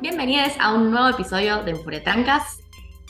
Bienvenidos 0.00 0.52
a 0.60 0.72
un 0.72 0.92
nuevo 0.92 1.08
episodio 1.08 1.64
de 1.64 1.72
Enfuretrancas. 1.72 2.62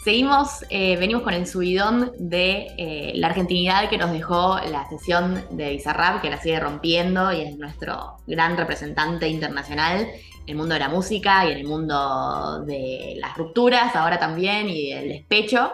Seguimos, 0.02 0.64
eh, 0.70 0.96
venimos 0.96 1.22
con 1.24 1.34
el 1.34 1.46
subidón 1.46 2.12
de 2.18 2.68
eh, 2.78 3.12
la 3.16 3.26
argentinidad 3.26 3.90
que 3.90 3.98
nos 3.98 4.12
dejó 4.12 4.58
la 4.70 4.88
sesión 4.88 5.44
de 5.50 5.72
Bizarrap, 5.72 6.22
que 6.22 6.30
la 6.30 6.40
sigue 6.40 6.58
rompiendo 6.58 7.32
y 7.34 7.42
es 7.42 7.58
nuestro 7.58 8.16
gran 8.26 8.56
representante 8.56 9.28
internacional 9.28 10.00
en 10.00 10.48
el 10.48 10.56
mundo 10.56 10.72
de 10.72 10.80
la 10.80 10.88
música 10.88 11.44
y 11.44 11.52
en 11.52 11.58
el 11.58 11.66
mundo 11.66 12.64
de 12.64 13.16
las 13.18 13.36
rupturas, 13.36 13.94
ahora 13.94 14.18
también, 14.18 14.70
y 14.70 14.94
del 14.94 15.08
despecho. 15.08 15.72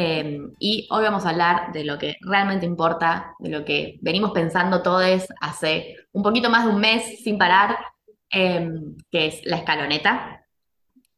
Eh, 0.00 0.38
y 0.60 0.86
hoy 0.90 1.02
vamos 1.02 1.26
a 1.26 1.30
hablar 1.30 1.72
de 1.72 1.82
lo 1.82 1.98
que 1.98 2.18
realmente 2.20 2.64
importa, 2.64 3.34
de 3.40 3.50
lo 3.50 3.64
que 3.64 3.98
venimos 4.00 4.30
pensando 4.30 4.80
todos 4.80 5.26
hace 5.40 5.96
un 6.12 6.22
poquito 6.22 6.50
más 6.50 6.64
de 6.64 6.70
un 6.70 6.80
mes 6.80 7.20
sin 7.24 7.36
parar, 7.36 7.76
que 8.30 8.92
es 9.10 9.40
la 9.44 9.56
escaloneta 9.56 10.38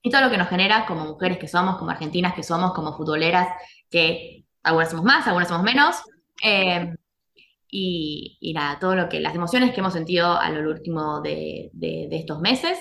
y 0.02 0.10
todo 0.10 0.22
lo 0.22 0.30
que 0.30 0.38
nos 0.38 0.48
genera 0.48 0.86
como 0.86 1.04
mujeres 1.04 1.38
que 1.38 1.48
somos, 1.48 1.76
como 1.76 1.90
argentinas 1.90 2.32
que 2.32 2.42
somos, 2.42 2.72
como 2.72 2.96
futboleras, 2.96 3.48
que 3.90 4.44
algunas 4.62 4.90
somos 4.90 5.04
más, 5.04 5.26
algunas 5.26 5.48
somos 5.48 5.62
menos. 5.62 5.96
Eh, 6.42 6.94
y, 7.68 8.52
nada, 8.54 8.78
todo 8.78 8.96
lo 8.96 9.08
que, 9.08 9.20
las 9.20 9.34
emociones 9.34 9.72
que 9.72 9.80
hemos 9.80 9.92
sentido 9.92 10.38
a 10.38 10.48
lo 10.50 10.70
último 10.70 11.20
de, 11.20 11.70
estos 12.10 12.40
meses, 12.40 12.78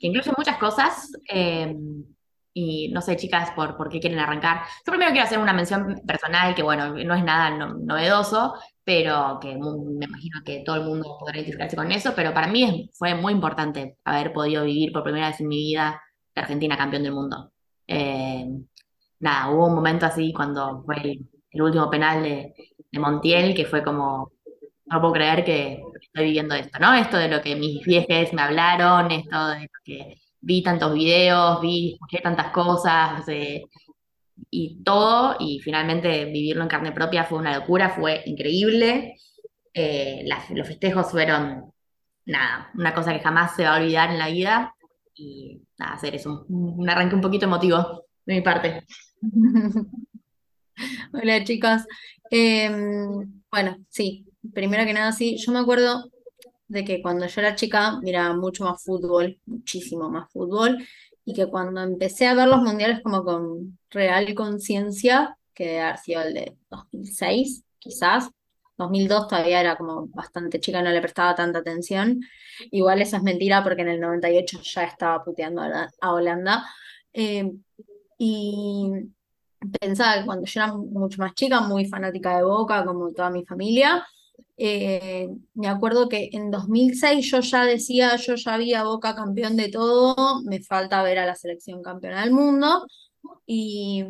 que 0.00 0.06
incluyen 0.06 0.34
muchas 0.36 0.56
cosas. 0.56 1.12
Y 2.54 2.88
no 2.92 3.00
sé, 3.00 3.16
chicas, 3.16 3.50
por, 3.52 3.76
por 3.76 3.88
qué 3.88 4.00
quieren 4.00 4.18
arrancar. 4.18 4.62
Yo 4.86 4.92
primero 4.92 5.10
quiero 5.10 5.24
hacer 5.26 5.38
una 5.38 5.54
mención 5.54 6.02
personal, 6.06 6.54
que 6.54 6.62
bueno, 6.62 6.90
no 6.90 7.14
es 7.14 7.24
nada 7.24 7.50
novedoso, 7.50 8.54
pero 8.84 9.38
que 9.40 9.56
me 9.56 10.04
imagino 10.06 10.40
que 10.44 10.62
todo 10.64 10.76
el 10.76 10.84
mundo 10.84 11.16
podrá 11.18 11.38
identificarse 11.38 11.76
con 11.76 11.90
eso, 11.92 12.12
pero 12.14 12.34
para 12.34 12.48
mí 12.48 12.90
fue 12.94 13.14
muy 13.14 13.32
importante 13.32 13.96
haber 14.04 14.32
podido 14.32 14.64
vivir 14.64 14.92
por 14.92 15.02
primera 15.02 15.28
vez 15.28 15.40
en 15.40 15.48
mi 15.48 15.56
vida 15.56 16.00
Argentina 16.34 16.76
campeón 16.76 17.02
del 17.02 17.12
mundo. 17.12 17.52
Eh, 17.86 18.46
nada, 19.20 19.50
hubo 19.50 19.66
un 19.66 19.74
momento 19.74 20.06
así 20.06 20.32
cuando 20.32 20.82
fue 20.84 20.96
el, 21.02 21.62
último 21.62 21.90
penal 21.90 22.22
de, 22.22 22.54
Montiel 22.98 23.54
que 23.54 23.64
fue 23.66 23.82
como, 23.82 24.32
no 24.86 25.00
puedo 25.00 25.14
creer 25.14 25.44
que 25.44 25.82
estoy 26.00 26.24
viviendo 26.26 26.54
esto, 26.54 26.78
¿no? 26.78 26.94
Esto 26.94 27.16
de 27.16 27.28
lo 27.28 27.40
que 27.40 27.56
mis 27.56 27.84
viejes 27.84 28.32
me 28.32 28.42
hablaron, 28.42 29.10
esto 29.10 29.48
de 29.48 29.60
lo 29.62 29.68
que 29.84 30.14
vi 30.42 30.62
tantos 30.62 30.92
videos, 30.92 31.60
vi, 31.60 31.94
escuché 31.94 32.20
tantas 32.20 32.50
cosas, 32.52 33.24
y 34.50 34.82
todo, 34.82 35.36
y 35.38 35.60
finalmente 35.60 36.24
vivirlo 36.26 36.62
en 36.62 36.68
carne 36.68 36.92
propia 36.92 37.24
fue 37.24 37.38
una 37.38 37.56
locura, 37.56 37.90
fue 37.90 38.22
increíble. 38.26 39.16
Eh, 39.72 40.24
los 40.50 40.66
festejos 40.66 41.10
fueron, 41.10 41.72
nada, 42.26 42.70
una 42.74 42.92
cosa 42.92 43.12
que 43.12 43.20
jamás 43.20 43.56
se 43.56 43.64
va 43.64 43.76
a 43.76 43.80
olvidar 43.80 44.10
en 44.10 44.18
la 44.18 44.28
vida 44.28 44.74
y 45.14 45.62
nada, 45.78 45.94
hacer 45.94 46.14
eso, 46.14 46.44
un, 46.48 46.88
arranque 46.88 47.14
un 47.14 47.20
poquito 47.20 47.46
emotivo 47.46 48.04
de 48.26 48.34
mi 48.34 48.40
parte. 48.40 48.84
Hola 51.12 51.44
chicos. 51.44 51.82
Em, 52.30 53.42
bueno, 53.50 53.76
sí, 53.88 54.26
primero 54.52 54.84
que 54.84 54.92
nada, 54.92 55.12
sí, 55.12 55.36
yo 55.38 55.52
me 55.52 55.60
acuerdo 55.60 56.10
de 56.72 56.84
que 56.84 57.02
cuando 57.02 57.26
yo 57.26 57.40
era 57.40 57.54
chica 57.54 58.00
miraba 58.00 58.34
mucho 58.34 58.64
más 58.64 58.82
fútbol, 58.82 59.38
muchísimo 59.44 60.08
más 60.10 60.30
fútbol, 60.32 60.78
y 61.24 61.34
que 61.34 61.46
cuando 61.46 61.82
empecé 61.82 62.26
a 62.26 62.34
ver 62.34 62.48
los 62.48 62.62
mundiales 62.62 63.00
como 63.02 63.24
con 63.24 63.78
real 63.90 64.34
conciencia, 64.34 65.36
que 65.54 65.66
debe 65.66 65.80
haber 65.82 65.98
sido 65.98 66.22
el 66.22 66.34
de 66.34 66.56
2006, 66.70 67.64
quizás, 67.78 68.30
2002 68.78 69.28
todavía 69.28 69.60
era 69.60 69.76
como 69.76 70.08
bastante 70.08 70.58
chica, 70.60 70.82
no 70.82 70.90
le 70.90 71.00
prestaba 71.02 71.34
tanta 71.34 71.58
atención. 71.58 72.20
Igual 72.70 73.02
eso 73.02 73.16
es 73.18 73.22
mentira 73.22 73.62
porque 73.62 73.82
en 73.82 73.90
el 73.90 74.00
98 74.00 74.60
ya 74.62 74.84
estaba 74.84 75.22
puteando 75.22 75.62
a 75.62 76.12
Holanda. 76.12 76.64
Eh, 77.12 77.52
y 78.18 78.90
pensaba 79.78 80.20
que 80.20 80.24
cuando 80.26 80.46
yo 80.46 80.60
era 80.62 80.72
mucho 80.74 81.18
más 81.20 81.34
chica, 81.34 81.60
muy 81.60 81.84
fanática 81.84 82.38
de 82.38 82.44
Boca, 82.44 82.84
como 82.84 83.12
toda 83.12 83.30
mi 83.30 83.44
familia, 83.44 84.04
eh, 84.56 85.28
me 85.54 85.68
acuerdo 85.68 86.08
que 86.08 86.30
en 86.32 86.50
2006 86.50 87.30
yo 87.30 87.40
ya 87.40 87.64
decía, 87.64 88.16
yo 88.16 88.34
ya 88.34 88.54
había 88.54 88.84
Boca 88.84 89.14
campeón 89.14 89.56
de 89.56 89.70
todo, 89.70 90.42
me 90.44 90.62
falta 90.62 91.02
ver 91.02 91.18
a 91.18 91.26
la 91.26 91.34
selección 91.34 91.82
campeona 91.82 92.22
del 92.22 92.32
mundo. 92.32 92.86
Y 93.46 94.04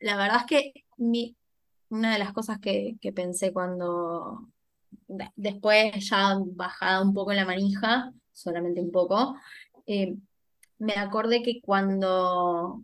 la 0.00 0.16
verdad 0.16 0.38
es 0.40 0.46
que 0.46 0.72
mi, 0.96 1.36
una 1.90 2.12
de 2.12 2.18
las 2.18 2.32
cosas 2.32 2.58
que, 2.60 2.96
pensé 3.14 3.52
cuando 3.52 4.48
después 5.36 6.08
ya 6.08 6.38
bajada 6.44 7.02
un 7.02 7.14
poco 7.14 7.32
la 7.32 7.44
manija, 7.44 8.12
solamente 8.32 8.80
un 8.80 8.92
poco, 8.92 9.36
eh, 9.86 10.16
me 10.78 10.94
acordé 10.94 11.42
que 11.42 11.60
cuando 11.60 12.80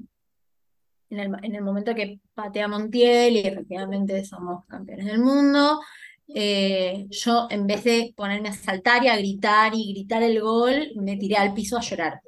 en 1.11 1.55
el, 1.55 1.63
momento 1.63 1.95
que 1.95 2.21
patea 2.35 2.69
Montiel 2.69 3.37
y 3.37 3.41
efectivamente 3.41 4.25
somos 4.25 4.65
campeones 4.67 5.07
del 5.07 5.21
mundo, 5.21 5.81
eh, 6.29 7.07
yo 7.11 7.47
en 7.51 7.67
vez 7.67 7.85
de 7.85 8.13
ponerme 8.17 8.49
a 8.49 8.53
saltar 8.53 9.05
y 9.05 9.09
a 9.09 9.17
gritar 9.17 9.73
y 9.75 9.93
gritar 9.93 10.23
el 10.23 10.41
gol, 10.41 10.93
me 10.97 11.17
tiré 11.17 11.37
al 11.37 11.55
piso 11.55 11.77
a 11.77 11.81
llorar. 11.83 12.21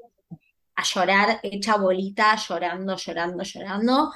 A 0.76 0.82
llorar, 0.84 1.40
hecha 1.42 1.76
bolita, 1.76 2.36
llorando, 2.36 2.96
llorando, 2.96 3.42
llorando. 3.42 4.12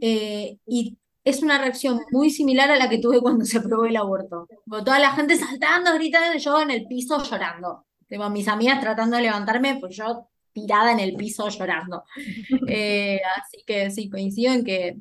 Eh, 0.00 0.58
y 0.66 0.96
es 1.24 1.42
una 1.42 1.58
reacción 1.58 2.00
muy 2.12 2.30
similar 2.30 2.70
a 2.70 2.76
la 2.76 2.88
que 2.88 2.98
tuve 2.98 3.20
cuando 3.20 3.44
se 3.44 3.58
aprobó 3.58 3.86
el 3.86 3.96
aborto. 3.96 4.46
toda 4.68 4.98
la 4.98 5.12
gente 5.12 5.36
saltando, 5.36 5.94
gritando, 5.94 6.38
yo 6.38 6.60
en 6.60 6.70
el 6.70 6.86
piso 6.86 7.22
llorando. 7.22 7.86
Tengo 8.06 8.28
mis 8.30 8.46
amigas 8.48 8.80
tratando 8.80 9.16
de 9.16 9.22
levantarme, 9.24 9.78
pues 9.80 9.96
yo 9.96 10.28
tirada 10.52 10.92
en 10.92 11.00
el 11.00 11.14
piso 11.16 11.48
llorando. 11.48 12.04
Eh, 12.68 13.20
así 13.36 13.62
que 13.66 13.90
sí, 13.90 14.08
coincido 14.08 14.52
en 14.52 14.64
que 14.64 14.96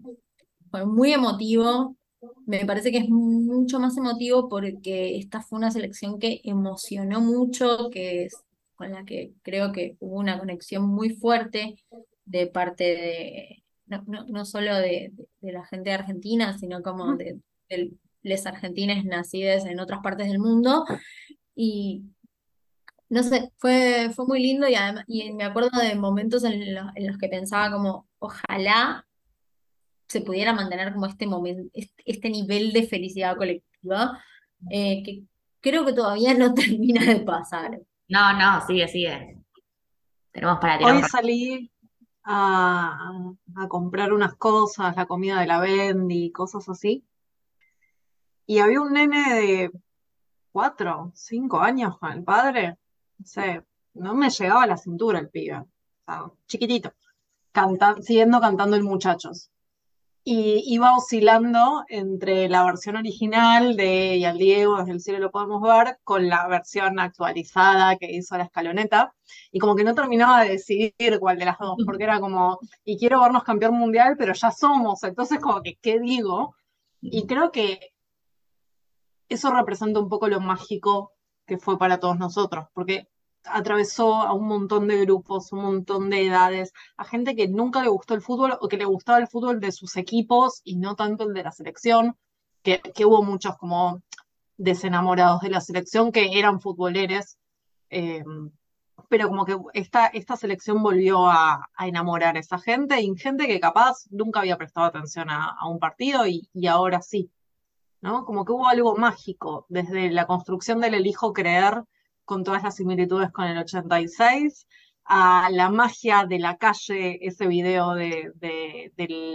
fue 0.72 0.86
muy 0.86 1.14
emotivo. 1.14 1.96
Me 2.45 2.66
parece 2.66 2.91
que 2.91 3.00
es 3.00 3.09
mucho 3.09 3.79
más 3.79 3.97
emotivo 3.97 4.50
porque 4.50 5.17
esta 5.17 5.41
fue 5.41 5.57
una 5.59 5.72
selección 5.72 6.19
que 6.19 6.41
emocionó 6.44 7.22
mucho, 7.22 7.89
que 7.91 8.25
es 8.25 8.35
con 8.75 8.91
la 8.91 9.06
que 9.06 9.34
creo 9.44 9.72
que 9.72 9.97
hubo 10.00 10.19
una 10.19 10.39
conexión 10.39 10.85
muy 10.85 11.11
fuerte 11.16 11.75
de 12.25 12.47
parte 12.47 12.84
de, 12.84 13.63
no, 13.85 14.03
no, 14.28 14.45
solo 14.45 14.75
de, 14.78 15.11
la 15.41 15.66
gente 15.66 15.89
de 15.89 15.95
Argentina, 15.95 16.57
sino 16.57 16.81
como 16.81 17.16
de, 17.16 17.39
los 18.23 18.45
argentines 18.45 19.05
nacidos 19.05 19.66
en 19.66 19.79
otras 19.79 20.00
partes 20.01 20.28
del 20.28 20.40
mundo. 20.40 20.85
Y 21.55 22.03
no 23.09 23.23
sé, 23.23 23.51
fue, 23.57 24.11
fue 24.16 24.25
muy 24.25 24.41
lindo 24.41 24.67
y, 24.67 24.75
además, 24.75 25.05
y 25.07 25.31
me 25.34 25.44
acuerdo 25.44 25.69
de 25.79 25.95
momentos 25.95 26.44
en, 26.44 26.73
los 26.75 27.17
que 27.19 27.29
pensaba 27.29 27.72
como, 27.72 28.07
ojalá 28.19 29.05
se 30.08 30.22
pudiera 30.22 30.53
mantener 30.53 30.94
como 30.94 31.06
este 31.06 31.28
momento, 31.28 31.69
este, 31.74 32.30
nivel 32.30 32.72
de 32.74 32.88
felicidad 32.88 33.36
colectiva, 33.36 34.24
eh, 34.69 35.03
que 35.03 35.24
creo 35.62 35.86
que 35.86 35.94
todavía 35.94 36.34
no 36.34 36.53
termina 36.53 37.06
de 37.06 37.22
pasar. 37.22 37.80
No, 38.08 38.34
no, 38.38 38.66
sigue, 38.66 38.88
sigue. 38.88 39.38
Tenemos 40.31 40.59
para 40.59 40.78
tirar. 40.78 40.96
Hoy 40.96 41.03
salí, 41.03 41.72
a, 42.24 43.12
comprar 43.69 44.14
unas 44.14 44.36
cosas, 44.36 44.96
la 44.96 45.06
comida 45.06 45.40
de 45.40 45.47
la 45.47 45.59
Bendy, 45.59 46.31
cosas 46.31 46.68
así. 46.70 47.06
Y 48.46 48.59
había 48.59 48.81
un 48.81 48.94
nene 48.94 49.34
de 49.34 49.72
cuatro, 50.52 51.12
cinco 51.16 51.59
años 51.59 51.97
con 51.97 52.12
el 52.12 52.24
padre. 52.24 52.78
No 53.18 53.25
sé, 53.25 53.64
no 53.94 54.14
me 54.16 54.30
llegaba 54.30 54.64
a 54.64 54.68
la 54.68 54.78
cintura 54.78 55.20
el 55.20 55.30
pibe. 55.30 55.64
chiquitito. 56.47 56.94
siguiendo 58.02 58.41
cantando 58.41 58.75
el 58.75 58.84
muchachos 58.84 59.53
y 60.25 60.63
iba 60.73 60.95
oscilando 60.95 61.84
entre 61.89 62.47
la 62.47 62.63
versión 62.63 62.95
original 62.95 63.75
de 63.75 64.16
Y 64.17 64.25
al 64.25 64.37
Diego 64.37 64.78
desde 64.78 64.93
el 64.93 65.02
cielo 65.02 65.20
lo 65.20 65.31
podemos 65.31 65.61
ver 65.61 65.97
con 66.03 66.29
la 66.29 66.47
versión 66.47 66.97
actualizada 66.99 67.97
que 67.97 68.11
hizo 68.11 68.37
la 68.37 68.46
escaloneta 68.46 69.14
y 69.52 69.59
como 69.59 69.75
que 69.75 69.84
no 69.84 69.93
terminaba 69.93 70.43
de 70.43 70.52
decidir 70.52 71.20
cuál 71.20 71.40
de 71.40 71.46
las 71.46 71.59
dos, 71.59 71.75
porque 71.85 72.05
era 72.05 72.20
como, 72.20 72.59
y 72.85 72.97
quiero 72.97 73.22
vernos 73.22 73.43
campeón 73.43 73.75
mundial, 73.75 74.16
pero 74.17 74.34
ya 74.34 74.52
somos, 74.52 75.03
entonces 75.03 75.40
como 75.40 75.61
que, 75.61 75.75
¿qué 75.81 75.99
digo? 75.99 76.55
Y 77.02 77.28
creo 77.28 77.52
que 77.52 77.91
eso 79.28 79.52
representa 79.52 79.99
un 79.99 80.09
poco 80.09 80.28
lo 80.29 80.40
mágico 80.40 81.11
que 81.46 81.58
fue 81.58 81.78
para 81.78 81.99
todos 81.99 82.17
nosotros, 82.17 82.67
porque 82.73 83.09
atravesó 83.45 84.16
a 84.16 84.34
un 84.34 84.47
montón 84.47 84.87
de 84.87 84.99
grupos, 85.01 85.51
un 85.51 85.61
montón 85.61 86.09
de 86.09 86.28
edades, 86.28 86.73
a 86.97 87.03
gente 87.03 87.35
que 87.35 87.47
nunca 87.47 87.81
le 87.81 87.90
gustó 87.90 88.13
el 88.13 88.22
fútbol 88.22 88.57
o 88.59 88.67
que 88.67 88.78
le 88.78 88.85
gustaba 88.85 89.19
el 89.19 89.28
fútbol 89.28 89.59
de 89.59 89.72
sus 89.72 89.97
equipos 89.97 90.61
y 90.63 90.78
no 90.78 90.95
tanto 90.95 91.23
el 91.25 91.34
de 91.34 91.43
la 91.43 91.51
selección, 91.51 92.17
que, 92.61 92.81
hubo 93.05 93.23
muchos 93.23 93.57
como 93.57 94.01
desenamorados 94.57 95.41
de 95.41 95.49
la 95.49 95.61
selección 95.61 96.11
que 96.11 96.40
eran 96.40 96.61
futboleros. 96.61 97.37
Eh, 97.90 98.23
pero 99.09 99.28
como 99.28 99.45
que 99.45 99.57
esta, 99.73 100.07
esta 100.07 100.35
selección 100.35 100.81
volvió 100.81 101.28
a, 101.28 101.69
enamorar 101.79 102.35
a 102.35 102.40
esa 102.40 102.57
gente 102.57 102.99
y 102.99 103.16
gente 103.16 103.47
que 103.47 103.59
capaz 103.59 104.07
nunca 104.09 104.40
había 104.40 104.57
prestado 104.57 104.87
atención 104.87 105.29
a, 105.29 105.55
un 105.69 105.78
partido 105.79 106.25
y, 106.25 106.49
ahora 106.67 107.01
sí, 107.01 107.29
¿no? 108.01 108.25
Como 108.25 108.45
que 108.45 108.53
hubo 108.53 108.67
algo 108.67 108.95
mágico 108.95 109.66
desde 109.69 110.09
la 110.09 110.25
construcción 110.25 110.79
del 110.79 110.95
elijo 110.95 111.34
creer 111.34 111.84
con 112.25 112.43
todas 112.43 112.64
las 112.64 112.75
similitudes 112.75 113.31
con 113.31 113.46
el 113.46 113.58
86 113.58 114.67
a 115.05 115.49
la 115.52 115.70
magia 115.70 116.25
de 116.25 116.40
la 116.40 116.58
calle, 116.58 117.20
ese 117.25 117.47
video 117.47 117.93
de, 117.93 118.31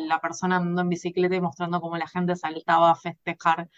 la 0.09 0.21
persona 0.21 0.57
andando 0.57 0.83
en 0.83 0.89
bicicleta 0.89 1.37
y 1.37 1.41
mostrando 1.41 1.81
cómo 1.81 1.97
la 1.99 2.09
gente 2.09 2.37
saltaba 2.37 2.91
a 2.91 2.95
festejar 2.95 3.69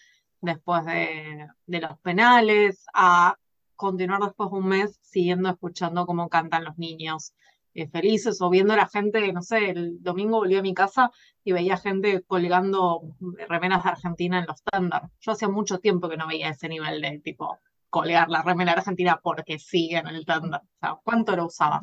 después 0.40 0.84
de, 0.86 1.48
los 1.66 1.98
penales, 2.00 2.84
a 2.94 3.36
continuar 3.76 4.20
después 4.22 4.50
de 4.50 4.56
un 4.56 4.68
mes 4.68 4.98
siguiendo 5.02 5.48
escuchando 5.50 6.06
cómo 6.06 6.28
cantan 6.28 6.64
los 6.64 6.78
niños 6.78 7.34
eh, 7.74 7.88
felices 7.88 8.40
o 8.40 8.50
viendo 8.50 8.74
a 8.74 8.76
la 8.76 8.88
gente, 8.88 9.32
no 9.32 9.42
sé, 9.42 9.70
el 9.70 10.02
domingo 10.02 10.38
volví 10.38 10.56
a 10.56 10.62
mi 10.62 10.74
casa 10.74 11.10
y 11.44 11.52
veía 11.52 11.76
gente 11.76 12.22
colgando 12.22 13.02
remeras 13.48 13.84
de 13.84 13.90
Argentina 13.90 14.38
en 14.38 14.46
los 14.46 14.56
estándar. 14.56 15.08
Yo 15.20 15.32
hacía 15.32 15.48
mucho 15.48 15.78
tiempo 15.78 16.08
que 16.08 16.16
no 16.16 16.26
veía 16.26 16.50
ese 16.50 16.68
nivel 16.68 17.00
de 17.00 17.20
tipo 17.20 17.58
colgar 17.90 18.30
la 18.30 18.42
remera 18.42 18.72
argentina 18.72 19.20
porque 19.22 19.58
siguen 19.58 20.06
en 20.06 20.14
el 20.14 20.20
estándar. 20.20 20.62
O 20.62 20.78
sea, 20.78 20.98
¿cuánto 21.02 21.36
lo 21.36 21.46
usaba? 21.46 21.80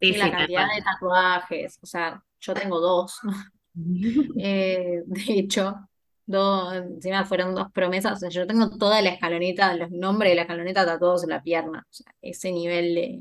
Sí, 0.00 0.12
la 0.12 0.30
cantidad 0.30 0.66
de 0.74 0.82
tatuajes, 0.82 1.78
o 1.82 1.86
sea, 1.86 2.22
yo 2.40 2.54
tengo 2.54 2.80
dos. 2.80 3.18
Eh, 3.74 5.02
de 5.06 5.32
hecho, 5.32 5.88
dos, 6.26 6.74
encima 6.74 7.24
fueron 7.24 7.54
dos 7.54 7.72
promesas, 7.72 8.12
o 8.12 8.16
sea, 8.16 8.28
yo 8.28 8.46
tengo 8.46 8.76
toda 8.76 9.00
la 9.00 9.08
escaloneta, 9.08 9.74
los 9.74 9.90
nombres 9.90 10.32
de 10.32 10.36
la 10.36 10.42
escaloneta 10.42 10.84
tatuados 10.84 11.22
en 11.22 11.30
la 11.30 11.42
pierna, 11.42 11.86
o 11.90 11.92
sea, 11.94 12.14
ese 12.20 12.52
nivel 12.52 12.94
de... 12.94 13.20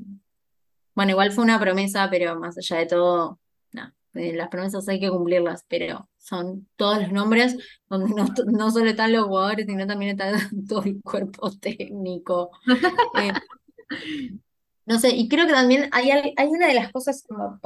Bueno, 0.94 1.12
igual 1.12 1.32
fue 1.32 1.46
una 1.46 1.58
promesa, 1.58 2.10
pero 2.10 2.38
más 2.38 2.58
allá 2.58 2.80
de 2.80 2.86
todo, 2.86 3.40
no, 3.72 3.94
eh, 4.16 4.34
las 4.34 4.50
promesas 4.50 4.90
hay 4.90 5.00
que 5.00 5.10
cumplirlas, 5.10 5.64
pero 5.70 6.10
son 6.22 6.68
todos 6.76 7.02
los 7.02 7.12
nombres 7.12 7.58
donde 7.90 8.14
no, 8.14 8.26
no 8.46 8.72
solo 8.72 8.90
están 8.90 9.12
los 9.12 9.26
jugadores, 9.26 9.66
sino 9.66 9.86
también 9.88 10.12
está 10.12 10.32
todo 10.70 10.84
el 10.84 11.02
cuerpo 11.02 11.52
técnico. 11.52 12.52
Eh, 13.20 13.34
no 14.86 15.00
sé, 15.00 15.10
y 15.10 15.28
creo 15.28 15.48
que 15.48 15.54
también 15.54 15.90
hay, 15.92 16.12
hay 16.12 16.48
una 16.48 16.68
de 16.68 16.74
las 16.74 16.92
cosas 16.92 17.24
como 17.28 17.60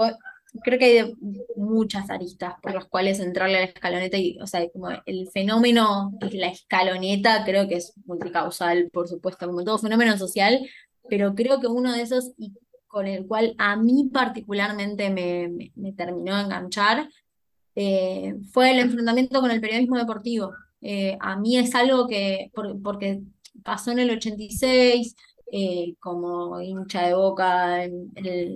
creo 0.64 0.80
que 0.80 0.86
hay 1.02 1.14
muchas 1.56 2.10
aristas 2.10 2.54
por 2.62 2.74
las 2.74 2.86
cuales 2.86 3.20
entrarle 3.20 3.58
a 3.58 3.60
la 3.62 3.66
escaloneta 3.66 4.18
y, 4.18 4.38
o 4.40 4.48
sea, 4.48 4.68
como 4.70 4.90
el 5.06 5.30
fenómeno 5.34 6.14
es 6.22 6.34
la 6.34 6.48
escaloneta, 6.48 7.44
creo 7.46 7.68
que 7.68 7.76
es 7.76 7.94
multicausal, 8.06 8.90
por 8.92 9.08
supuesto, 9.08 9.48
como 9.48 9.64
todo 9.64 9.78
fenómeno 9.78 10.18
social, 10.18 10.68
pero 11.10 11.36
creo 11.36 11.60
que 11.60 11.68
uno 11.68 11.94
de 11.94 12.02
esos 12.02 12.34
con 12.88 13.08
el 13.08 13.28
cual 13.28 13.56
a 13.58 13.76
mí 13.76 14.10
particularmente 14.14 15.10
me, 15.10 15.72
me, 15.76 15.92
terminó 15.94 16.38
de 16.38 16.44
enganchar 16.44 17.10
eh, 17.76 18.36
fue 18.52 18.72
el 18.72 18.80
enfrentamiento 18.80 19.42
con 19.42 19.52
el 19.52 19.62
periodismo 19.62 19.98
deportivo. 19.98 20.54
Eh, 20.82 21.18
a 21.20 21.36
mí 21.38 21.58
es 21.58 21.76
algo 21.76 22.08
que, 22.08 22.52
porque 22.84 23.22
pasó 23.64 23.92
en 23.92 24.00
el 24.00 24.12
86, 24.12 25.16
eh, 25.52 25.96
como 26.00 26.60
hincha 26.62 27.08
de 27.08 27.14
boca 27.14 27.84
en, 27.84 28.12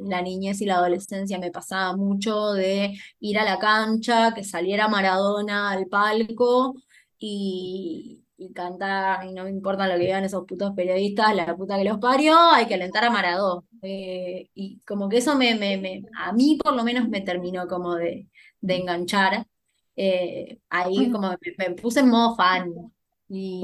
la 0.09 0.21
niñez 0.21 0.61
y 0.61 0.65
la 0.65 0.75
adolescencia 0.75 1.37
me 1.39 1.51
pasaba 1.51 1.95
mucho 1.95 2.53
de 2.53 2.97
ir 3.19 3.37
a 3.39 3.45
la 3.45 3.59
cancha, 3.59 4.33
que 4.33 4.43
saliera 4.43 4.87
Maradona 4.87 5.71
al 5.71 5.87
palco 5.87 6.75
y, 7.17 8.25
cantar, 8.55 9.25
y 9.25 9.33
no 9.33 9.43
me 9.43 9.49
importa 9.49 9.87
lo 9.87 9.95
que 9.95 10.05
digan 10.05 10.23
esos 10.23 10.45
putos 10.45 10.73
periodistas, 10.75 11.35
la 11.35 11.55
puta 11.55 11.77
que 11.77 11.83
los 11.83 11.99
parió, 11.99 12.37
hay 12.51 12.65
que 12.67 12.75
alentar 12.75 13.03
a 13.05 13.09
Maradona. 13.11 13.63
Y 13.81 14.79
como 14.85 15.09
que 15.09 15.17
eso 15.17 15.35
me, 15.35 15.55
me, 15.55 16.03
a 16.17 16.33
mí 16.33 16.57
por 16.63 16.73
lo 16.75 16.83
menos 16.83 17.09
me 17.09 17.21
terminó 17.21 17.67
como 17.67 17.95
de, 17.95 18.27
de 18.61 18.75
enganchar. 18.77 19.45
Eh, 19.95 20.59
ahí 20.69 21.11
como 21.11 21.29
me, 21.29 21.37
me, 21.57 21.75
puse 21.75 22.01
en 22.01 22.09
modo 22.09 22.35
fan. 22.35 22.71
Y 23.27 23.63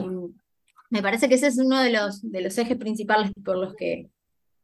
me 0.90 1.02
parece 1.02 1.28
que 1.30 1.36
ese 1.36 1.48
es 1.48 1.58
uno 1.58 1.82
de 1.82 1.92
los, 1.92 2.22
de 2.30 2.42
los 2.42 2.58
ejes 2.58 2.78
principales 2.78 3.32
por 3.44 3.58
los 3.58 3.76
que 3.76 4.10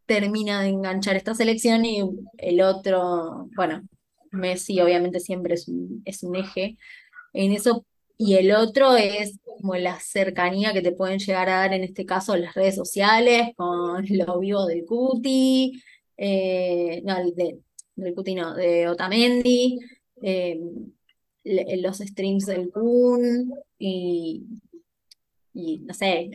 termina 0.06 0.62
de 0.62 0.70
enganchar 0.70 1.16
esta 1.16 1.34
selección 1.34 1.86
y 1.86 2.02
el 2.38 2.62
otro, 2.62 3.50
bueno, 3.56 3.84
Messi 4.32 4.80
obviamente 4.82 5.20
siempre 5.20 5.54
es 5.56 5.68
un, 5.68 6.02
es 6.06 6.24
un 6.24 6.36
eje 6.36 6.78
en 7.34 7.54
eso, 7.54 7.86
y 8.18 8.36
el 8.36 8.52
otro 8.52 8.96
es 8.98 9.40
como 9.44 9.76
la 9.76 10.00
cercanía 10.00 10.74
que 10.74 10.82
te 10.82 10.92
pueden 10.92 11.20
llegar 11.20 11.50
a 11.50 11.60
dar 11.60 11.74
en 11.74 11.84
este 11.84 12.06
caso 12.06 12.36
las 12.36 12.54
redes 12.54 12.76
sociales, 12.76 13.50
con 13.56 14.06
lo 14.10 14.40
vivo 14.40 14.66
del 14.66 14.86
Cuti, 14.86 15.82
eh, 16.18 17.02
no, 17.04 17.16
de, 17.32 17.60
del 17.96 18.14
Cuti 18.14 18.36
no, 18.36 18.54
de 18.54 18.88
Otamendi, 18.90 19.80
eh, 20.22 20.60
los 21.44 21.98
streams 21.98 22.46
del 22.46 22.72
Kun, 22.72 23.54
y 23.80 24.46
y 25.54 25.80
no 25.80 25.94
sé, 25.94 26.30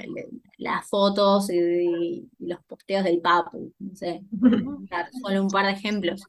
las 0.59 0.88
fotos 0.88 1.50
y, 1.50 2.29
los 2.38 2.62
posteos 2.65 3.05
del 3.05 3.21
Papu, 3.21 3.73
no 3.79 3.97
sé, 3.97 4.23
solo 5.23 5.43
un 5.43 5.49
par 5.49 5.67
de 5.67 5.73
ejemplos. 5.73 6.23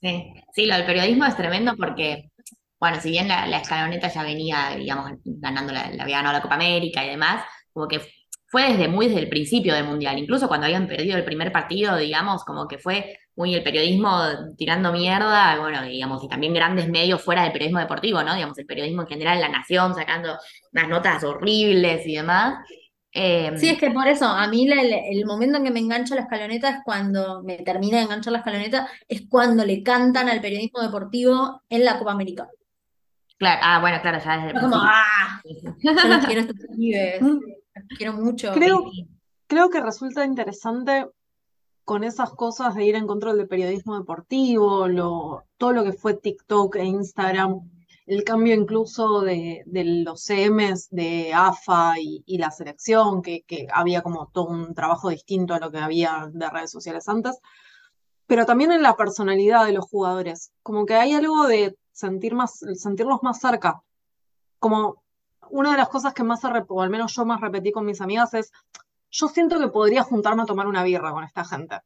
Sí, 0.00 0.32
sí, 0.52 0.66
lo 0.66 0.74
del 0.74 0.86
periodismo 0.86 1.24
es 1.24 1.36
tremendo 1.36 1.76
porque, 1.76 2.30
bueno, 2.78 3.00
si 3.00 3.10
bien 3.10 3.28
la, 3.28 3.44
escaloneta 3.58 4.08
ya 4.08 4.22
venía, 4.22 4.74
digamos, 4.76 5.12
ganando 5.24 5.72
la, 5.72 5.90
la, 5.90 6.02
había 6.02 6.18
ganado 6.18 6.34
la 6.34 6.42
Copa 6.42 6.54
América 6.56 7.04
y 7.04 7.10
demás, 7.10 7.44
como 7.72 7.88
que 7.88 8.00
fue 8.46 8.72
desde 8.72 8.88
muy 8.88 9.06
desde 9.06 9.20
el 9.20 9.28
principio 9.28 9.74
del 9.74 9.84
Mundial, 9.84 10.18
incluso 10.18 10.48
cuando 10.48 10.66
habían 10.66 10.88
perdido 10.88 11.16
el 11.16 11.24
primer 11.24 11.52
partido, 11.52 11.96
digamos, 11.96 12.44
como 12.44 12.66
que 12.66 12.78
fue 12.78 13.18
muy 13.38 13.54
el 13.54 13.62
periodismo 13.62 14.20
tirando 14.56 14.92
mierda, 14.92 15.56
bueno, 15.60 15.82
digamos, 15.84 16.24
y 16.24 16.28
también 16.28 16.52
grandes 16.52 16.88
medios 16.88 17.22
fuera 17.22 17.44
del 17.44 17.52
periodismo 17.52 17.78
deportivo, 17.78 18.20
¿no? 18.24 18.34
Digamos, 18.34 18.58
el 18.58 18.66
periodismo 18.66 19.02
en 19.02 19.08
general, 19.08 19.40
La 19.40 19.48
Nación, 19.48 19.94
sacando 19.94 20.36
unas 20.72 20.88
notas 20.88 21.22
horribles 21.22 22.04
y 22.04 22.16
demás. 22.16 22.66
Em, 23.12 23.56
sí, 23.56 23.68
es 23.68 23.78
que 23.78 23.92
por 23.92 24.08
eso, 24.08 24.26
a 24.26 24.48
mí 24.48 24.68
el, 24.68 25.24
momento 25.24 25.58
en 25.58 25.64
que 25.64 25.70
me 25.70 25.78
engancha 25.78 26.16
la 26.16 26.22
escaloneta 26.22 26.68
es 26.68 26.76
cuando 26.84 27.44
me 27.44 27.58
termina 27.58 27.98
de 27.98 28.04
enganchar 28.04 28.32
la 28.32 28.40
escaloneta, 28.40 28.88
es 29.06 29.22
cuando 29.28 29.64
le 29.64 29.84
cantan 29.84 30.28
al 30.28 30.40
periodismo 30.40 30.82
deportivo 30.82 31.62
en 31.68 31.84
la 31.84 31.96
Copa 31.96 32.10
América. 32.10 32.48
Claro, 33.38 33.60
ah, 33.62 33.80
bueno, 33.80 34.00
claro, 34.02 34.18
ya 34.18 34.36
desde 34.36 34.50
el 34.50 34.60
como, 34.60 34.76
¡ah! 34.82 35.40
Yo 35.44 36.26
quiero 36.26 36.40
estos 36.40 36.56
pibes, 36.76 37.20
quiero 37.96 38.14
mucho. 38.14 38.52
Creo, 38.52 38.82
creo 39.46 39.70
que 39.70 39.80
resulta 39.80 40.24
interesante 40.24 41.06
con 41.88 42.04
esas 42.04 42.32
cosas 42.32 42.74
de 42.74 42.84
ir 42.84 42.96
en 42.96 43.06
control 43.06 43.38
del 43.38 43.48
periodismo 43.48 43.98
deportivo, 43.98 44.88
lo, 44.88 45.44
todo 45.56 45.72
lo 45.72 45.84
que 45.84 45.94
fue 45.94 46.12
TikTok 46.12 46.76
e 46.76 46.84
Instagram, 46.84 47.62
el 48.04 48.24
cambio 48.24 48.54
incluso 48.54 49.22
de, 49.22 49.62
los 49.64 50.22
CMs 50.22 50.90
de 50.90 51.32
AFA 51.32 51.94
y, 51.98 52.36
la 52.36 52.50
selección, 52.50 53.22
que, 53.22 53.42
había 53.72 54.02
como 54.02 54.26
todo 54.26 54.48
un 54.48 54.74
trabajo 54.74 55.08
distinto 55.08 55.54
a 55.54 55.60
lo 55.60 55.70
que 55.70 55.78
había 55.78 56.28
de 56.30 56.50
redes 56.50 56.70
sociales 56.70 57.08
antes, 57.08 57.38
pero 58.26 58.44
también 58.44 58.70
en 58.70 58.82
la 58.82 58.94
personalidad 58.94 59.64
de 59.64 59.72
los 59.72 59.86
jugadores, 59.86 60.52
como 60.62 60.84
que 60.84 60.92
hay 60.92 61.14
algo 61.14 61.46
de 61.46 61.78
sentir 61.92 62.34
más, 62.34 62.58
sentirlos 62.74 63.22
más 63.22 63.40
cerca, 63.40 63.82
como 64.58 65.02
una 65.48 65.70
de 65.70 65.78
las 65.78 65.88
cosas 65.88 66.12
que 66.12 66.22
más, 66.22 66.42
o 66.44 66.82
al 66.82 66.90
menos 66.90 67.14
yo 67.14 67.24
más 67.24 67.40
repetí 67.40 67.72
con 67.72 67.86
mis 67.86 68.02
amigas 68.02 68.34
es, 68.34 68.52
yo 69.10 69.28
siento 69.28 69.58
que 69.58 69.68
podría 69.68 70.02
juntarme 70.02 70.42
a 70.42 70.46
tomar 70.46 70.66
una 70.66 70.82
birra 70.82 71.12
con 71.12 71.24
esta 71.24 71.44
gente. 71.44 71.80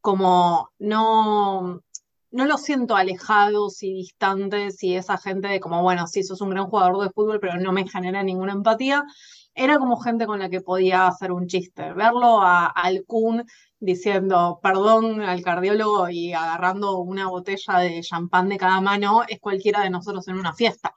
Como 0.00 0.70
no, 0.78 1.82
no 2.30 2.46
los 2.46 2.62
siento 2.62 2.96
alejados 2.96 3.82
y 3.82 3.92
distantes 3.94 4.82
y 4.82 4.94
esa 4.96 5.18
gente 5.18 5.48
de 5.48 5.60
como, 5.60 5.82
bueno, 5.82 6.06
sí, 6.06 6.22
sos 6.22 6.40
un 6.40 6.50
gran 6.50 6.66
jugador 6.66 7.02
de 7.02 7.10
fútbol, 7.10 7.40
pero 7.40 7.56
no 7.56 7.72
me 7.72 7.88
genera 7.88 8.22
ninguna 8.22 8.52
empatía. 8.52 9.04
Era 9.54 9.78
como 9.78 9.98
gente 9.98 10.26
con 10.26 10.38
la 10.38 10.48
que 10.48 10.60
podía 10.60 11.08
hacer 11.08 11.32
un 11.32 11.46
chiste. 11.48 11.92
Verlo 11.92 12.40
a, 12.42 12.66
al 12.66 13.04
Kun 13.06 13.44
diciendo 13.80 14.58
perdón 14.62 15.20
al 15.22 15.42
cardiólogo 15.42 16.08
y 16.10 16.32
agarrando 16.32 16.98
una 16.98 17.28
botella 17.28 17.78
de 17.78 18.00
champán 18.02 18.48
de 18.48 18.56
cada 18.58 18.80
mano 18.80 19.22
es 19.26 19.40
cualquiera 19.40 19.82
de 19.82 19.90
nosotros 19.90 20.28
en 20.28 20.36
una 20.36 20.52
fiesta. 20.52 20.94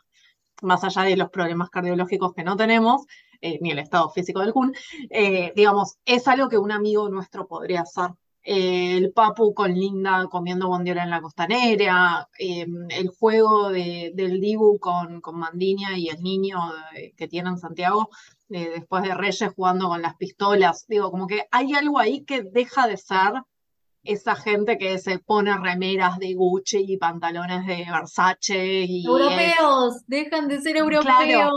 Más 0.62 0.84
allá 0.84 1.04
de 1.04 1.18
los 1.18 1.30
problemas 1.30 1.70
cardiológicos 1.70 2.34
que 2.34 2.44
no 2.44 2.56
tenemos, 2.56 3.06
eh, 3.42 3.58
ni 3.62 3.72
el 3.72 3.80
estado 3.80 4.10
físico 4.12 4.40
del 4.40 4.54
Kun, 4.54 4.74
eh, 5.10 5.52
digamos, 5.56 5.98
es 6.06 6.28
algo 6.28 6.48
que 6.48 6.58
un 6.58 6.72
amigo 6.72 7.10
nuestro 7.10 7.48
podría 7.48 7.82
hacer. 7.82 8.12
Eh, 8.44 8.98
el 8.98 9.12
Papu 9.14 9.54
con 9.54 9.74
Linda 9.74 10.28
comiendo 10.30 10.68
bondiola 10.68 11.04
en 11.04 11.10
la 11.12 11.22
costanera, 11.22 12.28
el 12.40 13.10
juego 13.20 13.70
de, 13.70 14.12
del 14.16 14.40
Dibu 14.42 14.80
con, 14.80 15.22
con 15.22 15.38
Mandinia 15.38 15.98
y 15.98 16.10
el 16.10 16.22
niño 16.22 16.60
que 17.16 17.28
tiene 17.28 17.50
en 17.50 17.58
Santiago, 17.60 18.10
después 18.48 19.04
de 19.04 19.14
Reyes 19.14 19.54
jugando 19.56 19.88
con 19.90 20.02
las 20.02 20.16
pistolas, 20.16 20.86
digo, 20.88 21.12
como 21.12 21.28
que 21.28 21.46
hay 21.52 21.74
algo 21.74 22.00
ahí 22.00 22.24
que 22.26 22.42
deja 22.42 22.88
de 22.88 22.98
ser 22.98 23.44
esa 24.04 24.36
gente 24.36 24.78
que 24.78 24.98
se 24.98 25.20
pone 25.20 25.56
remeras 25.58 26.18
de 26.18 26.34
Gucci 26.34 26.86
y 26.88 26.98
pantalones 26.98 27.66
de 27.66 27.86
Versace 27.92 28.86
y 28.88 29.06
europeos, 29.06 30.04
dejan 30.08 30.48
de 30.48 30.60
ser 30.62 30.78
europeos. 30.78 31.52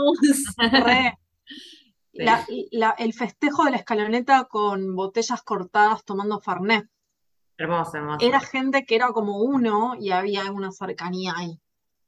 La- 2.15 2.45
la- 2.71 2.95
el 2.97 3.13
festejo 3.13 3.65
de 3.65 3.71
la 3.71 3.77
escaloneta 3.77 4.45
con 4.45 4.95
botellas 4.95 5.41
cortadas 5.43 6.03
tomando 6.05 6.39
Fernet. 6.39 6.87
Hermoso, 7.57 7.97
hermoso. 7.97 8.25
Era 8.25 8.39
gente 8.39 8.85
que 8.85 8.95
era 8.95 9.09
como 9.09 9.39
uno 9.39 9.95
y 9.99 10.11
había 10.11 10.51
una 10.51 10.71
cercanía 10.71 11.33
ahí, 11.37 11.59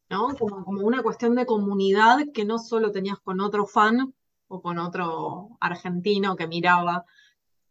¿no? 0.10 0.36
Como, 0.38 0.66
como 0.66 0.82
una 0.82 1.04
cuestión 1.04 1.36
de 1.36 1.46
comunidad 1.46 2.20
que 2.34 2.46
no 2.46 2.60
solo 2.60 2.92
tenías 2.92 3.20
con 3.20 3.40
otro 3.40 3.66
fan 3.66 4.14
o 4.50 4.62
con 4.62 4.78
otro 4.80 5.58
argentino 5.60 6.36
que 6.36 6.48
miraba 6.48 7.06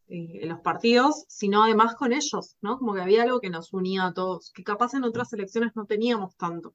eh, 0.08 0.46
los 0.46 0.60
partidos, 0.60 1.24
sino 1.28 1.64
además 1.64 1.96
con 1.96 2.12
ellos, 2.12 2.56
¿no? 2.60 2.78
Como 2.78 2.94
que 2.94 3.00
había 3.02 3.24
algo 3.24 3.40
que 3.40 3.50
nos 3.50 3.72
unía 3.72 4.06
a 4.06 4.14
todos, 4.14 4.52
que 4.52 4.62
capaz 4.62 4.94
en 4.94 5.02
otras 5.04 5.32
elecciones 5.32 5.72
no 5.74 5.84
teníamos 5.84 6.36
tanto. 6.36 6.74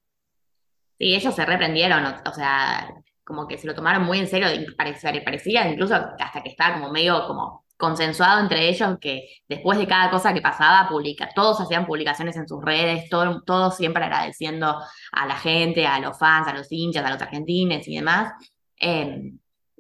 Sí, 0.97 1.15
ellos 1.15 1.33
se 1.33 1.45
reprendieron, 1.45 2.03
o 2.05 2.33
sea, 2.33 2.93
como 3.23 3.47
que 3.47 3.57
se 3.57 3.67
lo 3.67 3.75
tomaron 3.75 4.03
muy 4.03 4.19
en 4.19 4.27
serio, 4.27 4.47
parecía, 4.77 5.69
incluso 5.69 5.95
hasta 5.95 6.41
que 6.43 6.49
estaba 6.49 6.79
como 6.79 6.91
medio 6.91 7.27
como 7.27 7.65
consensuado 7.77 8.39
entre 8.39 8.69
ellos 8.69 8.97
que 9.01 9.27
después 9.49 9.77
de 9.77 9.87
cada 9.87 10.11
cosa 10.11 10.33
que 10.33 10.41
pasaba, 10.41 10.87
publica, 10.87 11.29
todos 11.33 11.59
hacían 11.59 11.85
publicaciones 11.85 12.37
en 12.37 12.47
sus 12.47 12.63
redes, 12.63 13.09
todo, 13.09 13.41
todos 13.41 13.75
siempre 13.75 14.03
agradeciendo 14.03 14.77
a 15.11 15.25
la 15.25 15.35
gente, 15.35 15.87
a 15.87 15.99
los 15.99 16.17
fans, 16.17 16.47
a 16.47 16.53
los 16.53 16.71
hinchas, 16.71 17.03
a 17.03 17.09
los 17.11 17.21
argentines 17.21 17.87
y 17.87 17.95
demás. 17.95 18.33
Eh, 18.79 19.33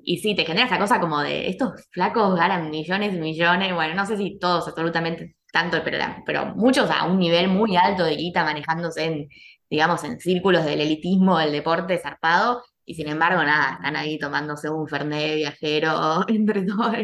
y 0.03 0.17
sí, 0.17 0.35
te 0.35 0.45
genera 0.45 0.65
esa 0.65 0.79
cosa 0.79 0.99
como 0.99 1.21
de 1.21 1.47
estos 1.47 1.87
flacos 1.91 2.35
ganan 2.35 2.71
millones 2.71 3.13
y 3.13 3.19
millones, 3.19 3.73
bueno, 3.73 3.93
no 3.93 4.05
sé 4.05 4.17
si 4.17 4.39
todos 4.39 4.67
absolutamente 4.67 5.35
tanto, 5.51 5.77
pero, 5.83 5.99
pero 6.25 6.55
muchos 6.55 6.89
a 6.89 7.05
un 7.05 7.19
nivel 7.19 7.49
muy 7.49 7.75
alto 7.75 8.03
de 8.03 8.15
guita 8.15 8.43
manejándose 8.43 9.05
en, 9.05 9.29
digamos, 9.69 10.03
en 10.03 10.19
círculos 10.19 10.65
del 10.65 10.81
elitismo 10.81 11.37
del 11.37 11.51
deporte 11.51 11.97
zarpado, 11.99 12.63
y 12.85 12.95
sin 12.95 13.07
embargo, 13.09 13.43
nada, 13.43 13.73
están 13.75 13.95
ahí 13.95 14.17
tomándose 14.19 14.69
un 14.69 14.87
fernet 14.87 15.35
viajero 15.35 16.25
entre 16.29 16.63
todos, 16.63 16.95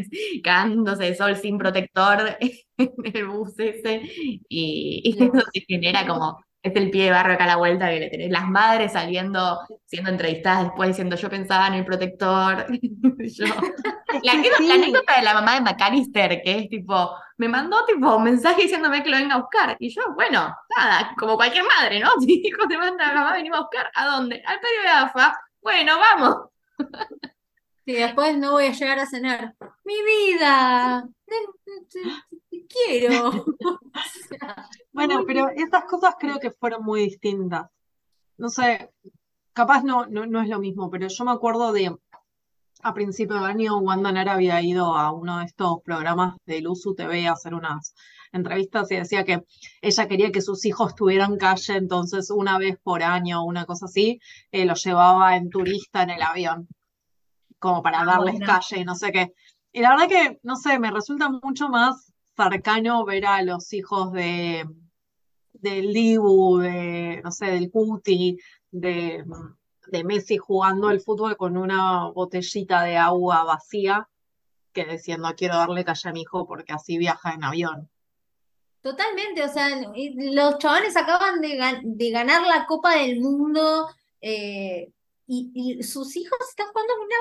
cagándose 0.43 1.03
de 1.05 1.15
sol 1.15 1.35
sin 1.35 1.57
protector 1.57 2.37
en 2.77 2.91
el 3.13 3.27
bus 3.27 3.53
ese, 3.59 4.01
y, 4.49 5.01
y 5.03 5.23
eso 5.23 5.31
se 5.53 5.61
genera 5.67 6.05
como, 6.07 6.43
es 6.61 6.75
el 6.75 6.89
pie 6.91 7.05
de 7.05 7.11
barro 7.11 7.33
acá 7.33 7.45
a 7.45 7.47
la 7.47 7.55
vuelta 7.57 7.89
que 7.89 7.99
le 7.99 8.09
tenés, 8.09 8.29
las 8.31 8.47
madres 8.47 8.93
saliendo, 8.93 9.59
siendo 9.85 10.09
entrevistadas 10.09 10.63
después 10.65 10.89
diciendo 10.89 11.15
yo 11.15 11.29
pensaba 11.29 11.67
en 11.67 11.75
el 11.75 11.85
protector, 11.85 12.65
yo, 13.19 13.45
la, 14.23 14.31
anécdota- 14.33 14.57
sí. 14.57 14.67
la 14.67 14.73
anécdota 14.75 15.15
de 15.17 15.21
la 15.23 15.33
mamá 15.33 15.55
de 15.55 15.61
McAllister, 15.61 16.41
que 16.43 16.59
es 16.59 16.69
tipo, 16.69 17.11
me 17.37 17.47
mandó 17.47 17.85
tipo 17.85 18.15
un 18.15 18.23
mensaje 18.23 18.63
diciéndome 18.63 19.03
que 19.03 19.09
lo 19.09 19.17
venga 19.17 19.35
a 19.35 19.39
buscar. 19.39 19.75
Y 19.79 19.89
yo, 19.89 20.01
bueno, 20.15 20.55
nada, 20.77 21.13
como 21.17 21.35
cualquier 21.35 21.63
madre, 21.79 21.99
¿no? 21.99 22.09
Si 22.21 22.41
hijo 22.45 22.67
te 22.67 22.77
manda 22.77 23.09
a 23.09 23.13
mamá, 23.13 23.33
venimos 23.33 23.59
a 23.59 23.61
buscar, 23.61 23.91
¿a 23.93 24.05
dónde? 24.07 24.41
Al 24.45 24.59
predio 24.59 24.81
de 24.81 24.87
AFA. 24.89 25.39
Bueno, 25.67 25.99
vamos. 25.99 26.49
Y 27.83 27.91
después 27.95 28.37
no 28.37 28.53
voy 28.53 28.67
a 28.67 28.71
llegar 28.71 28.99
a 28.99 29.05
cenar. 29.05 29.53
Mi 29.83 29.95
vida, 30.01 31.05
te, 31.25 31.35
te- 31.89 32.09
te 32.49 32.67
quiero. 32.67 33.31
O 33.97 34.27
sea, 34.29 34.69
Bueno, 34.93 35.23
pero 35.27 35.49
esas 35.49 35.83
cosas 35.85 36.15
creo 36.17 36.39
que 36.39 36.51
fueron 36.51 36.85
muy 36.85 37.01
distintas. 37.01 37.67
No 38.37 38.47
sé, 38.47 38.91
capaz 39.51 39.83
no, 39.83 40.05
no, 40.05 40.25
no 40.25 40.41
es 40.41 40.47
lo 40.47 40.59
mismo, 40.59 40.89
pero 40.89 41.07
yo 41.09 41.25
me 41.25 41.31
acuerdo 41.31 41.73
de 41.73 41.97
a 42.87 42.93
principio 42.93 43.39
de 43.41 43.45
año 43.45 43.77
Wanda 43.79 44.11
Nara 44.11 44.33
había 44.33 44.61
ido 44.61 44.95
a 44.95 45.11
uno 45.11 45.39
de 45.39 45.45
estos 45.45 45.81
programas 45.83 46.37
de 46.45 46.61
Luzu 46.61 46.95
TV 46.95 47.27
a 47.27 47.33
hacer 47.33 47.53
unas 47.53 47.93
entrevistas 48.31 48.89
y 48.91 48.95
decía 48.95 49.25
que 49.25 49.43
ella 49.81 50.07
quería 50.07 50.31
que 50.31 50.41
sus 50.41 50.65
hijos 50.65 50.95
tuvieran 50.95 51.37
calle, 51.37 51.75
entonces 51.75 52.29
una 52.29 52.57
vez 52.57 52.77
por 52.81 53.03
año, 53.03 53.43
una 53.43 53.65
cosa 53.65 53.85
así, 53.85 54.19
eh, 54.51 54.65
los 54.65 54.83
llevaba 54.83 55.35
en 55.35 55.49
turista 55.49 56.03
en 56.03 56.11
el 56.11 56.21
avión, 56.21 56.67
como 57.59 57.83
para 57.83 58.01
Ah, 58.01 58.05
darles 58.05 58.35
bueno. 58.35 58.45
calle 58.45 58.79
y 58.79 58.85
no 58.85 58.95
sé 58.95 59.11
qué. 59.11 59.33
Y 59.73 59.81
la 59.81 59.89
verdad 59.89 60.07
que, 60.07 60.39
no 60.43 60.55
sé, 60.55 60.79
me 60.79 60.89
resulta 60.91 61.29
mucho 61.29 61.67
más 61.67 62.13
cercano 62.37 63.03
ver 63.03 63.25
a 63.25 63.41
los 63.41 63.73
hijos 63.73 64.13
de 64.13 64.65
del 65.53 65.91
Dibu, 65.91 66.59
de, 66.59 67.19
no 67.23 67.31
sé, 67.31 67.47
del 67.47 67.71
Cuti, 67.71 68.37
de, 68.71 69.25
de 69.91 70.03
Messi 70.03 70.37
jugando 70.37 70.87
al 70.87 70.99
fútbol 71.01 71.37
con 71.37 71.57
una 71.57 72.07
botellita 72.09 72.83
de 72.83 72.97
agua 72.97 73.43
vacía, 73.43 74.07
que 74.73 74.85
diciendo 74.85 75.33
quiero 75.35 75.55
darle 75.55 75.83
calle 75.83 76.09
a 76.09 76.13
mi 76.13 76.21
hijo 76.21 76.45
porque 76.47 76.73
así 76.73 76.97
viaja 76.97 77.33
en 77.33 77.43
avión. 77.43 77.89
Totalmente, 78.81 79.43
o 79.43 79.49
sea, 79.49 79.69
los 80.15 80.57
chavales 80.59 80.95
acaban 80.95 81.41
de, 81.41 81.59
gan- 81.59 81.81
de 81.83 82.11
ganar 82.11 82.45
la 82.45 82.65
Copa 82.65 82.95
del 82.95 83.19
Mundo 83.19 83.87
eh, 84.21 84.91
y, 85.25 85.81
sus 85.83 86.15
hijos 86.15 86.37
están 86.47 86.67
jugando 86.67 86.93
una 87.03 87.15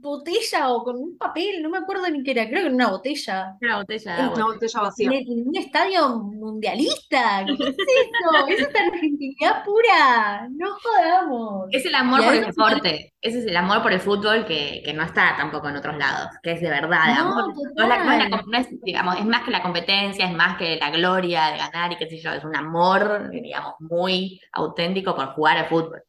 botella 0.00 0.68
o 0.70 0.82
con 0.84 0.96
un 0.96 1.16
papel, 1.18 1.62
no 1.62 1.68
me 1.70 1.78
acuerdo 1.78 2.08
ni 2.10 2.22
qué 2.22 2.32
era, 2.32 2.48
creo 2.48 2.62
que 2.62 2.68
en 2.68 2.74
una 2.74 2.90
botella. 2.90 3.56
Una 3.60 3.78
botella 3.78 4.16
agua. 4.24 4.34
Una 4.36 4.44
botella 4.46 4.80
vacía. 4.80 5.10
en 5.12 5.48
un 5.48 5.56
estadio 5.56 6.08
mundialista. 6.18 7.44
¿Qué 7.46 7.52
es 7.64 7.68
eso? 7.68 8.46
Eso 8.48 8.68
es 8.68 8.74
argentinidad 8.74 9.64
pura. 9.64 10.48
No 10.50 10.66
jodamos. 10.82 11.68
Es 11.72 11.84
el 11.86 11.94
amor 11.94 12.20
Y 12.20 12.24
por 12.24 12.34
el 12.34 12.46
deporte, 12.46 13.14
ese 13.20 13.38
es 13.40 13.46
el 13.46 13.56
amor 13.56 13.82
por 13.82 13.92
el 13.92 14.00
fútbol 14.00 14.44
que, 14.46 14.82
que 14.84 14.92
no 14.92 15.02
está 15.02 15.34
tampoco 15.36 15.68
en 15.68 15.76
otros 15.76 15.96
lados, 15.96 16.30
que 16.42 16.52
es 16.52 16.60
de 16.60 16.68
verdad, 16.70 17.14
No, 17.16 17.20
amor. 17.40 17.54
No 17.76 17.82
es, 17.82 17.88
la- 17.88 18.04
no 18.04 18.12
es 18.12 18.18
la 18.18 18.24
total. 18.24 18.40
com- 18.42 18.50
no 18.50 18.58
es, 18.58 18.68
digamos, 18.82 19.16
es 19.18 19.24
más 19.26 19.42
que 19.44 19.50
la 19.50 19.62
competencia, 19.62 20.26
es 20.26 20.32
más 20.34 20.56
que 20.58 20.76
la 20.76 20.90
gloria 20.90 21.46
de 21.50 21.58
ganar 21.58 21.92
y 21.92 21.96
qué 21.96 22.08
sé 22.08 22.18
yo, 22.18 22.30
es 22.32 22.44
un 22.44 22.54
amor, 22.56 23.30
digamos, 23.30 23.74
muy 23.80 24.40
auténtico 24.52 25.14
por 25.14 25.26
jugar 25.34 25.56
al 25.58 25.66
fútbol. 25.66 26.02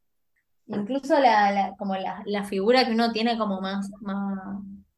Incluso 0.68 1.20
la, 1.20 1.52
la- 1.52 1.74
como 1.78 1.96
la, 1.96 2.22
la 2.26 2.44
figura 2.44 2.86
que 2.86 2.92
uno 2.92 3.12
tiene 3.12 3.38
como 3.38 3.62
más, 3.62 3.90
más, 4.02 4.38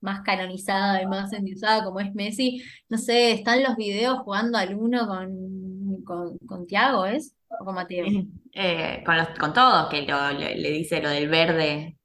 más 0.01 0.21
canonizada 0.21 1.01
y 1.01 1.05
más 1.07 1.31
endiosada 1.33 1.83
como 1.83 1.99
es 1.99 2.13
Messi, 2.15 2.61
no 2.89 2.97
sé, 2.97 3.31
están 3.33 3.61
los 3.63 3.75
videos 3.75 4.19
jugando 4.19 4.57
al 4.57 4.75
uno 4.75 5.07
con, 5.07 6.03
con, 6.03 6.37
con 6.39 6.65
Thiago, 6.67 7.05
¿es? 7.05 7.35
O 7.59 7.65
con 7.65 7.75
Mateo. 7.75 8.05
Eh, 8.53 9.03
con, 9.05 9.15
los, 9.17 9.27
con 9.39 9.53
todos, 9.53 9.89
que 9.89 10.01
lo- 10.03 10.31
le, 10.31 10.55
le 10.57 10.71
dice 10.71 11.01
lo 11.01 11.09
del 11.09 11.29
verde 11.29 11.95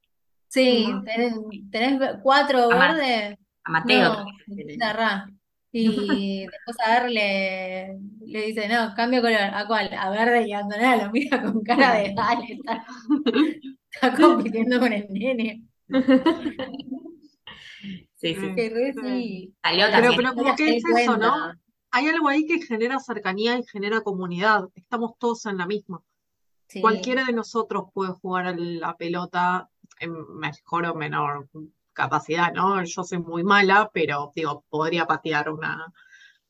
Sí, 0.48 0.86
tenés, 1.04 1.34
tenés 1.70 2.00
cuatro 2.22 2.68
verdes. 2.68 3.36
a 3.64 3.70
Mateo. 3.72 4.12
No. 4.12 4.24
Y 5.76 6.46
después 6.46 6.76
a 6.86 7.00
ver 7.00 7.10
le, 7.10 7.98
le 8.26 8.46
dice, 8.46 8.68
no, 8.68 8.94
cambio 8.94 9.20
color. 9.20 9.40
¿A 9.40 9.66
cuál? 9.66 9.92
A 9.92 10.08
verde 10.08 10.46
y 10.46 10.52
Antonella 10.52 11.04
lo 11.06 11.10
mira 11.10 11.42
con 11.42 11.64
cara 11.64 11.94
de 11.96 12.14
dale, 12.16 12.52
está, 12.52 12.86
está 13.90 14.14
compitiendo 14.14 14.78
con 14.78 14.92
el 14.92 15.08
nene. 15.10 15.64
Sí, 18.14 18.36
sí. 18.36 18.54
Que 18.54 18.70
re 18.70 18.94
sí. 18.94 19.54
Salió 19.62 19.86
Pero, 19.86 19.90
también. 19.90 20.16
pero 20.16 20.34
como 20.34 20.54
que 20.54 20.76
es 20.76 20.84
eso, 20.96 21.16
¿no? 21.16 21.34
Hay 21.90 22.06
algo 22.08 22.28
ahí 22.28 22.46
que 22.46 22.62
genera 22.62 23.00
cercanía 23.00 23.58
y 23.58 23.64
genera 23.64 24.00
comunidad. 24.00 24.68
Estamos 24.76 25.18
todos 25.18 25.44
en 25.46 25.58
la 25.58 25.66
misma. 25.66 26.02
Sí. 26.68 26.80
Cualquiera 26.80 27.24
de 27.24 27.32
nosotros 27.32 27.86
puede 27.92 28.12
jugar 28.12 28.46
a 28.46 28.54
la 28.56 28.96
pelota 28.96 29.68
en 29.98 30.12
mejor 30.36 30.86
o 30.86 30.94
menor 30.94 31.48
capacidad, 31.94 32.52
¿no? 32.52 32.82
Yo 32.84 33.04
soy 33.04 33.18
muy 33.18 33.44
mala, 33.44 33.90
pero 33.94 34.32
digo, 34.34 34.64
podría 34.68 35.06
patear 35.06 35.50
una 35.50 35.92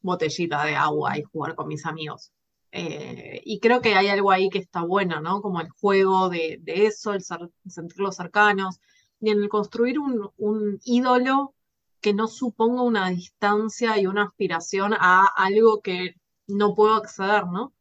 botellita 0.01 0.65
de 0.65 0.77
agua 0.77 1.19
y 1.19 1.23
jugar 1.23 1.55
con 1.55 1.69
mis 1.69 1.87
amigos. 1.87 2.33
Eh, 2.73 3.41
y 3.45 3.61
creo 3.61 3.81
que 3.81 3.95
hay 3.95 4.09
algo 4.09 4.31
ahí 4.33 4.51
que 4.51 4.59
está 4.59 4.83
bueno, 4.83 5.21
¿no? 5.21 5.41
Como 5.41 5.61
el 5.61 5.71
juego 5.71 6.29
de, 6.29 6.61
eso, 6.67 7.13
el 7.13 7.23
cer- 7.23 7.53
sentirlos 7.69 8.17
cercanos, 8.17 8.81
y 9.21 9.31
en 9.31 9.39
el 9.43 9.49
construir 9.49 9.99
un, 9.99 10.81
ídolo 10.85 11.55
que 12.01 12.13
no 12.13 12.27
suponga 12.27 12.83
una 12.83 13.09
distancia 13.11 13.99
y 13.99 14.07
una 14.07 14.25
aspiración 14.25 14.93
a 14.93 15.25
algo 15.37 15.81
que 15.81 16.17
no 16.49 16.75
puedo 16.75 16.95
acceder, 16.95 17.47
¿no? 17.47 17.73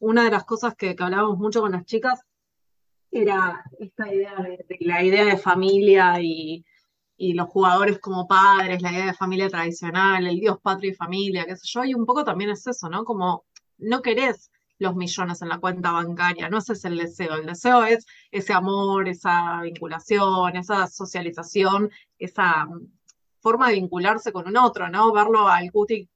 Una 0.00 0.24
de 0.24 0.30
las 0.30 0.44
cosas 0.44 0.74
que, 0.74 0.96
hablábamos 0.98 1.38
mucho 1.38 1.60
con 1.60 1.72
las 1.72 1.84
chicas 1.84 2.20
era 3.10 3.62
esta 3.78 4.12
idea 4.12 4.34
de, 4.36 4.64
de 4.68 4.78
la 4.80 5.04
idea 5.04 5.24
de 5.24 5.36
familia 5.36 6.20
y, 6.20 6.64
y 7.16 7.34
los 7.34 7.48
jugadores 7.48 7.98
como 8.00 8.26
padres, 8.26 8.82
la 8.82 8.92
idea 8.92 9.06
de 9.06 9.14
familia 9.14 9.48
tradicional, 9.48 10.26
el 10.26 10.40
Dios, 10.40 10.58
patria 10.60 10.90
y 10.90 10.94
familia, 10.94 11.46
qué 11.46 11.56
sé 11.56 11.66
yo, 11.66 11.84
y 11.84 11.94
un 11.94 12.06
poco 12.06 12.24
también 12.24 12.50
es 12.50 12.66
eso, 12.66 12.88
¿no? 12.88 13.04
Como 13.04 13.44
no 13.78 14.02
querés 14.02 14.50
los 14.78 14.96
millones 14.96 15.40
en 15.42 15.48
la 15.48 15.58
cuenta 15.58 15.92
bancaria, 15.92 16.48
no 16.48 16.58
ese 16.58 16.72
es 16.72 16.84
el 16.84 16.96
deseo, 16.98 17.34
el 17.34 17.46
deseo 17.46 17.84
es 17.84 18.06
ese 18.30 18.52
amor, 18.52 19.08
esa 19.08 19.60
vinculación, 19.62 20.56
esa 20.56 20.86
socialización, 20.88 21.90
esa 22.18 22.66
mm, 22.66 22.88
forma 23.40 23.68
de 23.68 23.74
vincularse 23.74 24.32
con 24.32 24.48
un 24.48 24.56
otro, 24.56 24.88
¿no? 24.88 25.12
Verlo 25.12 25.48
al 25.48 25.70
Cuti 25.70 26.08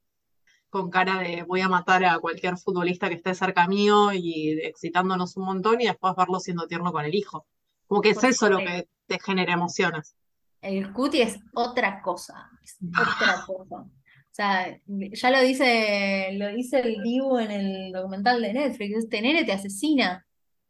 con 0.71 0.91
cara 0.91 1.21
de 1.21 1.45
voy 1.45 1.61
a 1.61 1.69
matar 1.69 2.05
a 2.05 2.19
cualquier 2.19 2.59
futbolista 2.59 3.09
que 3.09 3.15
esté 3.15 3.35
cerca 3.35 3.67
mío 3.67 4.13
y 4.13 4.59
excitándonos 4.63 5.37
un 5.37 5.45
montón 5.47 5.81
y 5.81 5.87
después 5.87 6.15
verlo 6.17 6.41
siendo 6.41 6.67
tierno 6.67 6.93
con 6.93 7.05
el 7.05 7.15
hijo. 7.15 7.47
Como 7.87 8.03
que 8.03 8.11
es 8.11 8.23
eso 8.23 8.51
lo 8.51 8.59
que 8.59 8.87
te 9.07 9.19
genera 9.19 9.55
emociones. 9.55 10.15
El 10.61 10.93
cuti 10.93 11.23
es 11.23 11.39
otra 11.55 12.03
cosa, 12.03 12.51
es 12.63 12.77
otra 12.89 13.45
cosa. 13.47 13.77
O 13.77 13.91
sea, 14.31 14.79
ya 14.87 15.31
lo 15.31 15.41
dice, 15.41 16.31
lo 16.35 16.49
dice 16.49 16.81
el 16.81 17.03
Dibu 17.03 17.39
en 17.39 17.51
el 17.51 17.93
documental 17.93 18.41
de 18.41 18.53
Netflix, 18.53 18.99
este 18.99 19.23
nene 19.23 19.45
te 19.45 19.53
asesina. 19.53 20.27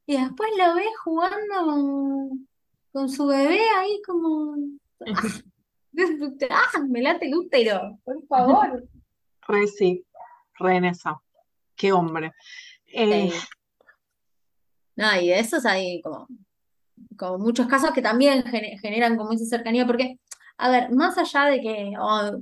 Y 0.07 0.17
después 0.17 0.51
lo 0.57 0.75
ves 0.75 0.97
jugando 1.05 1.55
con, 1.65 2.49
con 2.93 3.09
su 3.09 3.27
bebé 3.27 3.61
ahí 3.77 4.01
como... 4.07 4.57
¡Ah! 6.51 6.65
¡Ah! 6.75 6.81
Me 6.89 7.03
late 7.03 7.27
el 7.27 7.35
útero, 7.35 7.99
por 8.05 8.27
favor. 8.27 8.89
Re 9.49 9.67
sí, 9.67 10.05
re 10.59 10.77
en 10.77 10.85
esa. 10.85 11.21
Qué 11.75 11.93
hombre. 11.93 12.33
Eh, 12.87 13.31
Sí. 13.31 13.39
No, 14.97 15.15
y 15.21 15.29
de 15.29 15.39
esos 15.39 15.65
hay 15.65 16.03
como, 16.03 16.27
como 17.19 17.39
muchos 17.39 17.67
casos 17.67 17.91
que 17.93 18.01
también 18.03 18.43
gene- 18.45 18.79
generan 18.79 19.17
como 19.17 19.33
esa 19.33 19.45
cercanía, 19.45 19.87
porque, 19.87 20.19
a 20.57 20.71
ver, 20.71 20.91
más 20.93 21.19
allá 21.19 21.45
de 21.51 21.61
que 21.61 21.93
oh, 22.01 22.39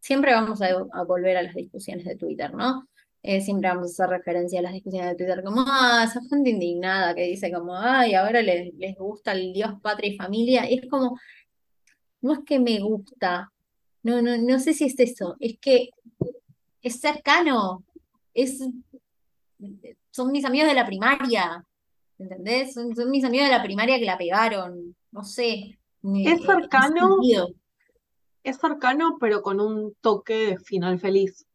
siempre 0.00 0.34
vamos 0.34 0.60
a, 0.60 0.66
a 0.92 1.04
volver 1.04 1.36
a 1.36 1.42
las 1.42 1.54
discusiones 1.54 2.04
de 2.04 2.16
Twitter, 2.16 2.52
¿no? 2.54 2.86
Eh, 3.24 3.40
siempre 3.40 3.68
vamos 3.68 3.84
a 3.86 4.04
hacer 4.04 4.18
referencia 4.18 4.58
a 4.58 4.62
las 4.62 4.72
discusiones 4.72 5.10
de 5.10 5.16
Twitter, 5.16 5.44
como, 5.44 5.64
ah, 5.66 6.04
esa 6.04 6.20
gente 6.28 6.50
indignada 6.50 7.14
que 7.14 7.22
dice 7.22 7.52
como, 7.52 7.76
ay, 7.76 8.14
ahora 8.14 8.42
les, 8.42 8.74
les 8.74 8.96
gusta 8.96 9.32
el 9.32 9.52
Dios, 9.52 9.74
patria 9.80 10.12
y 10.12 10.16
familia, 10.16 10.68
y 10.68 10.78
es 10.80 10.90
como, 10.90 11.16
no 12.20 12.32
es 12.32 12.40
que 12.44 12.58
me 12.58 12.80
gusta, 12.80 13.52
no, 14.02 14.20
no, 14.22 14.36
no 14.36 14.58
sé 14.58 14.74
si 14.74 14.86
es 14.86 14.98
eso, 14.98 15.36
es 15.38 15.56
que 15.60 15.90
es 16.82 17.00
cercano, 17.00 17.84
es, 18.34 18.58
son 20.10 20.32
mis 20.32 20.44
amigos 20.44 20.68
de 20.68 20.74
la 20.74 20.84
primaria, 20.86 21.64
¿entendés? 22.22 22.74
Son, 22.74 22.94
son 22.94 23.10
mis 23.10 23.24
amigos 23.24 23.48
de 23.48 23.56
la 23.56 23.62
primaria 23.62 23.98
que 23.98 24.04
la 24.04 24.18
pegaron, 24.18 24.96
no 25.10 25.24
sé, 25.24 25.78
es 26.02 26.42
cercano, 26.42 27.18
es 28.42 28.56
cercano, 28.58 29.18
pero 29.20 29.42
con 29.42 29.60
un 29.60 29.94
toque 30.00 30.46
de 30.46 30.58
final 30.58 30.98
feliz, 30.98 31.46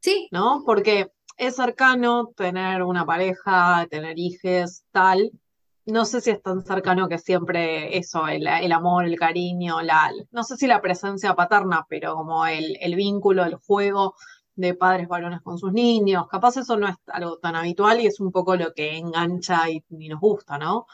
Sí, 0.00 0.28
¿no? 0.30 0.62
Porque 0.64 1.10
es 1.36 1.56
cercano 1.56 2.32
tener 2.36 2.82
una 2.82 3.04
pareja, 3.04 3.86
tener 3.90 4.18
hijos, 4.18 4.84
tal. 4.92 5.32
No 5.86 6.04
sé 6.04 6.20
si 6.20 6.30
es 6.30 6.42
tan 6.42 6.62
cercano 6.64 7.08
que 7.08 7.18
siempre 7.18 7.96
eso, 7.96 8.28
el, 8.28 8.46
el 8.46 8.72
amor, 8.72 9.06
el 9.06 9.18
cariño, 9.18 9.80
la, 9.82 10.12
no 10.30 10.44
sé 10.44 10.56
si 10.56 10.66
la 10.66 10.80
presencia 10.80 11.34
paterna, 11.34 11.86
pero 11.88 12.14
como 12.14 12.46
el, 12.46 12.76
el 12.80 12.94
vínculo, 12.94 13.44
el 13.44 13.56
juego 13.56 14.14
de 14.58 14.74
padres 14.74 15.06
varones 15.06 15.40
con 15.40 15.56
sus 15.56 15.72
niños. 15.72 16.26
Capaz 16.26 16.56
eso 16.56 16.76
no 16.76 16.88
es 16.88 16.96
algo 17.06 17.38
tan 17.38 17.54
habitual 17.54 18.00
y 18.00 18.06
es 18.06 18.18
un 18.18 18.32
poco 18.32 18.56
lo 18.56 18.74
que 18.74 18.96
engancha 18.96 19.70
y, 19.70 19.84
nos 19.88 20.20
gusta, 20.20 20.58
¿no? 20.58 20.86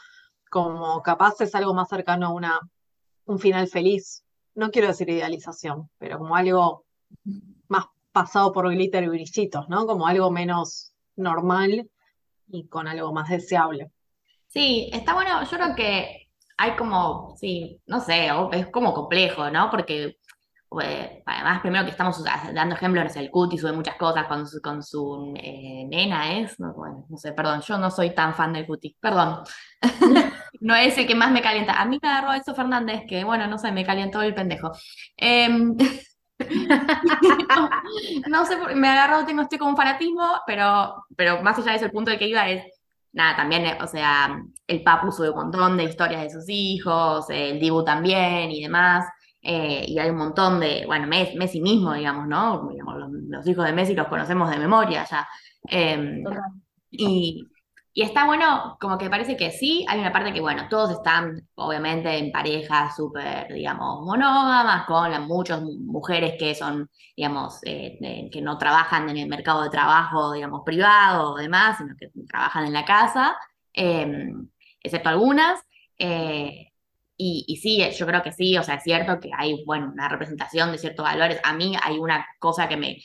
Como 0.51 1.01
capaz 1.01 1.41
es 1.41 1.55
algo 1.55 1.73
más 1.73 1.89
cercano 1.89 2.27
a 2.27 2.33
una, 2.33 2.59
un 3.25 3.39
final 3.39 3.67
feliz. 3.67 4.23
No 4.53 4.69
quiero 4.69 4.89
decir 4.89 5.09
idealización, 5.09 5.89
pero 5.97 6.19
como 6.19 6.35
algo 6.35 6.85
más 7.67 7.85
pasado 8.11 8.53
por 8.53 8.69
glitter 8.69 9.03
y 9.03 9.07
brillitos, 9.07 9.67
¿no? 9.67 9.87
Como 9.87 10.05
algo 10.05 10.29
menos 10.29 10.93
normal 11.15 11.89
y 12.47 12.67
con 12.67 12.87
algo 12.87 13.13
más 13.13 13.29
deseable. 13.29 13.91
Sí, 14.47 14.91
está 14.93 15.15
bueno, 15.15 15.43
yo 15.43 15.57
creo 15.57 15.75
que 15.75 16.29
hay 16.57 16.75
como, 16.75 17.35
sí, 17.37 17.81
no 17.87 17.99
sé, 17.99 18.29
es 18.51 18.67
como 18.67 18.93
complejo, 18.93 19.49
¿no? 19.49 19.71
Porque 19.71 20.19
eh, 20.81 21.23
además 21.25 21.61
primero 21.61 21.85
que 21.85 21.91
estamos 21.91 22.23
dando 22.23 22.75
ejemplos, 22.75 23.03
no 23.05 23.09
sé, 23.09 23.19
el 23.19 23.31
Cuti 23.31 23.57
sube 23.57 23.71
muchas 23.71 23.95
cosas 23.95 24.27
con 24.27 24.47
su, 24.47 24.61
con 24.61 24.83
su 24.83 25.33
eh, 25.37 25.85
nena, 25.89 26.39
¿es? 26.39 26.59
No, 26.59 26.73
bueno, 26.73 27.05
no 27.09 27.17
sé, 27.17 27.33
perdón, 27.33 27.61
yo 27.61 27.77
no 27.77 27.91
soy 27.91 28.13
tan 28.13 28.33
fan 28.33 28.53
del 28.53 28.65
Cuti, 28.65 28.95
perdón. 28.99 29.43
No 30.61 30.75
es 30.75 30.97
el 30.97 31.05
que 31.05 31.15
más 31.15 31.31
me 31.31 31.41
calienta. 31.41 31.73
A 31.73 31.85
mí 31.85 31.99
me 32.01 32.09
agarró 32.09 32.33
eso 32.33 32.55
Fernández, 32.55 33.03
que 33.07 33.23
bueno, 33.23 33.45
no 33.45 33.57
sé, 33.57 33.71
me 33.71 33.85
calientó 33.85 34.21
el 34.21 34.33
pendejo. 34.33 34.71
Em, 35.17 35.75
no, 38.27 38.45
sé, 38.45 38.57
me 38.75 38.87
agarró, 38.89 39.25
tengo, 39.25 39.41
estoy 39.43 39.57
como 39.57 39.71
un 39.71 39.77
fanatismo, 39.77 40.41
pero, 40.45 41.05
pero 41.15 41.41
más 41.41 41.57
allá 41.57 41.71
de 41.71 41.77
eso, 41.77 41.85
el 41.85 41.91
punto 41.91 42.09
del 42.09 42.19
que 42.19 42.27
iba 42.27 42.49
es, 42.49 42.65
nada, 43.13 43.35
también, 43.35 43.65
eh, 43.65 43.77
o 43.81 43.87
sea, 43.87 44.41
el 44.67 44.83
Papu 44.83 45.11
sube 45.11 45.29
un 45.29 45.35
montón 45.35 45.77
de 45.77 45.85
historias 45.85 46.21
de 46.23 46.29
sus 46.29 46.45
hijos, 46.49 47.29
el 47.29 47.59
Dibu 47.59 47.83
también 47.83 48.51
y 48.51 48.63
demás, 48.63 49.05
eh, 49.45 49.85
y 49.87 49.99
hay 49.99 50.09
un 50.09 50.17
montón 50.17 50.59
de, 50.59 50.83
bueno, 50.87 51.07
Messi, 51.07 51.37
Messi 51.37 51.61
mismo, 51.61 51.93
digamos, 51.93 52.27
¿no? 52.27 52.67
Digamos, 52.69 52.97
los, 52.97 53.11
los 53.11 53.47
hijos 53.47 53.65
de 53.65 53.73
Messi 53.73 53.95
los 53.95 54.07
conocemos 54.07 54.49
de 54.51 54.57
memoria 54.59 55.05
ya. 55.09 55.27
Em, 55.67 56.23
total. 56.23 56.51
y, 56.91 57.51
y 57.93 58.01
está 58.03 58.25
bueno, 58.25 58.77
como 58.81 58.97
que 58.97 59.09
parece 59.09 59.37
que 59.37 59.51
sí, 59.51 59.85
hay 59.89 59.99
una 59.99 60.11
parte 60.11 60.33
que, 60.33 60.41
bueno, 60.41 60.67
todos 60.69 60.91
están 60.91 61.47
obviamente 61.55 62.17
en 62.17 62.31
parejas 62.31 62.95
súper, 62.95 63.53
digamos, 63.53 64.05
monógamas, 64.05 64.85
con 64.85 65.11
las 65.11 65.21
muchas 65.21 65.61
mujeres 65.63 66.35
que 66.39 66.55
son, 66.55 66.89
digamos, 67.15 67.59
eh, 67.63 67.97
eh, 68.01 68.29
que 68.31 68.41
no 68.41 68.57
trabajan 68.57 69.09
en 69.09 69.17
el 69.17 69.29
mercado 69.29 69.63
de 69.63 69.69
trabajo, 69.69 70.33
digamos, 70.33 70.61
privado 70.65 71.33
o 71.33 71.37
demás, 71.37 71.77
sino 71.77 71.95
que 71.97 72.09
trabajan 72.27 72.65
en 72.65 72.73
la 72.73 72.85
casa, 72.85 73.37
eh, 73.73 74.33
excepto 74.83 75.09
algunas. 75.09 75.59
eh, 75.97 76.71
y, 77.17 77.57
sí, 77.61 77.81
yo 77.97 78.05
creo 78.05 78.21
que 78.23 78.31
sí, 78.31 78.57
o 78.57 78.63
sea, 78.63 78.75
es 78.75 78.83
cierto 78.83 79.19
que 79.19 79.29
hay, 79.37 79.63
bueno, 79.65 79.91
una 79.93 80.09
representación 80.09 80.71
de 80.71 80.77
ciertos 80.77 81.05
valores. 81.05 81.39
A 81.43 81.53
mí 81.53 81.75
hay 81.81 81.97
una 81.97 82.25
cosa 82.39 82.67
que 82.67 82.77
me, 82.77 82.97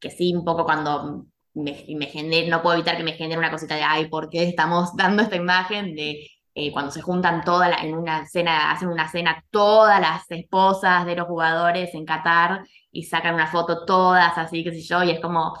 que 0.00 0.10
sí, 0.10 0.34
un 0.34 0.44
poco 0.44 0.64
cuando 0.64 1.26
me, 1.54 1.84
me 1.96 2.06
genera, 2.06 2.48
no 2.48 2.62
puedo 2.62 2.76
evitar 2.76 2.96
que 2.96 3.02
me 3.04 3.12
genere 3.12 3.38
una 3.38 3.50
cosita 3.50 3.74
de, 3.74 3.82
ay, 3.82 4.08
¿por 4.08 4.30
qué 4.30 4.44
estamos 4.48 4.96
dando 4.96 5.22
esta 5.22 5.36
imagen 5.36 5.94
de 5.94 6.26
eh, 6.60 6.72
cuando 6.72 6.90
se 6.90 7.02
juntan 7.02 7.44
todas 7.44 7.82
en 7.84 7.94
una 7.94 8.26
cena, 8.26 8.72
hacen 8.72 8.88
una 8.88 9.08
cena 9.08 9.44
todas 9.50 10.00
las 10.00 10.28
esposas 10.30 11.06
de 11.06 11.14
los 11.14 11.28
jugadores 11.28 11.94
en 11.94 12.04
Qatar 12.04 12.64
y 12.90 13.04
sacan 13.04 13.34
una 13.34 13.46
foto 13.46 13.84
todas 13.84 14.36
así, 14.36 14.64
qué 14.64 14.72
sé 14.72 14.82
yo, 14.82 15.04
y 15.04 15.10
es 15.10 15.20
como, 15.20 15.54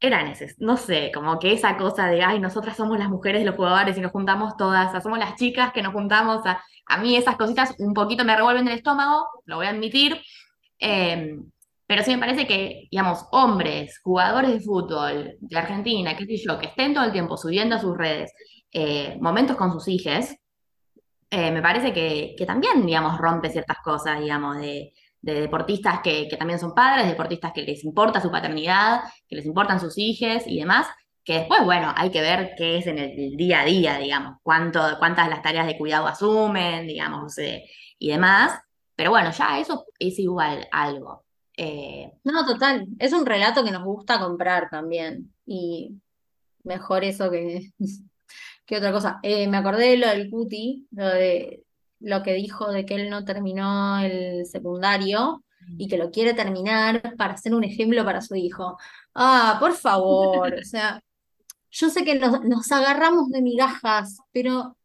era 0.00 0.22
neces 0.22 0.56
no 0.58 0.76
sé, 0.76 1.10
como 1.14 1.38
que 1.38 1.52
esa 1.52 1.76
cosa 1.76 2.06
de, 2.08 2.22
ay, 2.22 2.38
nosotras 2.38 2.76
somos 2.76 2.98
las 2.98 3.08
mujeres 3.08 3.40
de 3.40 3.46
los 3.46 3.56
jugadores 3.56 3.96
y 3.96 4.00
nos 4.00 4.12
juntamos 4.12 4.56
todas, 4.56 5.02
somos 5.02 5.18
las 5.18 5.36
chicas 5.36 5.72
que 5.72 5.82
nos 5.82 5.92
juntamos, 5.92 6.44
a, 6.46 6.62
a 6.86 6.98
mí 6.98 7.16
esas 7.16 7.36
cositas 7.36 7.74
un 7.78 7.94
poquito 7.94 8.24
me 8.24 8.36
revuelven 8.36 8.68
el 8.68 8.74
estómago, 8.74 9.26
lo 9.44 9.56
voy 9.56 9.66
a 9.66 9.70
admitir, 9.70 10.20
eh, 10.78 11.36
pero 11.86 12.02
sí 12.02 12.10
me 12.10 12.18
parece 12.18 12.46
que, 12.46 12.88
digamos, 12.90 13.26
hombres, 13.30 14.00
jugadores 14.02 14.52
de 14.52 14.60
fútbol 14.60 15.36
de 15.38 15.58
Argentina, 15.58 16.16
qué 16.16 16.26
sé 16.26 16.36
yo, 16.36 16.58
que 16.58 16.66
estén 16.66 16.94
todo 16.94 17.04
el 17.04 17.12
tiempo 17.12 17.36
subiendo 17.36 17.76
a 17.76 17.80
sus 17.80 17.96
redes 17.96 18.32
eh, 18.72 19.16
momentos 19.20 19.56
con 19.56 19.72
sus 19.72 19.86
hijes, 19.88 20.36
eh, 21.30 21.50
me 21.52 21.62
parece 21.62 21.92
que, 21.92 22.34
que 22.36 22.46
también, 22.46 22.84
digamos, 22.84 23.18
rompe 23.18 23.50
ciertas 23.50 23.78
cosas, 23.84 24.20
digamos, 24.20 24.58
de, 24.58 24.92
de 25.34 25.40
deportistas 25.40 26.00
que, 26.02 26.28
que 26.28 26.36
también 26.36 26.58
son 26.58 26.74
padres, 26.74 27.06
deportistas 27.06 27.52
que 27.52 27.62
les 27.62 27.84
importa 27.84 28.20
su 28.20 28.30
paternidad, 28.30 29.00
que 29.28 29.36
les 29.36 29.46
importan 29.46 29.80
sus 29.80 29.98
hijes 29.98 30.44
y 30.46 30.58
demás, 30.58 30.86
que 31.24 31.34
después, 31.40 31.64
bueno, 31.64 31.92
hay 31.96 32.10
que 32.10 32.20
ver 32.20 32.52
qué 32.56 32.78
es 32.78 32.86
en 32.86 32.98
el, 32.98 33.10
el 33.18 33.36
día 33.36 33.62
a 33.62 33.64
día, 33.64 33.98
digamos, 33.98 34.38
cuánto, 34.42 34.80
cuántas 34.98 35.28
las 35.28 35.42
tareas 35.42 35.66
de 35.66 35.76
cuidado 35.76 36.06
asumen, 36.06 36.86
digamos, 36.86 37.36
eh, 37.38 37.64
y 37.98 38.10
demás. 38.10 38.60
Pero 38.94 39.10
bueno, 39.10 39.30
ya 39.32 39.58
eso 39.58 39.86
es 39.98 40.18
igual 40.20 40.68
algo. 40.70 41.24
Eh, 41.56 42.12
No, 42.24 42.46
total, 42.46 42.86
es 42.98 43.12
un 43.12 43.26
relato 43.26 43.64
que 43.64 43.72
nos 43.72 43.82
gusta 43.84 44.20
comprar 44.20 44.68
también, 44.70 45.34
y 45.44 46.00
mejor 46.62 47.02
eso 47.04 47.30
que, 47.30 47.72
que 48.66 48.76
otra 48.76 48.92
cosa. 48.92 49.18
Eh, 49.22 49.48
me 49.48 49.56
acordé 49.56 49.90
de 49.90 49.96
lo 49.98 50.08
del 50.08 50.30
Cuti, 50.30 50.86
lo 50.92 51.06
de 51.08 51.64
lo 52.00 52.22
que 52.22 52.34
dijo 52.34 52.70
de 52.70 52.84
que 52.84 52.94
él 52.96 53.10
no 53.10 53.24
terminó 53.24 53.98
el 54.00 54.46
secundario 54.46 55.42
y 55.78 55.88
que 55.88 55.98
lo 55.98 56.10
quiere 56.10 56.34
terminar 56.34 57.14
para 57.16 57.36
ser 57.36 57.54
un 57.54 57.64
ejemplo 57.64 58.04
para 58.04 58.20
su 58.20 58.34
hijo. 58.36 58.76
Ah, 59.14 59.56
por 59.58 59.72
favor, 59.72 60.54
o 60.60 60.64
sea, 60.64 61.00
yo 61.70 61.90
sé 61.90 62.04
que 62.04 62.14
nos, 62.18 62.44
nos 62.44 62.70
agarramos 62.72 63.28
de 63.30 63.42
migajas, 63.42 64.18
pero 64.32 64.76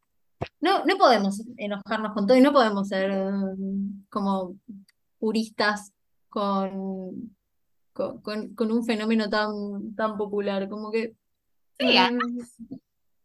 no, 0.59 0.83
no 0.85 0.97
podemos 0.97 1.41
enojarnos 1.57 2.13
con 2.13 2.25
todo 2.25 2.35
y 2.37 2.41
no 2.41 2.51
podemos 2.51 2.87
ser 2.87 3.11
mm, 3.11 4.05
como 4.09 4.55
puristas 5.19 5.91
con, 6.29 7.35
con, 7.93 8.21
con- 8.21 8.55
con 8.55 8.71
un 8.71 8.83
fenómeno 8.83 9.29
tan, 9.29 9.93
tan 9.95 10.17
popular, 10.17 10.67
como 10.69 10.91
que... 10.91 11.15
sí, 11.77 11.85
mm, 11.87 12.17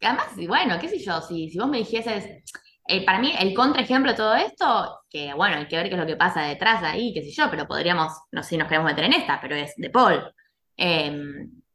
Además, 0.02 0.26
bueno, 0.46 0.74
qué 0.78 0.88
sé 0.90 0.98
yo, 0.98 1.20
si, 1.22 1.48
si 1.48 1.58
vos 1.58 1.68
me 1.70 1.78
dijeses, 1.78 2.44
eh, 2.88 3.04
para 3.04 3.18
mí 3.18 3.32
el 3.38 3.54
contraejemplo 3.54 4.12
de 4.12 4.16
todo 4.16 4.34
esto, 4.34 5.00
que 5.10 5.34
bueno, 5.34 5.56
hay 5.56 5.66
que 5.68 5.76
ver 5.76 5.88
qué 5.88 5.94
es 5.94 6.00
lo 6.00 6.06
que 6.06 6.16
pasa 6.16 6.42
detrás 6.42 6.82
ahí, 6.82 7.12
qué 7.14 7.22
sé 7.22 7.30
yo, 7.32 7.50
pero 7.50 7.66
podríamos, 7.66 8.12
no 8.32 8.42
sé 8.42 8.50
si 8.50 8.56
nos 8.58 8.68
queremos 8.68 8.90
meter 8.90 9.04
en 9.04 9.14
esta, 9.14 9.40
pero 9.40 9.54
es 9.56 9.74
de 9.76 9.90
Paul, 9.90 10.32
Eh, 10.76 11.12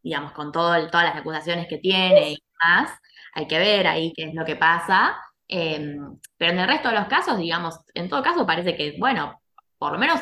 digamos, 0.04 0.32
con 0.34 0.52
todo, 0.52 0.76
todas 0.90 1.06
las 1.08 1.16
acusaciones 1.18 1.68
que 1.68 1.78
tiene 1.78 2.32
y 2.32 2.38
demás, 2.60 2.92
hay 3.34 3.48
que 3.48 3.60
ver 3.60 3.88
ahí 3.88 4.14
qué 4.16 4.26
es 4.26 4.34
lo 4.34 4.46
que 4.46 4.56
pasa, 4.56 5.18
Eh, 5.54 5.98
pero 6.38 6.54
en 6.54 6.60
el 6.60 6.68
resto 6.68 6.90
de 6.90 6.96
los 6.96 7.08
casos, 7.08 7.38
digamos, 7.38 7.78
en 7.94 8.08
todo 8.10 8.24
caso 8.24 8.46
parece 8.46 8.76
que, 8.78 8.96
bueno, 8.98 9.42
por 9.78 9.92
lo 9.92 10.00
menos 10.00 10.22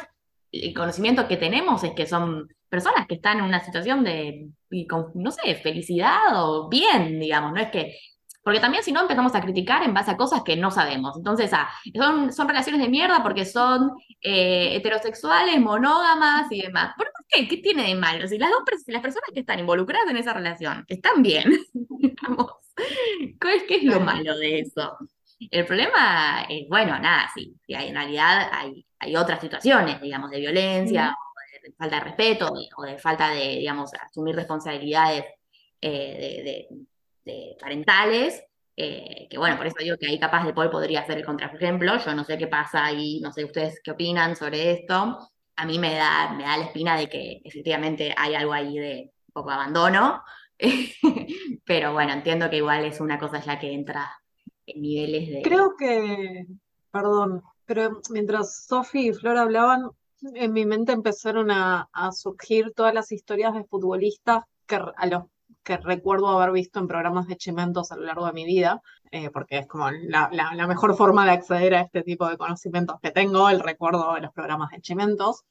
el 0.51 0.73
conocimiento 0.73 1.27
que 1.27 1.37
tenemos 1.37 1.83
es 1.83 1.93
que 1.93 2.07
son 2.07 2.47
personas 2.69 3.05
que 3.07 3.15
están 3.15 3.37
en 3.39 3.45
una 3.45 3.63
situación 3.63 4.03
de, 4.03 4.49
no 5.15 5.31
sé, 5.31 5.55
felicidad 5.55 6.19
o 6.33 6.67
bien, 6.69 7.19
digamos, 7.19 7.53
no 7.53 7.59
es 7.61 7.69
que, 7.71 7.95
porque 8.49 8.61
también 8.61 8.83
si 8.83 8.91
no 8.91 9.01
empezamos 9.01 9.35
a 9.35 9.41
criticar 9.41 9.83
en 9.83 9.93
base 9.93 10.09
a 10.09 10.17
cosas 10.17 10.41
que 10.41 10.57
no 10.57 10.71
sabemos. 10.71 11.15
Entonces, 11.15 11.51
ah, 11.53 11.69
son, 11.95 12.33
son 12.33 12.47
relaciones 12.47 12.81
de 12.81 12.89
mierda 12.89 13.21
porque 13.21 13.45
son 13.45 13.91
eh, 14.21 14.75
heterosexuales, 14.75 15.61
monógamas 15.61 16.51
y 16.51 16.63
demás. 16.63 16.95
¿Por 16.97 17.11
qué? 17.27 17.47
¿Qué 17.47 17.57
tiene 17.57 17.83
de 17.83 17.93
malo? 17.93 18.27
Si 18.27 18.39
las 18.39 18.49
dos 18.49 18.63
las 18.87 19.03
personas 19.03 19.29
que 19.31 19.41
están 19.41 19.59
involucradas 19.59 20.09
en 20.09 20.17
esa 20.17 20.33
relación 20.33 20.83
están 20.87 21.21
bien, 21.21 21.59
digamos, 21.73 22.53
¿qué 23.39 23.75
es, 23.75 23.83
lo 23.83 23.99
malo 23.99 24.35
de 24.35 24.61
eso? 24.61 24.97
El 25.51 25.67
problema 25.67 26.47
es, 26.49 26.67
bueno, 26.67 26.97
nada, 26.97 27.29
sí, 27.35 27.55
hay, 27.67 27.89
en 27.89 27.93
realidad 27.93 28.49
hay, 28.51 28.83
hay 28.97 29.15
otras 29.15 29.41
situaciones, 29.41 30.01
digamos, 30.01 30.31
de 30.31 30.39
violencia, 30.39 31.15
o 31.15 31.67
de, 31.67 31.71
falta 31.73 31.97
de 31.97 32.01
respeto, 32.01 32.51
o 32.77 32.81
de 32.81 32.97
falta 32.97 33.29
de, 33.29 33.57
digamos, 33.59 33.91
asumir 33.93 34.35
responsabilidades 34.35 35.23
eh, 35.81 36.67
de, 36.71 36.89
parentales, 37.59 38.43
eh, 38.75 39.27
que 39.29 39.37
bueno, 39.37 39.57
por 39.57 39.67
eso 39.67 39.75
digo 39.79 39.97
que 39.97 40.07
ahí 40.07 40.19
capaz 40.19 40.45
de 40.45 40.53
Paul 40.53 40.69
podría 40.69 41.05
ser 41.05 41.17
el 41.17 41.25
contraejemplo, 41.25 41.97
yo 41.97 42.15
no 42.15 42.23
sé 42.23 42.37
qué 42.37 42.47
pasa 42.47 42.85
ahí, 42.85 43.19
no 43.21 43.31
sé 43.31 43.43
ustedes 43.43 43.81
qué 43.83 43.91
opinan 43.91 44.35
sobre 44.35 44.71
esto, 44.71 45.29
a 45.55 45.65
mí 45.65 45.77
me 45.77 45.95
da, 45.95 46.33
me 46.33 46.43
da 46.43 46.57
la 46.57 46.65
espina 46.65 46.97
de 46.97 47.09
que 47.09 47.41
efectivamente 47.43 48.13
hay 48.15 48.35
algo 48.35 48.53
ahí 48.53 48.77
de 48.77 49.11
un 49.27 49.33
poco 49.33 49.51
abandono, 49.51 50.23
pero 51.65 51.93
bueno, 51.93 52.13
entiendo 52.13 52.49
que 52.49 52.57
igual 52.57 52.85
es 52.85 53.01
una 53.01 53.19
cosa 53.19 53.39
ya 53.41 53.59
que 53.59 53.73
entra 53.73 54.09
en 54.65 54.81
niveles 54.81 55.29
de... 55.29 55.41
Creo 55.41 55.75
que, 55.77 56.45
perdón, 56.91 57.43
pero 57.65 58.01
mientras 58.09 58.65
Sofi 58.65 59.09
y 59.09 59.13
Flor 59.13 59.37
hablaban, 59.37 59.89
en 60.21 60.53
mi 60.53 60.65
mente 60.65 60.91
empezaron 60.91 61.51
a, 61.51 61.87
surgir 62.11 62.73
todas 62.73 62.93
las 62.93 63.11
historias 63.11 63.53
de 63.53 63.63
futbolistas 63.63 64.43
que, 64.65 64.75
a 64.75 65.05
los 65.07 65.23
que 65.69 65.77
recuerdo 65.77 66.29
haber 66.29 66.51
visto 66.51 66.79
en 66.79 66.87
programas 66.87 67.27
de 67.27 67.37
chimentos 67.37 67.91
a 67.91 67.95
lo 67.95 68.01
largo 68.01 68.25
de 68.25 68.33
mi 68.33 68.43
vida, 68.43 68.81
eh, 69.11 69.29
porque 69.29 69.59
es 69.59 69.67
como 69.67 69.91
la, 69.91 70.67
mejor 70.67 70.95
forma 70.95 71.25
de 71.25 71.31
acceder 71.31 71.75
a 71.75 71.81
este 71.81 72.01
tipo 72.01 72.27
de 72.27 72.37
conocimientos 72.37 72.97
que 72.99 73.11
tengo, 73.11 73.49
el 73.49 73.59
recuerdo 73.59 74.15
de 74.15 74.21
los 74.21 74.33
programas 74.33 74.71
de 74.71 74.81
chimentos. 74.81 75.43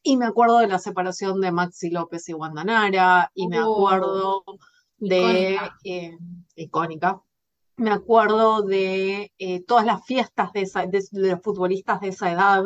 Y 0.00 0.16
me 0.16 0.26
acuerdo 0.26 0.60
de 0.60 0.68
la 0.68 0.78
separación 0.78 1.40
de 1.40 1.50
Maxi 1.50 1.90
López 1.90 2.28
y 2.28 2.34
Wanda 2.34 2.62
Nara, 2.62 3.32
y 3.34 3.48
me 3.48 3.60
oh, 3.60 3.72
acuerdo 3.72 4.44
de 4.98 5.58
eh, 5.82 6.16
icónica. 6.54 7.20
Me 7.76 7.90
acuerdo 7.90 8.62
de 8.62 9.32
eh, 9.38 9.64
todas 9.64 9.86
las 9.86 10.06
fiestas 10.06 10.52
de, 10.52 10.70
de, 10.86 11.30
los 11.30 11.42
futbolistas 11.42 12.00
de 12.00 12.08
esa 12.08 12.30
edad, 12.30 12.62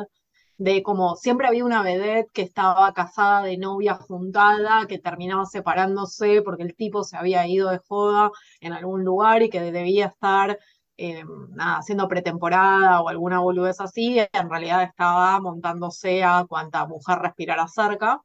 de 0.59 0.83
como 0.83 1.17
siempre 1.17 1.47
había 1.47 1.65
una 1.65 1.83
vedette 1.83 2.31
que 2.33 2.43
estaba 2.43 2.93
casada 2.93 3.43
de 3.45 3.57
novia 3.57 3.95
juntada, 3.95 4.87
que 4.89 4.99
terminaba 4.99 5.47
separándose 5.47 6.43
porque 6.43 6.65
el 6.65 6.75
tipo 6.75 7.05
se 7.05 7.17
había 7.17 7.47
ido 7.47 7.71
de 7.71 7.79
joda 7.79 8.33
en 8.61 8.73
algún 8.73 9.05
lugar 9.05 9.43
y 9.43 9.51
que 9.51 9.61
debía 9.61 10.07
estar 10.07 10.59
eh, 10.97 11.25
haciendo 11.59 12.09
pretemporada 12.09 13.01
o 13.01 13.09
alguna 13.09 13.39
boludez 13.39 13.81
así, 13.81 14.19
en 14.19 14.51
realidad 14.51 14.83
estaba 14.83 15.41
montándose 15.41 16.25
a 16.25 16.45
cuanta 16.49 16.87
mujer 16.87 17.21
respirara 17.21 17.69
cerca. 17.69 18.21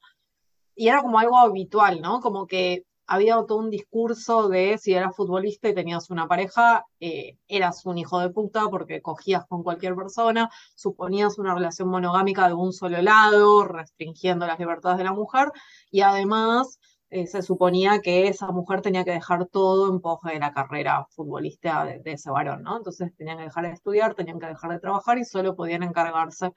Y 0.76 0.88
era 0.88 1.02
como 1.04 1.20
algo 1.20 1.38
habitual, 1.38 2.02
¿no? 2.02 2.20
Como 2.20 2.48
que 2.48 2.84
había 3.08 3.36
todo 3.48 3.58
un 3.58 3.70
discurso 3.70 4.50
de 4.50 4.78
si 4.78 4.94
eras 4.94 5.16
futbolista 5.16 5.70
y 5.70 5.74
tenías 5.74 6.10
una 6.10 6.28
pareja, 6.28 6.86
eh, 7.00 7.38
eras 7.48 7.86
un 7.86 7.98
hijo 7.98 8.20
de 8.20 8.30
puta 8.30 8.70
porque 8.70 9.02
cogías 9.02 9.46
con 9.48 9.64
cualquier 9.64 9.96
persona, 9.96 10.50
suponías 10.76 11.38
una 11.38 11.54
relación 11.54 11.90
monogámica 11.90 12.48
de 12.48 12.54
un 12.54 12.74
solo 12.74 13.02
lado, 13.02 13.66
restringiendo 13.66 14.48
las 14.48 14.60
libertades 14.60 14.98
de 14.98 15.04
la 15.04 15.14
mujer, 15.14 15.52
y 15.92 16.02
además 16.02 16.80
eh, 17.10 17.28
se 17.28 17.44
suponía 17.44 18.00
que 18.02 18.28
esa 18.28 18.48
mujer 18.48 18.82
tenía 18.82 19.04
que 19.04 19.12
dejar 19.12 19.46
todo 19.46 19.94
en 19.94 20.02
pos 20.02 20.20
de 20.24 20.40
la 20.40 20.52
carrera 20.52 21.06
futbolista 21.12 21.86
de, 21.86 22.02
ese 22.06 22.32
varón, 22.32 22.64
¿no? 22.64 22.78
Entonces 22.78 23.16
tenían 23.16 23.38
que 23.38 23.44
dejar 23.44 23.66
de 23.66 23.72
estudiar, 23.72 24.16
tenían 24.16 24.40
que 24.40 24.48
dejar 24.48 24.72
de 24.72 24.80
trabajar 24.80 25.20
y 25.20 25.26
solo 25.26 25.56
podían 25.56 25.84
encargarse 25.84 26.52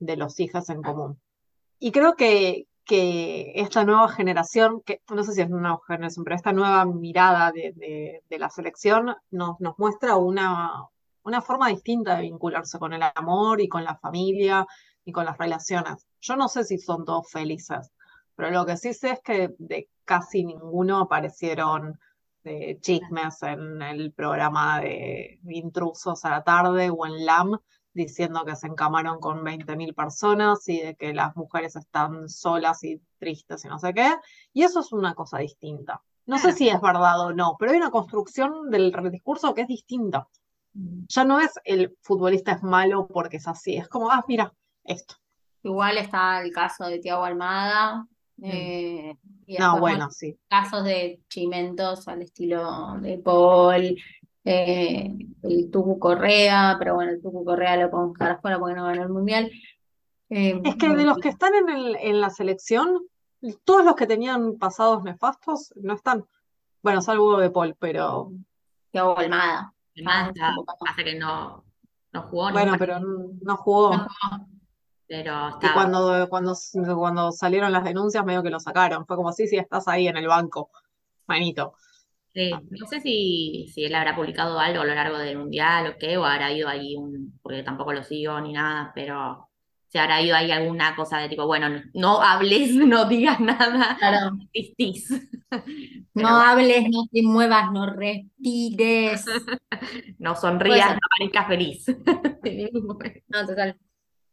de 0.00 0.16
los 0.16 0.40
hijos 0.40 0.68
en 0.68 0.82
común. 0.82 1.20
Y 1.78 1.92
creo 1.92 2.16
que, 2.16 2.66
que 2.84 3.52
esta 3.54 3.84
nueva 3.84 4.08
generación, 4.08 4.82
que 4.82 5.00
no 5.10 5.22
sé 5.22 5.32
si 5.32 5.42
es 5.42 5.48
una 5.48 5.60
nueva 5.60 5.80
generación, 5.86 6.24
pero 6.24 6.36
esta 6.36 6.52
nueva 6.52 6.84
mirada 6.84 7.52
de, 7.52 8.22
la 8.30 8.50
selección 8.50 9.14
nos, 9.30 9.56
muestra 9.78 10.16
una, 10.16 10.88
forma 11.42 11.68
distinta 11.68 12.16
de 12.16 12.22
vincularse 12.22 12.78
con 12.78 12.92
el 12.92 13.02
amor 13.14 13.60
y 13.60 13.68
con 13.68 13.84
la 13.84 13.96
familia 13.96 14.66
y 15.04 15.12
con 15.12 15.24
las 15.24 15.38
relaciones. 15.38 16.06
Yo 16.20 16.36
no 16.36 16.48
sé 16.48 16.64
si 16.64 16.78
son 16.78 17.04
todos 17.04 17.30
felices, 17.30 17.92
pero 18.34 18.50
lo 18.50 18.66
que 18.66 18.76
sí 18.76 18.94
sé 18.94 19.10
es 19.10 19.20
que 19.20 19.54
de 19.58 19.88
casi 20.04 20.44
ninguno 20.44 21.00
aparecieron 21.00 21.98
de 22.42 22.78
chismes 22.80 23.42
en 23.42 23.82
el 23.82 24.12
programa 24.12 24.80
de 24.80 25.38
intrusos 25.44 26.24
a 26.24 26.30
la 26.30 26.42
tarde 26.42 26.90
o 26.90 27.06
en 27.06 27.24
LAM 27.24 27.58
diciendo 27.92 28.44
que 28.44 28.56
se 28.56 28.66
encamaron 28.66 29.18
con 29.18 29.44
20.000 29.44 29.94
personas 29.94 30.68
y 30.68 30.80
de 30.80 30.94
que 30.94 31.12
las 31.12 31.36
mujeres 31.36 31.76
están 31.76 32.28
solas 32.28 32.84
y 32.84 33.00
tristes 33.18 33.64
y 33.64 33.68
no 33.68 33.78
sé 33.78 33.92
qué. 33.94 34.14
Y 34.52 34.62
eso 34.62 34.80
es 34.80 34.92
una 34.92 35.14
cosa 35.14 35.38
distinta. 35.38 36.02
No 36.26 36.38
sé 36.38 36.52
si 36.52 36.68
es 36.68 36.80
verdad 36.80 37.20
o 37.20 37.32
no, 37.32 37.56
pero 37.58 37.72
hay 37.72 37.78
una 37.78 37.90
construcción 37.90 38.70
del 38.70 38.92
discurso 39.10 39.52
que 39.54 39.62
es 39.62 39.68
distinta. 39.68 40.28
Mm. 40.74 41.04
Ya 41.08 41.24
no 41.24 41.40
es 41.40 41.52
el 41.64 41.96
futbolista 42.02 42.52
es 42.52 42.62
malo 42.62 43.08
porque 43.08 43.38
es 43.38 43.48
así, 43.48 43.76
es 43.76 43.88
como, 43.88 44.10
ah, 44.10 44.24
mira, 44.28 44.52
esto. 44.84 45.16
Igual 45.62 45.98
está 45.98 46.40
el 46.42 46.52
caso 46.52 46.86
de 46.86 47.00
Tiago 47.00 47.24
Almada. 47.24 48.06
Mm. 48.36 48.44
Eh, 48.44 49.18
no, 49.58 49.80
bueno, 49.80 50.10
sí. 50.10 50.38
Casos 50.48 50.84
de 50.84 51.20
chimentos 51.28 52.06
al 52.08 52.22
estilo 52.22 52.96
de 53.00 53.18
Paul, 53.18 53.96
eh, 54.44 55.14
el 55.42 55.70
Tucu 55.70 55.98
Correa, 55.98 56.76
pero 56.78 56.94
bueno, 56.94 57.12
el 57.12 57.22
Tucu 57.22 57.44
Correa 57.44 57.76
lo 57.76 57.90
podemos 57.90 58.14
dejar 58.14 58.36
afuera 58.36 58.58
porque 58.58 58.74
no 58.74 58.84
ganó 58.84 59.02
el 59.02 59.08
Mundial. 59.08 59.50
Eh, 60.30 60.60
es 60.64 60.76
que 60.76 60.88
de 60.88 61.04
los 61.04 61.18
que 61.18 61.28
están 61.28 61.54
en, 61.54 61.68
el, 61.68 61.96
en 61.96 62.20
la 62.20 62.30
selección, 62.30 63.00
todos 63.64 63.84
los 63.84 63.96
que 63.96 64.06
tenían 64.06 64.58
pasados 64.58 65.02
nefastos 65.02 65.72
no 65.76 65.94
están. 65.94 66.24
Bueno, 66.82 67.02
salvo 67.02 67.38
de 67.38 67.50
Paul, 67.50 67.76
pero. 67.78 68.32
Thiago 68.90 69.18
Almada. 69.18 69.74
Almada, 69.96 70.32
pasa 70.78 71.04
que 71.04 71.14
no, 71.14 71.64
no 72.12 72.22
jugó. 72.22 72.52
Bueno, 72.52 72.74
pero 72.78 73.00
no 73.00 73.56
jugó. 73.56 74.06
Pero 75.06 75.58
Y 75.60 75.72
cuando, 75.72 76.28
cuando, 76.28 76.54
cuando 76.96 77.32
salieron 77.32 77.72
las 77.72 77.82
denuncias, 77.82 78.24
medio 78.24 78.42
que 78.42 78.50
lo 78.50 78.60
sacaron. 78.60 79.06
Fue 79.06 79.16
como, 79.16 79.32
sí, 79.32 79.48
sí, 79.48 79.56
estás 79.56 79.88
ahí 79.88 80.06
en 80.06 80.16
el 80.16 80.28
banco, 80.28 80.70
manito. 81.26 81.74
Sí, 82.32 82.52
no 82.70 82.86
sé 82.86 83.00
si, 83.00 83.66
si 83.74 83.84
él 83.84 83.94
habrá 83.94 84.14
publicado 84.14 84.58
algo 84.60 84.82
a 84.82 84.84
lo 84.84 84.94
largo 84.94 85.18
del 85.18 85.36
mundial 85.38 85.88
o 85.88 85.98
qué, 85.98 86.16
o 86.16 86.24
habrá 86.24 86.52
ido 86.52 86.68
ahí 86.68 86.94
un, 86.94 87.38
porque 87.42 87.64
tampoco 87.64 87.92
lo 87.92 88.04
sigo 88.04 88.40
ni 88.40 88.52
nada, 88.52 88.92
pero 88.94 89.48
si 89.88 89.98
habrá 89.98 90.22
ido 90.22 90.36
ahí 90.36 90.52
alguna 90.52 90.94
cosa 90.94 91.18
de 91.18 91.28
tipo, 91.28 91.46
bueno, 91.46 91.82
no, 91.92 92.22
hables, 92.22 92.72
no 92.74 93.06
digas 93.06 93.40
nada, 93.40 93.96
claro. 93.98 94.36
no 96.14 96.28
hables, 96.40 96.84
no 96.88 97.06
te 97.10 97.22
muevas, 97.22 97.72
no 97.72 97.86
respires. 97.92 99.24
no 100.18 100.36
sonrías, 100.36 100.92
no 100.92 101.00
parezcas 101.18 101.48
feliz. 101.48 101.86
no, 103.28 103.46
total. 103.46 103.76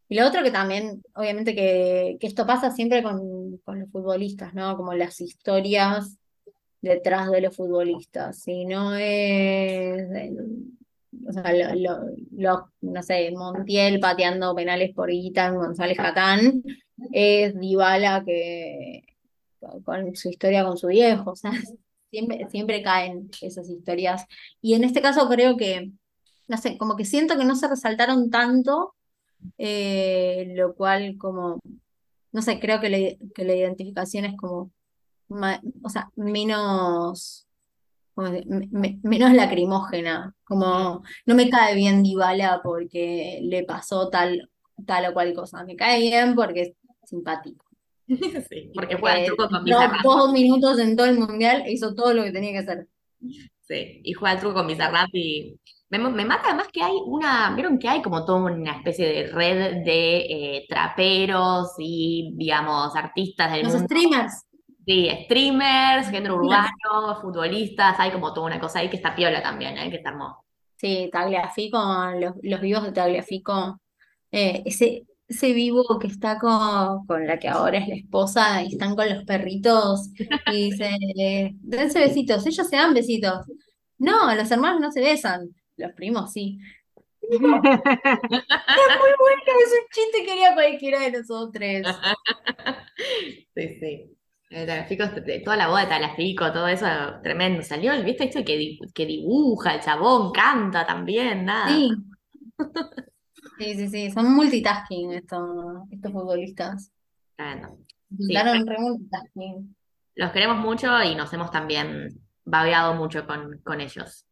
Y 0.09 0.15
lo 0.15 0.27
otro 0.27 0.43
que 0.43 0.51
también, 0.51 1.01
obviamente 1.15 1.55
que, 1.55 2.17
que 2.19 2.27
esto 2.27 2.45
pasa 2.45 2.71
siempre 2.71 3.01
con, 3.01 3.57
con 3.65 3.79
los 3.79 3.91
futbolistas, 3.91 4.53
¿no? 4.53 4.77
Como 4.77 4.93
las 4.93 5.19
historias 5.19 6.17
detrás 6.81 7.31
de 7.31 7.41
los 7.41 7.55
futbolistas, 7.55 8.39
si 8.39 8.65
no 8.65 8.95
es, 8.95 10.07
o 11.27 11.33
sea, 11.33 11.53
lo, 12.31 12.71
no 12.81 13.03
sé, 13.03 13.31
Montiel 13.31 13.99
pateando 13.99 14.55
penales 14.55 14.93
por 14.93 15.09
Guita 15.09 15.51
González 15.51 15.97
Catán, 15.97 16.63
es 17.11 17.57
Dybala 17.59 18.23
que 18.25 19.03
con 19.83 20.15
su 20.15 20.29
historia 20.29 20.63
con 20.63 20.77
su 20.77 20.87
viejo, 20.87 21.31
o 21.31 21.35
sea, 21.35 21.51
siempre, 22.11 22.47
siempre 22.49 22.81
caen 22.81 23.29
esas 23.41 23.69
historias. 23.69 24.25
Y 24.61 24.75
en 24.75 24.83
este 24.83 25.01
caso 25.01 25.27
creo 25.27 25.57
que, 25.57 25.91
no 26.47 26.57
sé, 26.57 26.77
como 26.77 26.95
que 26.95 27.05
siento 27.05 27.37
que 27.37 27.45
no 27.45 27.55
se 27.55 27.67
resaltaron 27.67 28.29
tanto, 28.29 28.95
eh, 29.57 30.53
lo 30.55 30.75
cual 30.75 31.17
como, 31.17 31.59
no 32.31 32.41
sé, 32.41 32.59
creo 32.59 32.79
que 32.79 32.89
la 32.89 33.55
identificación 33.55 34.25
es 34.25 34.37
como 34.37 34.71
o 35.29 35.89
sea, 35.89 36.09
menos, 36.15 37.47
menos 38.15 39.33
lacrimógena, 39.33 40.33
como 40.43 41.03
no 41.25 41.35
me 41.35 41.49
cae 41.49 41.75
bien 41.75 42.03
Dybala 42.03 42.61
porque 42.63 43.39
le 43.43 43.63
pasó 43.63 44.09
tal, 44.09 44.49
tal 44.85 45.11
o 45.11 45.13
cual 45.13 45.33
cosa, 45.33 45.63
me 45.63 45.75
cae 45.75 45.99
bien 46.01 46.35
porque 46.35 46.61
es 46.61 46.73
simpático. 47.03 47.65
Sí, 48.49 48.71
porque 48.73 48.97
fue 48.97 49.11
al 49.11 49.25
truco 49.25 49.49
con 49.49 49.65
Bizarrap. 49.65 50.01
Dos 50.01 50.31
minutos 50.31 50.79
en 50.79 50.95
todo 50.95 51.07
el 51.07 51.19
mundial 51.19 51.63
hizo 51.67 51.93
todo 51.93 52.13
lo 52.13 52.23
que 52.23 52.31
tenía 52.31 52.51
que 52.51 52.59
hacer. 52.59 52.87
Sí, 53.19 54.01
y 54.01 54.13
juega 54.13 54.35
al 54.35 54.39
truco 54.39 54.55
con 54.55 54.67
Bizarrap 54.67 55.09
y 55.13 55.59
me, 55.89 55.99
me, 55.99 56.25
mata 56.25 56.49
además 56.49 56.67
que 56.71 56.83
hay 56.83 56.95
una, 57.05 57.53
vieron 57.55 57.79
que 57.79 57.87
hay 57.87 58.01
como 58.01 58.25
toda 58.25 58.51
una 58.51 58.77
especie 58.77 59.07
de 59.07 59.27
red 59.27 59.85
de 59.85 60.17
eh, 60.19 60.65
traperos 60.67 61.71
y, 61.79 62.33
digamos, 62.35 62.95
artistas 62.95 63.53
del 63.53 63.63
Los 63.63 63.73
streamers. 63.73 64.45
Sí, 64.87 65.09
streamers, 65.25 66.09
género 66.09 66.35
urbano, 66.37 67.19
futbolistas, 67.21 67.99
hay 67.99 68.09
como 68.09 68.33
toda 68.33 68.47
una 68.47 68.59
cosa 68.59 68.79
ahí 68.79 68.89
que 68.89 68.95
está 68.95 69.13
piola 69.13 69.43
también, 69.43 69.77
¿eh? 69.77 69.89
que 69.89 69.97
está 69.97 70.11
hermoso. 70.11 70.45
Sí, 70.77 71.09
Tagliafico, 71.11 71.77
los, 72.17 72.35
los 72.41 72.61
vivos 72.61 72.83
de 72.83 72.93
Tagliafico, 72.93 73.81
eh, 74.31 74.63
ese, 74.65 75.05
ese 75.27 75.51
vivo 75.51 75.83
que 75.99 76.07
está 76.07 76.39
con, 76.39 77.05
con 77.05 77.27
la 77.27 77.37
que 77.37 77.49
ahora 77.49 77.79
es 77.79 77.87
la 77.89 77.95
esposa 77.95 78.63
y 78.63 78.67
están 78.73 78.95
con 78.95 79.09
los 79.09 79.25
perritos 79.25 80.09
y 80.53 80.71
dice, 80.71 80.97
dense 81.59 81.99
besitos, 81.99 82.45
ellos 82.47 82.69
se 82.69 82.77
dan 82.77 82.93
besitos. 82.93 83.45
No, 83.97 84.33
los 84.35 84.49
hermanos 84.51 84.79
no 84.79 84.91
se 84.93 85.01
besan, 85.01 85.49
los 85.75 85.91
primos 85.93 86.31
sí. 86.31 86.59
Es 87.29 87.39
muy 87.41 87.49
bueno, 89.19 89.41
es 89.65 89.71
un 89.73 89.87
chiste 89.91 90.23
que 90.25 90.31
haría 90.31 90.53
cualquiera 90.53 90.99
de 91.01 91.11
nosotros. 91.11 91.97
Sí, 93.55 93.79
sí. 93.79 94.16
Talafico, 94.49 95.05
de- 95.07 95.39
toda 95.41 95.57
la 95.57 95.67
boda 95.67 95.81
de 95.81 95.87
Talafico, 95.87 96.51
todo 96.53 96.67
eso 96.67 96.85
tremendo. 97.21 97.61
Salió, 97.63 97.91
¿viste 98.03 98.25
esto 98.25 98.43
que, 98.45 98.57
di- 98.57 98.79
que 98.93 99.05
dibuja, 99.05 99.75
el 99.75 99.81
chabón, 99.81 100.31
canta 100.31 100.85
también, 100.85 101.45
nada. 101.45 101.69
Sí. 101.69 101.89
Sí, 103.59 103.73
sí, 103.73 103.87
sí, 103.89 104.11
son 104.11 104.35
multitasking 104.35 105.13
estos, 105.13 105.49
estos 105.89 106.11
futbolistas. 106.11 106.91
Re 107.37 108.77
multitasking. 108.77 109.75
Los 110.15 110.31
queremos 110.31 110.57
mucho 110.57 111.01
y 111.01 111.15
nos 111.15 111.33
hemos 111.33 111.49
también 111.49 112.09
babeado 112.45 112.93
mucho 112.93 113.25
con, 113.25 113.59
con 113.63 113.81
ellos. 113.81 114.25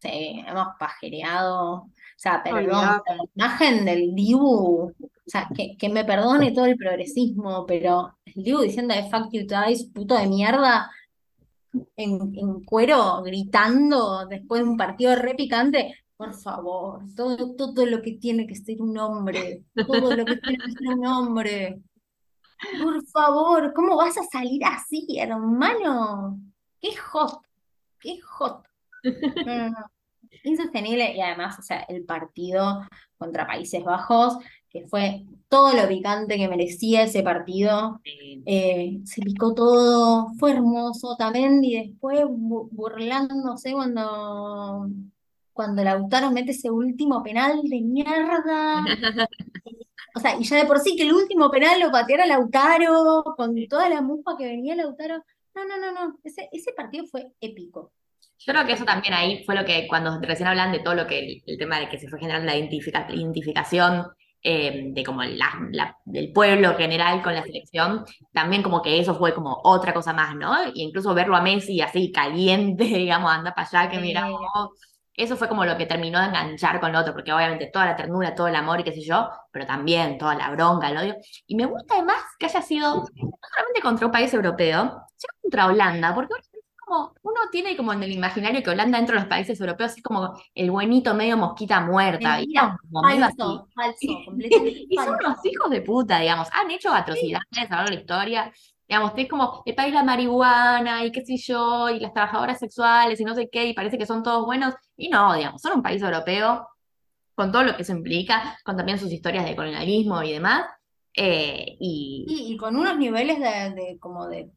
Sí, 0.00 0.44
hemos 0.46 0.68
pajereado. 0.78 1.72
O 1.76 1.90
sea, 2.16 2.42
perdón, 2.42 2.60
Olvídate. 2.76 3.16
la 3.16 3.24
imagen 3.34 3.84
del 3.86 4.14
Dibu, 4.14 4.92
o 5.28 5.30
sea, 5.30 5.46
que, 5.54 5.76
que 5.76 5.90
me 5.90 6.06
perdone 6.06 6.52
todo 6.52 6.64
el 6.64 6.78
progresismo, 6.78 7.66
pero 7.66 8.16
el 8.24 8.42
Dibu 8.42 8.60
diciendo 8.60 8.94
de 8.94 9.10
fuck 9.10 9.30
you 9.30 9.46
guys, 9.46 9.84
puto 9.92 10.16
de 10.16 10.26
mierda, 10.26 10.90
en, 11.96 12.34
en 12.34 12.64
cuero, 12.64 13.22
gritando 13.22 14.24
después 14.26 14.62
de 14.62 14.68
un 14.70 14.78
partido 14.78 15.14
re 15.16 15.34
picante. 15.34 15.94
Por 16.16 16.32
favor, 16.32 17.02
todo, 17.14 17.54
todo 17.56 17.84
lo 17.84 18.00
que 18.00 18.12
tiene 18.12 18.46
que 18.46 18.56
ser 18.56 18.80
un 18.80 18.96
hombre, 18.96 19.64
todo 19.86 20.16
lo 20.16 20.24
que 20.24 20.36
tiene 20.36 20.64
que 20.64 20.72
ser 20.72 20.88
un 20.96 21.06
hombre. 21.06 21.82
Por 22.82 23.04
favor, 23.06 23.74
¿cómo 23.74 23.96
vas 23.96 24.16
a 24.16 24.24
salir 24.24 24.64
así, 24.64 25.18
hermano? 25.18 26.40
Qué 26.80 26.96
hot, 26.96 27.42
qué 28.00 28.18
hot. 28.22 28.66
No, 29.04 29.58
no, 29.58 29.68
no. 29.68 29.90
Insostenible 30.42 31.14
y 31.14 31.20
además, 31.20 31.58
o 31.58 31.62
sea, 31.62 31.80
el 31.82 32.04
partido 32.04 32.82
contra 33.18 33.46
Países 33.46 33.84
Bajos, 33.84 34.38
que 34.70 34.86
fue 34.88 35.24
todo 35.48 35.72
lo 35.74 35.88
picante 35.88 36.36
que 36.36 36.48
merecía 36.48 37.02
ese 37.04 37.22
partido, 37.22 38.00
Eh, 38.04 38.42
eh, 38.46 39.00
se 39.04 39.22
picó 39.22 39.54
todo, 39.54 40.28
fue 40.38 40.52
hermoso 40.52 41.16
también 41.16 41.62
y 41.64 41.76
después 41.88 42.20
bu- 42.26 42.68
burlándose 42.70 43.72
cuando, 43.72 44.88
cuando 45.52 45.82
Lautaro 45.84 46.30
mete 46.30 46.52
ese 46.52 46.70
último 46.70 47.22
penal 47.22 47.60
de 47.62 47.80
mierda. 47.80 48.84
O 50.14 50.20
sea, 50.20 50.36
y 50.38 50.44
ya 50.44 50.56
de 50.56 50.64
por 50.64 50.80
sí 50.80 50.96
que 50.96 51.04
el 51.04 51.12
último 51.12 51.50
penal 51.50 51.78
lo 51.80 51.90
pateara 51.92 52.26
Lautaro, 52.26 53.22
con 53.36 53.54
toda 53.68 53.88
la 53.88 54.00
mufa 54.00 54.36
que 54.36 54.46
venía 54.46 54.74
Lautaro. 54.74 55.22
No, 55.54 55.64
no, 55.66 55.76
no, 55.78 55.92
no. 55.92 56.18
Ese, 56.24 56.48
ese 56.52 56.72
partido 56.72 57.04
fue 57.06 57.32
épico. 57.40 57.92
Yo 58.38 58.52
creo 58.52 58.66
que 58.66 58.72
eso 58.72 58.84
también 58.84 59.14
ahí 59.14 59.44
fue 59.44 59.54
lo 59.54 59.64
que 59.64 59.86
cuando 59.88 60.18
recién 60.20 60.48
hablan 60.48 60.72
de 60.72 60.80
todo 60.80 60.94
lo 60.94 61.06
que 61.06 61.18
el, 61.18 61.42
el 61.46 61.58
tema 61.58 61.78
de 61.80 61.88
que 61.88 61.98
se 61.98 62.08
fue 62.08 62.18
generando 62.20 62.46
la 62.46 62.56
identifica- 62.56 63.06
la 63.08 63.14
identificación 63.14 64.06
eh, 64.42 64.84
de 64.92 65.04
como 65.04 65.22
la, 65.24 65.50
la- 65.72 65.96
del 66.04 66.32
pueblo 66.32 66.74
general 66.76 67.22
con 67.22 67.34
la 67.34 67.42
selección, 67.42 68.04
también 68.32 68.62
como 68.62 68.82
que 68.82 68.98
eso 69.00 69.14
fue 69.14 69.34
como 69.34 69.60
otra 69.64 69.92
cosa 69.94 70.12
más, 70.12 70.34
¿no? 70.36 70.54
Y 70.74 70.82
incluso 70.82 71.14
verlo 71.14 71.36
a 71.36 71.42
Messi 71.42 71.80
así 71.80 72.12
caliente, 72.12 72.84
digamos, 72.84 73.30
anda 73.32 73.54
para 73.54 73.68
allá, 73.68 73.90
que 73.90 73.98
mira, 74.00 74.28
eso 75.14 75.36
fue 75.36 75.48
como 75.48 75.64
lo 75.64 75.76
que 75.76 75.86
terminó 75.86 76.20
de 76.20 76.26
enganchar 76.26 76.80
con 76.80 76.92
lo 76.92 77.00
otro, 77.00 77.12
porque 77.12 77.32
obviamente 77.32 77.68
toda 77.72 77.86
la 77.86 77.96
ternura, 77.96 78.34
todo 78.34 78.46
el 78.48 78.54
amor 78.54 78.80
y 78.80 78.84
qué 78.84 78.92
sé 78.92 79.02
yo, 79.02 79.28
pero 79.50 79.66
también 79.66 80.16
toda 80.18 80.34
la 80.36 80.50
bronca, 80.50 80.88
el 80.90 80.96
odio. 80.98 81.16
Y 81.46 81.56
me 81.56 81.66
gusta 81.66 81.94
además 81.94 82.18
que 82.38 82.46
haya 82.46 82.62
sido 82.62 82.94
no 82.96 83.48
solamente 83.54 83.80
contra 83.82 84.06
un 84.06 84.12
país 84.12 84.32
europeo, 84.32 85.02
sino 85.16 85.32
contra 85.42 85.66
Holanda, 85.66 86.14
porque 86.14 86.34
como, 86.88 87.14
uno 87.22 87.40
tiene 87.52 87.76
como 87.76 87.92
en 87.92 88.02
el 88.02 88.12
imaginario 88.12 88.62
que 88.62 88.70
Holanda 88.70 88.98
dentro 88.98 89.14
de 89.14 89.20
los 89.20 89.28
países 89.28 89.60
europeos 89.60 89.96
es 89.96 90.02
como 90.02 90.34
el 90.54 90.70
buenito 90.70 91.14
medio 91.14 91.36
mosquita 91.36 91.80
muerta, 91.80 92.40
así. 92.40 92.54
falso, 93.00 93.68
falso, 93.74 94.22
completamente 94.24 94.80
Y 94.88 94.98
son 94.98 95.14
unos 95.20 95.44
hijos 95.44 95.70
de 95.70 95.82
puta, 95.82 96.18
digamos, 96.20 96.48
han 96.52 96.70
hecho 96.70 96.92
atrocidades 96.92 97.46
a 97.52 97.64
lo 97.64 97.70
largo 97.70 97.90
de 97.90 97.94
la 97.96 98.00
historia. 98.00 98.52
Digamos, 98.88 99.12
es 99.16 99.28
como 99.28 99.62
el 99.66 99.74
país 99.74 99.92
de 99.92 99.96
la 99.98 100.04
marihuana 100.04 101.04
y 101.04 101.12
qué 101.12 101.22
sé 101.24 101.36
yo, 101.36 101.90
y 101.90 102.00
las 102.00 102.12
trabajadoras 102.14 102.58
sexuales 102.58 103.20
y 103.20 103.24
no 103.24 103.34
sé 103.34 103.48
qué, 103.50 103.66
y 103.66 103.74
parece 103.74 103.98
que 103.98 104.06
son 104.06 104.22
todos 104.22 104.46
buenos. 104.46 104.74
Y 104.96 105.08
no, 105.10 105.34
digamos, 105.34 105.60
son 105.62 105.74
un 105.74 105.82
país 105.82 106.02
europeo 106.02 106.66
con 107.34 107.52
todo 107.52 107.62
lo 107.64 107.76
que 107.76 107.82
eso 107.82 107.92
implica, 107.92 108.58
con 108.64 108.76
también 108.76 108.98
sus 108.98 109.12
historias 109.12 109.44
de 109.44 109.56
colonialismo 109.56 110.22
y 110.22 110.32
demás. 110.32 110.66
eh, 111.14 111.76
y, 111.80 112.24
Y, 112.26 112.52
y 112.54 112.56
con 112.56 112.76
unos 112.76 112.96
niveles 112.98 113.38
de, 113.38 113.74
de 113.74 113.98
como 114.00 114.26
de 114.28 114.50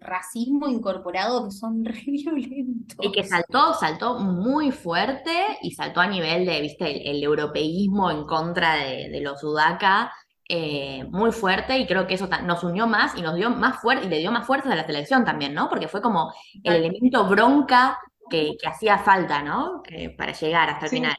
racismo 0.00 0.68
incorporado 0.68 1.44
que 1.44 1.50
son 1.52 1.84
re 1.84 2.02
violentos. 2.06 2.96
Y 3.00 3.12
que 3.12 3.22
saltó, 3.24 3.74
saltó 3.74 4.18
muy 4.18 4.72
fuerte 4.72 5.30
y 5.62 5.70
saltó 5.72 6.00
a 6.00 6.06
nivel 6.08 6.44
de, 6.46 6.60
viste, 6.60 6.90
el, 7.10 7.16
el 7.16 7.22
europeísmo 7.22 8.10
en 8.10 8.24
contra 8.26 8.74
de, 8.74 9.08
de 9.08 9.20
los 9.20 9.40
sudaca, 9.40 10.12
eh, 10.48 11.04
muy 11.10 11.30
fuerte 11.30 11.78
y 11.78 11.86
creo 11.86 12.06
que 12.08 12.14
eso 12.14 12.28
nos 12.44 12.64
unió 12.64 12.86
más 12.88 13.14
y 13.16 13.22
nos 13.22 13.36
dio 13.36 13.50
más 13.50 13.80
fuerte 13.80 14.06
y 14.06 14.08
le 14.08 14.18
dio 14.18 14.32
más 14.32 14.46
fuerza 14.46 14.72
a 14.72 14.76
la 14.76 14.86
selección 14.86 15.24
también, 15.24 15.54
¿no? 15.54 15.68
Porque 15.68 15.86
fue 15.88 16.00
como 16.02 16.32
el 16.64 16.74
elemento 16.76 17.24
bronca 17.28 17.98
que, 18.28 18.56
que 18.60 18.68
hacía 18.68 18.98
falta, 18.98 19.42
¿no? 19.42 19.82
Que 19.82 20.10
para 20.10 20.32
llegar 20.32 20.68
hasta 20.70 20.86
el 20.86 20.90
Sí. 20.90 20.92
final. 20.92 21.16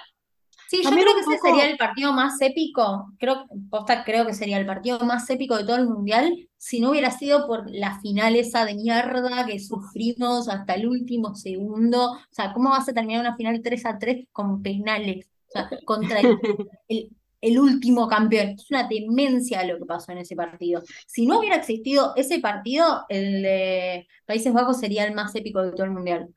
Sí, 0.69 0.81
yo 0.83 0.89
creo 0.91 1.03
que 1.15 1.21
ese 1.21 1.37
sería 1.41 1.65
el 1.67 1.77
partido 1.77 2.13
más 2.13 2.39
épico, 2.41 3.11
creo, 3.17 3.45
posta, 3.71 4.03
creo 4.03 4.23
que 4.27 4.35
sería 4.35 4.57
el 4.59 4.67
partido 4.67 4.99
más 4.99 5.27
épico 5.31 5.57
de 5.57 5.63
todo 5.63 5.77
el 5.77 5.87
mundial, 5.87 6.47
si 6.57 6.79
no 6.79 6.91
hubiera 6.91 7.09
sido 7.09 7.47
por 7.47 7.67
la 7.71 7.99
final 8.01 8.35
esa 8.35 8.65
de 8.65 8.75
mierda 8.75 9.47
que 9.47 9.59
sufrimos 9.59 10.47
hasta 10.47 10.75
el 10.75 10.85
último 10.87 11.33
segundo. 11.33 12.11
O 12.11 12.19
sea, 12.29 12.53
¿cómo 12.53 12.69
vas 12.69 12.87
a 12.87 12.93
terminar 12.93 13.21
una 13.21 13.35
final 13.35 13.61
3 13.63 13.83
a 13.87 13.97
3 13.97 14.27
con 14.31 14.61
penales? 14.61 15.27
O 15.47 15.51
sea, 15.53 15.69
contra 15.85 16.19
el, 16.19 16.37
el- 16.87 17.09
el 17.41 17.57
último 17.57 18.07
campeón. 18.09 18.49
Es 18.49 18.69
una 18.69 18.87
demencia 18.87 19.63
lo 19.63 19.77
que 19.79 19.85
pasó 19.85 20.11
en 20.11 20.17
ese 20.19 20.35
partido. 20.35 20.83
Si 21.07 21.25
no 21.25 21.39
hubiera 21.39 21.55
existido 21.55 22.13
ese 22.17 22.39
partido, 22.39 23.05
el 23.07 23.41
de 23.41 24.07
Países 24.25 24.51
Bajos 24.53 24.77
sería 24.79 25.05
el 25.05 25.15
más 25.15 25.33
épico 25.35 25.61
de 25.63 25.71
todo 25.71 25.85
el 25.85 25.91
mundial. 25.91 26.27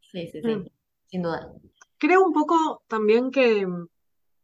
Sí, 0.00 0.28
sí, 0.32 0.40
sí, 0.42 0.48
Mm. 0.48 0.66
sin 1.06 1.22
duda. 1.22 1.50
Creo 2.04 2.22
un 2.22 2.34
poco 2.34 2.82
también 2.86 3.30
que 3.30 3.66
mm, 3.66 3.86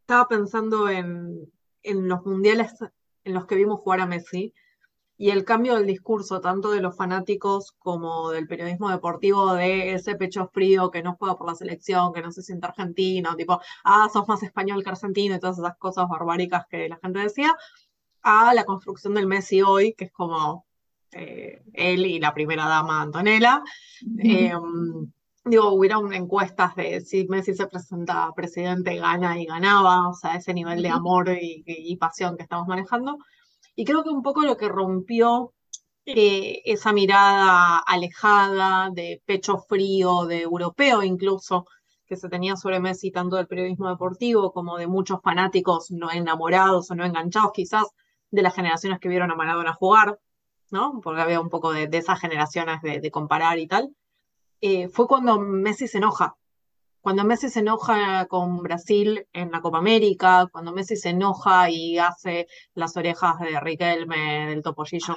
estaba 0.01 0.27
pensando 0.29 0.89
en, 0.89 1.53
en 1.83 2.09
los 2.09 2.25
mundiales 2.25 2.73
en 3.23 3.35
los 3.35 3.45
que 3.45 3.55
vimos 3.55 3.81
jugar 3.81 4.01
a 4.01 4.07
Messi 4.07 4.55
y 5.19 5.29
el 5.29 5.45
cambio 5.45 5.75
del 5.75 5.87
discurso, 5.87 6.41
tanto 6.41 6.71
de 6.71 6.81
los 6.81 6.97
fanáticos 6.97 7.73
como 7.79 8.31
del 8.31 8.49
periodismo 8.49 8.89
deportivo, 8.89 9.53
de 9.53 9.93
ese 9.93 10.15
pecho 10.15 10.49
frío 10.55 10.91
que 10.91 11.03
no 11.03 11.17
juega 11.19 11.37
por 11.37 11.49
la 11.49 11.55
selección, 11.55 12.15
que 12.15 12.23
no 12.23 12.33
se 12.33 12.41
siente 12.41 12.67
argentino, 12.67 13.37
tipo, 13.37 13.61
ah, 13.85 14.09
sos 14.11 14.27
más 14.27 14.43
español 14.43 14.83
que 14.83 14.89
argentino 14.89 15.35
y 15.35 15.39
todas 15.39 15.59
esas 15.59 15.77
cosas 15.77 16.09
barbáricas 16.09 16.65
que 16.67 16.89
la 16.89 16.97
gente 16.97 17.19
decía, 17.19 17.55
a 18.23 18.55
la 18.55 18.65
construcción 18.65 19.13
del 19.13 19.27
Messi 19.27 19.61
hoy, 19.61 19.93
que 19.93 20.07
es 20.07 20.13
como 20.13 20.65
eh, 21.13 21.63
él 21.75 22.07
y 22.07 22.21
la 22.21 22.33
primera 22.33 22.67
dama 22.67 23.03
Antonella. 23.03 23.63
Eh, 24.19 24.55
digo, 25.45 25.73
hubieron 25.73 26.13
encuestas 26.13 26.75
de 26.77 27.01
si 27.01 27.27
Messi 27.29 27.55
se 27.55 27.67
presenta 27.67 28.33
presidente, 28.35 28.97
gana 28.97 29.41
y 29.41 29.47
ganaba, 29.47 30.09
o 30.09 30.15
sea, 30.15 30.37
ese 30.37 30.55
nivel 30.55 30.83
de 30.83 30.91
amor 30.91 31.31
y, 31.31 31.65
y 31.67 31.97
pasión 31.97 32.37
que 32.37 32.43
estamos 32.43 32.69
manejando. 32.69 33.19
Y 33.75 33.85
creo 33.85 34.03
que 34.03 34.11
un 34.11 34.23
poco 34.23 34.43
lo 34.43 34.57
que 34.57 34.69
rompió 34.69 35.55
eh, 36.07 36.63
esa 36.65 36.93
mirada 36.93 37.79
alejada, 37.79 38.91
de 38.93 39.23
pecho 39.25 39.59
frío, 39.59 40.27
de 40.27 40.43
europeo 40.43 41.03
incluso, 41.03 41.67
que 42.07 42.17
se 42.17 42.29
tenía 42.29 42.57
sobre 42.57 42.81
Messi, 42.81 43.13
tanto 43.13 43.37
del 43.37 43.47
periodismo 43.47 43.89
deportivo 43.89 44.53
como 44.53 44.77
de 44.79 44.87
muchos 44.87 45.21
fanáticos 45.23 45.91
no 45.91 46.11
enamorados 46.11 46.91
o 46.91 46.95
no 46.95 47.05
enganchados, 47.05 47.53
quizás 47.53 47.87
de 48.31 48.43
las 48.43 48.55
generaciones 48.55 48.99
que 48.99 49.09
vieron 49.09 49.31
a 49.31 49.37
Maradona 49.37 49.75
jugar, 49.75 50.19
¿no? 50.71 51.01
Porque 51.03 51.21
había 51.21 51.41
un 51.41 51.49
poco 51.49 51.73
de, 51.73 51.87
de 51.87 51.99
esas 51.99 52.21
generaciones 52.21 52.83
de, 52.83 53.01
de 53.01 53.11
comparar 53.11 53.59
y 53.59 53.67
tal. 53.69 53.95
Eh, 54.61 54.89
fue 54.89 55.07
cuando 55.07 55.39
Messi 55.39 55.89
se 55.89 55.99
enoja. 55.99 56.37
Cuando 57.01 57.25
Messi 57.25 57.49
se 57.49 57.61
enoja 57.61 58.27
con 58.27 58.63
Brasil 58.63 59.27
en 59.33 59.51
la 59.51 59.63
Copa 59.63 59.79
América, 59.79 60.49
cuando 60.53 60.73
Messi 60.73 60.97
se 60.97 61.11
enoja 61.11 61.71
y 61.71 61.99
hace 61.99 62.47
las 62.75 62.97
orejas 62.97 63.39
de 63.41 63.59
Riquelme, 63.59 64.49
del 64.49 64.63
Topollillo, 64.63 65.17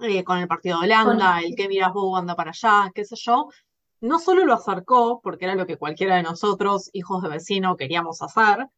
eh, 0.00 0.24
con 0.24 0.38
el 0.38 0.48
partido 0.48 0.80
de 0.80 0.86
Holanda, 0.86 1.40
el 1.40 1.54
que 1.54 1.68
miras 1.68 1.92
vos 1.92 2.18
anda 2.18 2.34
para 2.34 2.50
allá, 2.50 2.90
qué 2.92 3.04
sé 3.04 3.14
yo, 3.16 3.48
no 4.00 4.18
solo 4.18 4.44
lo 4.44 4.54
acercó, 4.54 5.20
porque 5.22 5.44
era 5.44 5.54
lo 5.54 5.66
que 5.66 5.76
cualquiera 5.76 6.16
de 6.16 6.24
nosotros, 6.24 6.90
hijos 6.92 7.22
de 7.22 7.28
vecino, 7.28 7.76
queríamos 7.76 8.20
hacer, 8.20 8.68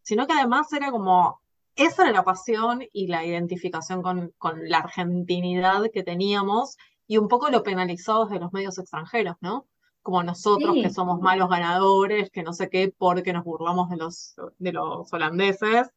sino 0.00 0.26
que 0.26 0.32
además 0.32 0.72
era 0.72 0.90
como, 0.90 1.42
esa 1.76 2.04
era 2.04 2.12
la 2.12 2.24
pasión 2.24 2.82
y 2.90 3.06
la 3.06 3.24
identificación 3.26 4.02
con, 4.02 4.32
con 4.38 4.66
la 4.68 4.78
argentinidad 4.78 5.90
que 5.92 6.02
teníamos 6.02 6.78
y 7.06 7.18
un 7.18 7.28
poco 7.28 7.50
lo 7.50 7.62
penalizados 7.62 8.30
de 8.30 8.38
los 8.40 8.52
medios 8.52 8.78
extranjeros, 8.78 9.36
¿no? 9.40 9.66
Como 10.02 10.22
nosotros 10.22 10.74
Sí. 10.74 10.82
que 10.82 10.90
somos 10.90 11.20
malos 11.20 11.48
ganadores, 11.48 12.30
que 12.30 12.42
no 12.42 12.52
sé 12.52 12.68
qué, 12.70 12.92
porque 12.96 13.32
nos 13.32 13.44
burlamos 13.44 13.88
de 13.90 13.96
los, 13.96 14.34
de 14.58 14.72
los 14.72 15.12
holandeses, 15.12 15.90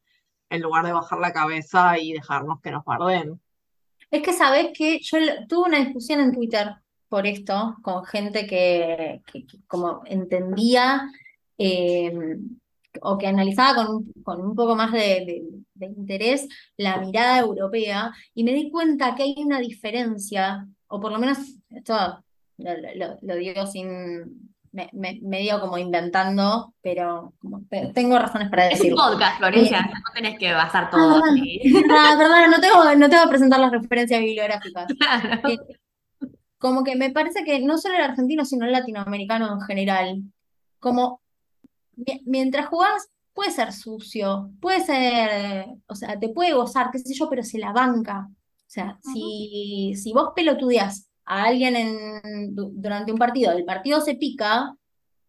en 0.49 0.61
lugar 0.61 0.85
de 0.85 0.93
bajar 0.93 1.19
la 1.19 1.33
cabeza 1.33 1.97
y 1.97 2.13
dejarnos 2.13 2.61
que 2.61 2.71
nos 2.71 2.83
barden. 2.85 3.41
Es 4.11 4.21
que 4.21 4.33
sabes 4.33 4.69
que 4.77 4.99
yo 5.01 5.17
tuve 5.49 5.69
una 5.69 5.79
discusión 5.79 6.19
en 6.19 6.31
Twitter 6.33 6.75
por 7.09 7.25
esto, 7.25 7.75
con 7.81 8.03
gente 8.05 8.45
que, 8.45 9.21
que- 9.31 9.45
que 9.47 9.57
como 9.67 10.01
entendía 10.05 11.09
eh, 11.57 12.37
o 13.01 13.17
que 13.17 13.27
analizaba 13.27 13.85
con, 13.85 13.95
un- 13.95 14.13
con 14.23 14.41
un 14.41 14.55
poco 14.55 14.75
más 14.75 14.91
de, 14.91 14.99
de- 15.25 15.43
de 15.73 15.85
interés 15.87 16.47
la 16.77 16.97
mirada 16.97 17.39
europea 17.39 18.11
y 18.33 18.43
me 18.43 18.53
di 18.53 18.69
cuenta 18.71 19.15
que 19.15 19.23
hay 19.23 19.35
una 19.39 19.59
diferencia, 19.59 20.67
o 20.95 20.99
por 21.01 21.11
lo 21.11 21.19
menos 21.19 21.37
esto 21.69 22.23
lo, 22.57 22.71
lo- 22.95 23.17
lo 23.21 23.35
digo 23.35 23.65
sin, 23.67 24.49
me, 24.71 24.89
me- 24.93 25.19
medio 25.21 25.59
como 25.59 25.77
inventando, 25.77 26.73
pero 26.81 27.33
como 27.39 27.61
tengo 27.93 28.17
razones 28.17 28.49
para 28.49 28.67
Es 28.67 28.79
un 28.79 28.87
decirlo. 28.87 29.03
podcast, 29.11 29.37
Florencia, 29.39 29.79
Eh, 29.79 29.89
no 29.93 30.13
tenés 30.13 30.39
que 30.39 30.53
basar 30.53 30.85
Ah, 30.85 30.89
todo. 30.91 31.21
Ah, 31.89 32.15
perdón, 32.17 32.51
no 32.51 32.59
tengo, 32.59 32.95
no 32.95 33.09
tengo 33.09 33.23
que 33.23 33.29
presentar 33.29 33.59
las 33.59 33.71
referencias 33.71 34.19
bibliográficas. 34.21 34.85
Claro. 34.97 35.49
Eh, 35.49 35.57
como 36.57 36.83
que 36.83 36.95
me 36.95 37.11
parece 37.11 37.43
que 37.43 37.59
no 37.59 37.77
solo 37.77 37.95
el 37.95 38.01
argentino, 38.01 38.43
sino 38.45 38.65
el 38.65 38.71
latinoamericano 38.71 39.51
en 39.53 39.61
general, 39.61 40.23
como 40.79 41.21
mi- 41.95 42.21
mientras 42.25 42.67
jugás, 42.67 43.09
puede 43.33 43.51
ser 43.51 43.73
sucio, 43.73 44.49
puede 44.61 44.79
ser, 44.81 45.65
o 45.87 45.95
sea, 45.95 46.17
te 46.19 46.29
puede 46.29 46.53
gozar, 46.53 46.89
qué 46.91 46.99
sé 46.99 47.13
yo, 47.13 47.29
pero 47.29 47.43
se 47.43 47.59
la 47.59 47.71
banca. 47.73 48.29
O 48.75 48.81
sea, 48.81 48.99
si, 49.01 49.93
si 49.95 50.13
vos 50.13 50.29
pelotudeás 50.35 51.09
a 51.25 51.45
alguien 51.45 51.75
en, 51.77 52.55
du- 52.55 52.71
durante 52.75 53.11
un 53.11 53.17
partido, 53.17 53.51
el 53.53 53.65
partido 53.65 54.01
se 54.01 54.15
pica, 54.15 54.75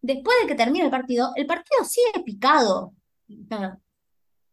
después 0.01 0.35
de 0.41 0.47
que 0.47 0.55
termine 0.55 0.85
el 0.85 0.91
partido, 0.91 1.31
el 1.35 1.45
partido 1.47 1.83
sigue 1.85 2.23
picado. 2.25 2.93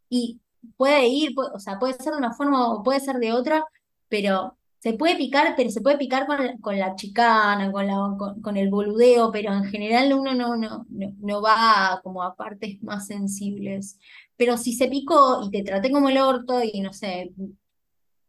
Y 0.09 0.41
puede 0.77 1.09
ir, 1.09 1.35
o 1.39 1.59
sea, 1.59 1.79
puede 1.79 1.95
ser 1.95 2.13
de 2.13 2.19
una 2.19 2.33
forma 2.35 2.73
o 2.73 2.83
puede 2.83 3.01
ser 3.01 3.17
de 3.19 3.33
otra, 3.33 3.65
pero 4.09 4.57
se 4.79 4.93
puede 4.95 5.17
picar, 5.17 5.55
pero 5.57 5.71
se 5.71 5.81
puede 5.81 5.99
picar 5.99 6.27
con 6.27 6.45
la, 6.45 6.55
con 6.61 6.79
la 6.79 6.95
chicana, 6.95 7.73
con 7.73 7.87
la, 7.87 7.95
con, 8.19 8.41
con 8.43 8.57
el 8.57 8.69
boludeo, 8.71 9.31
pero 9.33 9.53
en 9.55 9.65
general 9.65 10.13
uno 10.13 10.35
no, 10.35 10.57
no, 10.57 10.87
no, 10.91 11.13
no 11.21 11.43
va 11.43 12.01
como 12.03 12.23
a 12.23 12.35
partes 12.37 12.83
más 12.83 13.07
sensibles. 13.07 13.99
Pero 14.37 14.57
si 14.59 14.73
se 14.75 14.89
picó 14.89 15.43
y 15.45 15.51
te 15.51 15.63
traté 15.63 15.91
como 15.91 16.09
el 16.11 16.19
orto 16.19 16.63
y 16.63 16.81
no 16.81 16.93
sé, 16.93 17.33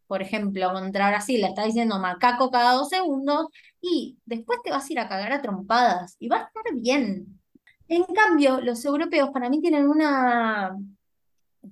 por 0.06 0.22
ejemplo, 0.22 0.72
contra 0.72 1.08
Brasil 1.08 1.40
le 1.40 1.48
está 1.48 1.64
diciendo 1.64 1.98
macaco 1.98 2.50
cada 2.50 2.72
dos 2.72 2.88
segundos 2.88 3.46
y 3.80 4.18
después 4.24 4.60
te 4.62 4.70
vas 4.70 4.88
a 4.88 4.92
ir 4.92 4.98
a 5.00 5.08
cagar 5.08 5.32
a 5.32 5.42
trompadas 5.42 6.16
y 6.18 6.28
va 6.28 6.36
a 6.36 6.42
estar 6.44 6.64
bien. 6.74 7.40
En 7.88 8.04
cambio, 8.04 8.60
los 8.60 8.84
europeos 8.84 9.30
para 9.30 9.48
mí 9.48 9.60
tienen 9.60 9.88
una, 9.88 10.76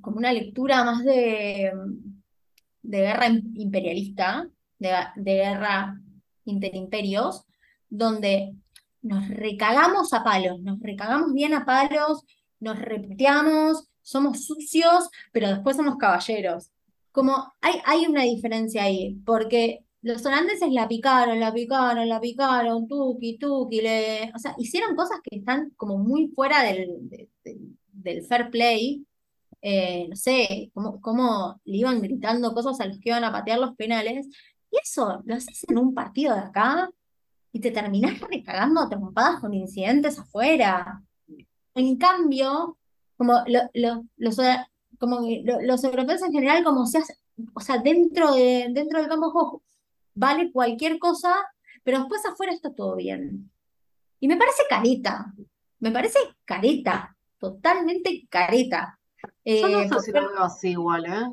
como 0.00 0.18
una 0.18 0.32
lectura 0.32 0.84
más 0.84 1.04
de, 1.04 1.72
de 2.82 2.98
guerra 2.98 3.28
im- 3.28 3.52
imperialista, 3.54 4.48
de, 4.78 4.92
de 5.16 5.34
guerra 5.34 6.00
interimperios, 6.44 7.44
donde 7.88 8.54
nos 9.02 9.28
recagamos 9.28 10.12
a 10.12 10.22
palos, 10.22 10.60
nos 10.60 10.78
recagamos 10.80 11.32
bien 11.32 11.54
a 11.54 11.64
palos, 11.64 12.24
nos 12.60 12.78
reputeamos, 12.78 13.88
somos 14.02 14.44
sucios, 14.44 15.10
pero 15.32 15.48
después 15.48 15.76
somos 15.76 15.96
caballeros. 15.96 16.70
Como 17.14 17.54
hay, 17.60 17.74
hay 17.86 18.06
una 18.06 18.22
diferencia 18.24 18.82
ahí, 18.82 19.14
porque 19.24 19.84
los 20.02 20.26
holandeses 20.26 20.72
la 20.72 20.88
picaron, 20.88 21.38
la 21.38 21.52
picaron, 21.52 22.08
la 22.08 22.20
picaron, 22.20 22.88
tuki, 22.88 23.38
tuki, 23.38 23.80
le, 23.80 24.32
o 24.34 24.38
sea, 24.40 24.52
hicieron 24.58 24.96
cosas 24.96 25.20
que 25.22 25.36
están 25.36 25.70
como 25.76 25.96
muy 25.96 26.26
fuera 26.34 26.64
del, 26.64 27.08
de- 27.08 27.28
de- 27.44 27.58
del 27.92 28.24
fair 28.26 28.50
play, 28.50 29.06
eh, 29.62 30.08
no 30.10 30.16
sé, 30.16 30.72
cómo, 30.74 31.00
cómo 31.00 31.60
le 31.64 31.76
iban 31.78 32.02
gritando 32.02 32.52
cosas 32.52 32.80
a 32.80 32.86
los 32.86 32.98
que 32.98 33.10
iban 33.10 33.22
a 33.22 33.30
patear 33.30 33.60
los 33.60 33.76
penales, 33.76 34.26
y 34.72 34.76
eso 34.82 35.22
lo 35.24 35.34
haces 35.36 35.64
en 35.68 35.78
un 35.78 35.94
partido 35.94 36.34
de 36.34 36.40
acá 36.40 36.90
y 37.52 37.60
te 37.60 37.70
terminás 37.70 38.18
recagando 38.28 38.88
trompadas 38.88 39.38
con 39.40 39.54
incidentes 39.54 40.18
afuera. 40.18 41.00
En 41.76 41.96
cambio, 41.96 42.76
como 43.16 43.34
lo- 43.46 43.70
lo- 43.72 44.04
los, 44.16 44.36
como 44.98 45.20
que 45.26 45.42
lo- 45.44 45.60
los 45.62 45.84
europeos 45.84 46.22
en 46.22 46.32
general, 46.32 46.64
como 46.64 46.86
se 46.86 46.98
hace, 46.98 47.14
o 47.54 47.60
sea, 47.60 47.78
dentro 47.78 48.32
de, 48.34 48.68
dentro 48.72 48.98
del 49.00 49.08
campo 49.08 49.26
de 49.26 49.32
juego 49.32 49.62
vale 50.14 50.52
cualquier 50.52 50.98
cosa, 50.98 51.34
pero 51.82 51.98
después 52.00 52.24
afuera 52.26 52.52
está 52.52 52.72
todo 52.74 52.96
bien. 52.96 53.50
Y 54.20 54.28
me 54.28 54.36
parece 54.36 54.62
careta, 54.68 55.34
me 55.80 55.90
parece 55.90 56.18
careta, 56.44 57.16
totalmente 57.38 58.26
careta. 58.30 58.98
Yo 59.44 59.68
no 59.68 59.78
Eh, 59.80 59.88
sé 59.88 60.00
si 60.00 60.12
lo 60.12 60.28
veo 60.28 60.42
así 60.42 60.70
igual, 60.70 61.06
¿eh? 61.06 61.30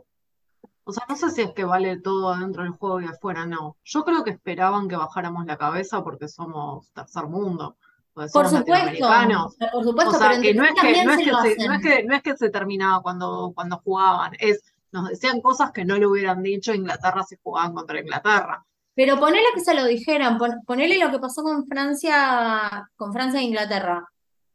O 0.83 0.91
sea, 0.91 1.05
no 1.07 1.15
sé 1.15 1.29
si 1.29 1.41
es 1.41 1.53
que 1.53 1.63
vale 1.63 1.99
todo 2.01 2.33
adentro 2.33 2.63
del 2.63 2.71
juego 2.73 2.99
y 3.01 3.05
afuera, 3.05 3.45
no. 3.45 3.77
Yo 3.83 4.03
creo 4.03 4.23
que 4.23 4.31
esperaban 4.31 4.87
que 4.89 4.95
bajáramos 4.97 5.45
la 5.45 5.57
cabeza 5.57 6.03
porque 6.03 6.27
somos 6.27 6.91
tercer 6.91 7.27
mundo, 7.27 7.77
por 8.13 8.29
supuesto, 8.49 9.07
por 9.07 9.69
O 9.73 9.83
supuesto, 9.83 10.11
sea, 10.13 10.29
pero 10.29 10.41
que 10.41 10.53
no 10.53 10.65
es 10.65 10.73
que, 10.79 11.03
no 11.05 11.11
es 11.11 11.17
se 11.17 11.23
que 11.23 11.31
se, 11.59 11.67
no 11.67 11.73
es 11.73 11.81
que, 11.81 12.03
no 12.03 12.15
es 12.15 12.21
que 12.23 12.37
se 12.37 12.49
terminaba 12.49 13.01
cuando, 13.01 13.51
cuando 13.55 13.77
jugaban, 13.77 14.33
es, 14.39 14.61
nos 14.91 15.09
decían 15.09 15.39
cosas 15.41 15.71
que 15.71 15.85
no 15.85 15.97
le 15.97 16.05
hubieran 16.07 16.43
dicho 16.43 16.73
Inglaterra 16.73 17.23
si 17.23 17.37
jugaban 17.41 17.73
contra 17.73 17.99
Inglaterra. 17.99 18.65
Pero 18.93 19.17
ponele 19.19 19.45
que 19.55 19.61
se 19.61 19.73
lo 19.73 19.85
dijeran, 19.85 20.37
pon- 20.37 20.61
ponele 20.65 20.99
lo 20.99 21.09
que 21.11 21.19
pasó 21.19 21.41
con 21.43 21.65
Francia, 21.65 22.89
con 22.97 23.13
Francia 23.13 23.39
e 23.39 23.43
Inglaterra. 23.43 24.05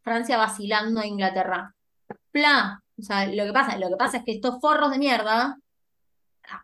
Francia 0.03 0.37
vacilando 0.37 1.01
a 1.01 1.07
Inglaterra. 1.07 1.75
Pla. 2.31 2.83
O 2.99 3.03
sea, 3.03 3.27
lo 3.27 3.45
que 3.45 3.53
pasa, 3.53 3.79
lo 3.79 3.89
que 3.89 3.97
pasa 3.97 4.19
es 4.19 4.25
que 4.25 4.33
estos 4.33 4.61
forros 4.61 4.91
de 4.91 4.99
mierda, 4.99 5.57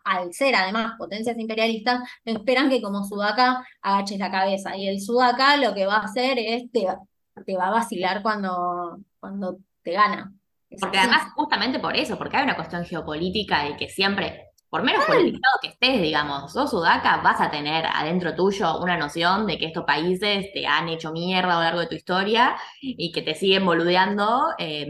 al 0.03 0.33
ser 0.33 0.55
además 0.55 0.93
potencias 0.97 1.37
imperialistas, 1.37 2.01
esperan 2.25 2.69
que 2.69 2.81
como 2.81 3.03
Sudaca 3.03 3.65
agaches 3.81 4.19
la 4.19 4.31
cabeza. 4.31 4.75
Y 4.77 4.87
el 4.87 5.01
Sudaca 5.01 5.57
lo 5.57 5.73
que 5.73 5.85
va 5.85 5.97
a 5.97 6.05
hacer 6.05 6.37
es 6.39 6.71
te, 6.71 6.85
va- 6.85 6.99
te 7.45 7.55
va 7.57 7.67
a 7.67 7.71
vacilar 7.71 8.21
cuando, 8.23 8.99
cuando 9.19 9.57
te 9.83 9.91
gana. 9.93 10.33
Porque 10.79 10.97
además, 10.97 11.31
justamente 11.35 11.79
por 11.79 11.95
eso, 11.95 12.17
porque 12.17 12.37
hay 12.37 12.43
una 12.43 12.55
cuestión 12.55 12.83
geopolítica 12.85 13.69
y 13.69 13.77
que 13.77 13.89
siempre, 13.89 14.47
por 14.69 14.81
menos 14.83 15.05
politizado 15.05 15.59
que 15.61 15.67
estés, 15.69 16.01
digamos, 16.01 16.51
sos 16.51 16.71
sudaca, 16.71 17.17
vas 17.17 17.39
a 17.39 17.51
tener 17.51 17.85
adentro 17.85 18.35
tuyo 18.35 18.79
una 18.81 18.97
noción 18.97 19.45
de 19.45 19.57
que 19.59 19.67
estos 19.67 19.85
países 19.85 20.47
te 20.53 20.65
han 20.65 20.89
hecho 20.89 21.11
mierda 21.11 21.53
a 21.53 21.55
lo 21.57 21.61
largo 21.63 21.79
de 21.81 21.87
tu 21.87 21.95
historia 21.95 22.55
y 22.81 23.11
que 23.11 23.21
te 23.21 23.35
siguen 23.35 23.65
boludeando, 23.65 24.47
eh, 24.57 24.87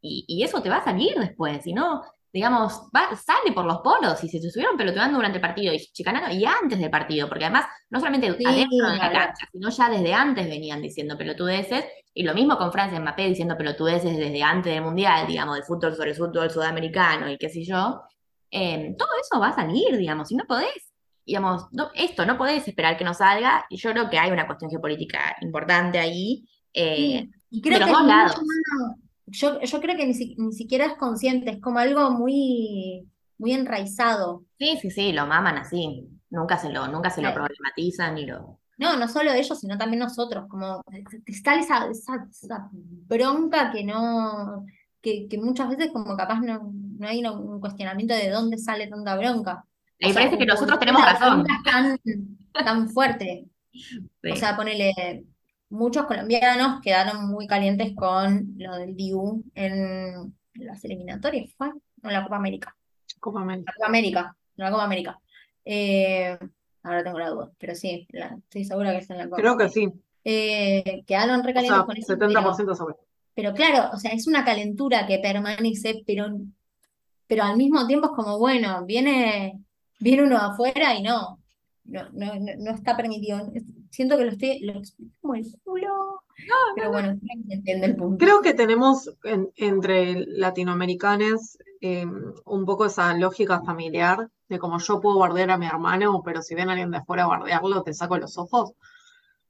y, 0.00 0.24
y 0.28 0.42
eso 0.44 0.62
te 0.62 0.70
va 0.70 0.76
a 0.78 0.84
salir 0.84 1.14
después, 1.18 1.62
si 1.64 1.72
no, 1.72 2.02
digamos, 2.36 2.82
va- 2.94 3.16
sale 3.16 3.52
por 3.54 3.64
los 3.64 3.78
poros 3.78 4.22
y 4.22 4.28
se 4.28 4.36
estuvieron 4.36 4.76
pelotudeando 4.76 5.16
durante 5.16 5.38
el 5.38 5.42
partido 5.42 5.72
y 5.72 5.78
chicanando 5.78 6.30
y 6.34 6.44
antes 6.44 6.78
del 6.78 6.90
partido, 6.90 7.28
porque 7.28 7.46
además, 7.46 7.64
no 7.88 7.98
solamente 7.98 8.30
Sí, 8.36 8.44
adentro 8.44 8.90
de 8.90 8.96
la 8.98 9.10
cancha, 9.12 9.48
sino 9.50 9.70
ya 9.70 9.88
desde 9.88 10.12
antes 10.12 10.46
venían 10.46 10.82
diciendo 10.82 11.16
pelotudeces 11.16 11.84
y 12.12 12.22
lo 12.24 12.34
mismo 12.34 12.58
con 12.58 12.70
Francia 12.72 13.00
Mbappé 13.00 13.28
diciendo 13.28 13.56
pelotudeces 13.56 14.16
desde 14.18 14.42
antes 14.42 14.72
del 14.74 14.82
Mundial, 14.84 15.26
digamos, 15.26 15.56
de 15.56 15.62
fútbol 15.62 15.94
sobre 15.96 16.14
fútbol 16.14 16.50
sudamericano 16.50 17.30
y 17.30 17.38
qué 17.38 17.48
sé 17.48 17.64
yo. 17.64 18.02
Eh, 18.50 18.94
todo 18.98 19.08
eso 19.20 19.40
va 19.40 19.48
a 19.48 19.54
salir, 19.54 19.96
digamos, 19.96 20.30
y 20.30 20.36
no 20.36 20.44
podés, 20.44 20.92
digamos, 21.24 21.66
no- 21.72 21.90
esto 21.94 22.26
no 22.26 22.36
podés 22.36 22.68
esperar 22.68 22.96
que 22.98 23.04
no 23.04 23.14
salga, 23.14 23.64
y 23.70 23.76
yo 23.78 23.90
creo 23.92 24.10
que 24.10 24.18
hay 24.18 24.30
una 24.30 24.46
cuestión 24.46 24.70
geopolítica 24.70 25.36
importante 25.40 25.98
ahí. 25.98 26.46
eh, 26.78 26.96
Sí, 27.22 27.30
y 27.50 27.62
creo 27.62 27.74
de 27.74 27.80
los 27.80 27.88
que 27.88 27.92
dos 27.94 28.06
lados. 28.06 28.36
Yo, 29.26 29.60
yo 29.60 29.80
creo 29.80 29.96
que 29.96 30.06
ni, 30.06 30.14
si- 30.14 30.34
ni 30.38 30.52
siquiera 30.52 30.86
es 30.86 30.94
consciente, 30.94 31.50
es 31.50 31.60
como 31.60 31.78
algo 31.78 32.10
muy, 32.10 33.08
muy 33.38 33.52
enraizado. 33.52 34.44
sí, 34.58 34.78
sí, 34.80 34.90
sí, 34.90 35.12
lo 35.12 35.26
maman 35.26 35.58
así. 35.58 36.08
Nunca 36.30 36.58
se 36.58 36.70
lo, 36.72 36.88
nunca 36.88 37.10
se 37.10 37.22
lo 37.22 37.32
problematizan 37.32 38.14
ni 38.16 38.26
lo. 38.26 38.58
No, 38.78 38.96
no 38.96 39.08
solo 39.08 39.32
ellos, 39.32 39.58
sino 39.58 39.78
también 39.78 40.00
nosotros, 40.00 40.46
como 40.48 40.82
está 41.24 41.58
esa, 41.58 41.86
esa, 41.88 42.26
esa 42.30 42.68
bronca 42.72 43.70
que 43.72 43.84
no, 43.84 44.66
que, 45.00 45.28
que 45.28 45.38
muchas 45.38 45.68
veces 45.70 45.90
como 45.92 46.16
capaz 46.16 46.40
no, 46.40 46.72
no 46.98 47.06
hay 47.06 47.24
un 47.24 47.60
cuestionamiento 47.60 48.14
de 48.14 48.28
dónde 48.30 48.58
sale 48.58 48.86
tanta 48.88 49.16
bronca. 49.16 49.64
Sea, 49.98 50.08
diferencia 50.08 50.34
es 50.36 50.40
que 50.40 50.46
nosotros 50.46 50.78
tenemos 50.78 51.02
razón. 51.02 51.44
tan, 51.64 51.98
tan 52.52 52.88
fuerte. 52.90 53.46
O 54.32 54.34
sea, 54.36 54.56
ponele, 54.56 55.24
muchos 55.70 56.06
colombianos 56.06 56.80
quedaron 56.80 57.28
muy 57.28 57.46
calientes 57.46 57.94
con 57.94 58.54
lo 58.58 58.76
del 58.76 58.94
Dibu 58.96 59.42
en 59.54 60.34
las 60.54 60.84
eliminatorias, 60.84 61.52
¿fue? 61.56 61.68
O 61.68 62.06
en 62.08 62.12
la 62.12 62.22
Copa 62.22 62.36
América. 62.36 62.76
Copa 63.20 63.40
América. 63.40 63.72
La 63.72 63.74
Copa 63.76 63.86
América, 63.88 64.36
en 64.56 64.64
la 64.64 64.70
Copa 64.70 64.84
América. 64.84 65.20
Eh, 65.64 66.38
ahora 66.82 67.02
tengo 67.04 67.18
la 67.18 67.30
duda, 67.30 67.50
pero 67.58 67.74
sí, 67.74 68.06
la- 68.10 68.36
estoy 68.38 68.64
segura 68.64 68.92
que 68.92 68.98
es 68.98 69.10
en 69.10 69.18
la 69.18 69.24
Copa 69.24 69.36
Creo 69.36 69.56
que 69.56 69.68
sí. 69.68 69.88
Eh, 70.24 71.02
quedaron 71.06 71.42
re 71.44 71.50
O 71.52 71.54
calientes 71.54 71.76
sea, 71.76 71.86
con 71.86 71.96
eso, 71.96 72.06
pero, 72.18 72.30
70% 72.30 72.74
sobre. 72.74 72.94
pero 73.34 73.52
claro, 73.54 73.90
o 73.92 73.96
sea, 73.98 74.12
es 74.12 74.26
una 74.26 74.44
calentura 74.44 75.06
que 75.06 75.18
permanece, 75.18 76.02
pero, 76.06 76.26
pero 77.26 77.44
al 77.44 77.56
mismo 77.56 77.86
tiempo 77.86 78.06
es 78.06 78.12
como, 78.16 78.38
bueno, 78.38 78.84
viene, 78.86 79.60
viene 80.00 80.22
uno 80.24 80.36
afuera 80.38 80.94
y 80.94 81.02
no, 81.02 81.40
no, 81.84 82.08
no, 82.12 82.34
no, 82.34 82.52
no 82.58 82.70
está 82.72 82.96
permitido. 82.96 83.52
Siento 83.90 84.16
que 84.16 84.24
lo 84.24 84.30
estoy, 84.32 84.60
lo 84.60 84.72
explico 84.74 85.14
como 85.20 85.34
el 85.34 85.44
culo, 85.64 86.22
pero 86.74 86.90
bueno, 86.90 87.18
se 87.46 87.54
entiende 87.54 87.86
el 87.86 87.96
punto. 87.96 88.24
Creo 88.24 88.42
que 88.42 88.54
tenemos 88.54 89.10
en- 89.24 89.50
entre 89.56 90.24
latinoamericanos 90.26 91.58
eh, 91.80 92.06
un 92.44 92.64
poco 92.64 92.86
esa 92.86 93.14
lógica 93.14 93.60
familiar 93.62 94.28
de 94.48 94.58
como 94.58 94.78
yo 94.78 95.00
puedo 95.00 95.18
bardear 95.18 95.50
a 95.50 95.58
mi 95.58 95.66
hermano, 95.66 96.22
pero 96.24 96.42
si 96.42 96.54
ven 96.54 96.68
a 96.68 96.72
alguien 96.72 96.90
de 96.90 96.98
afuera 96.98 97.24
a 97.24 97.28
bardearlo, 97.28 97.82
te 97.82 97.92
saco 97.94 98.16
los 98.18 98.38
ojos. 98.38 98.72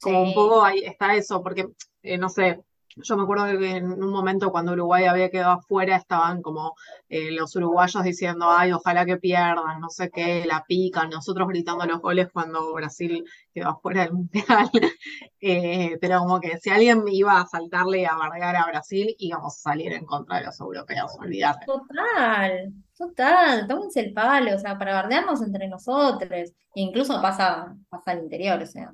Como 0.00 0.22
un 0.22 0.34
poco 0.34 0.64
ahí 0.64 0.80
está 0.84 1.14
eso, 1.16 1.42
porque 1.42 1.66
eh, 2.02 2.18
no 2.18 2.28
sé, 2.28 2.62
Yo 2.96 3.16
me 3.16 3.24
acuerdo 3.24 3.58
que 3.58 3.76
en 3.76 3.92
un 3.92 4.10
momento 4.10 4.50
cuando 4.50 4.72
Uruguay 4.72 5.04
había 5.04 5.30
quedado 5.30 5.52
afuera 5.52 5.96
estaban 5.96 6.40
como 6.40 6.74
eh, 7.10 7.30
los 7.30 7.54
uruguayos 7.54 8.02
diciendo, 8.02 8.46
ay, 8.50 8.72
ojalá 8.72 9.04
que 9.04 9.18
pierdan, 9.18 9.80
no 9.80 9.90
sé 9.90 10.10
qué, 10.10 10.46
la 10.46 10.64
pican, 10.66 11.10
nosotros 11.10 11.46
gritando 11.48 11.84
los 11.84 12.00
goles 12.00 12.28
cuando 12.32 12.72
Brasil 12.72 13.22
quedó 13.52 13.68
afuera 13.70 14.02
del 14.02 14.12
Mundial. 14.12 14.70
Eh, 15.48 15.96
pero 16.00 16.18
como 16.20 16.40
que 16.40 16.58
si 16.58 16.70
alguien 16.70 17.04
iba 17.06 17.40
a 17.40 17.46
saltarle 17.46 18.00
y 18.00 18.04
a 18.04 18.16
bardear 18.16 18.56
a 18.56 18.66
Brasil, 18.66 19.14
íbamos 19.18 19.54
a 19.54 19.70
salir 19.70 19.92
en 19.92 20.04
contra 20.04 20.38
de 20.38 20.46
los 20.46 20.58
europeos, 20.58 21.12
olvídate. 21.20 21.66
Total, 21.66 22.72
total, 22.96 23.68
tómense 23.68 24.00
el 24.00 24.12
palo, 24.12 24.56
o 24.56 24.58
sea, 24.58 24.76
para 24.76 24.94
bardearnos 24.94 25.42
entre 25.42 25.68
nosotros. 25.68 26.52
Incluso 26.74 27.22
pasa, 27.22 27.76
pasa 27.88 28.10
al 28.10 28.24
interior, 28.24 28.60
o 28.60 28.66
sea, 28.66 28.92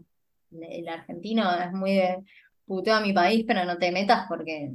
el 0.50 0.88
argentino 0.88 1.50
es 1.54 1.72
muy 1.72 1.94
de 1.94 2.22
puteo 2.66 2.94
a 2.94 3.00
mi 3.00 3.12
país, 3.12 3.44
pero 3.46 3.64
no 3.64 3.78
te 3.78 3.92
metas 3.92 4.26
porque 4.28 4.72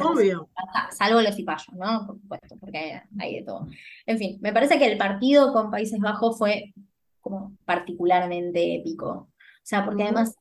Obvio. 0.00 0.48
Salvo 0.90 1.20
los 1.20 1.34
cipayos, 1.34 1.74
¿no? 1.74 2.06
Por 2.06 2.18
supuesto, 2.18 2.56
porque 2.58 3.00
hay, 3.18 3.34
de 3.36 3.42
todo. 3.42 3.68
En 4.06 4.18
fin, 4.18 4.38
me 4.40 4.52
parece 4.52 4.78
que 4.78 4.86
el 4.86 4.98
partido 4.98 5.52
con 5.52 5.70
Países 5.70 5.98
Bajos 6.00 6.38
fue 6.38 6.74
como 7.20 7.56
particularmente 7.64 8.76
épico. 8.76 9.08
O 9.08 9.28
sea, 9.62 9.84
porque 9.84 10.04
además 10.04 10.34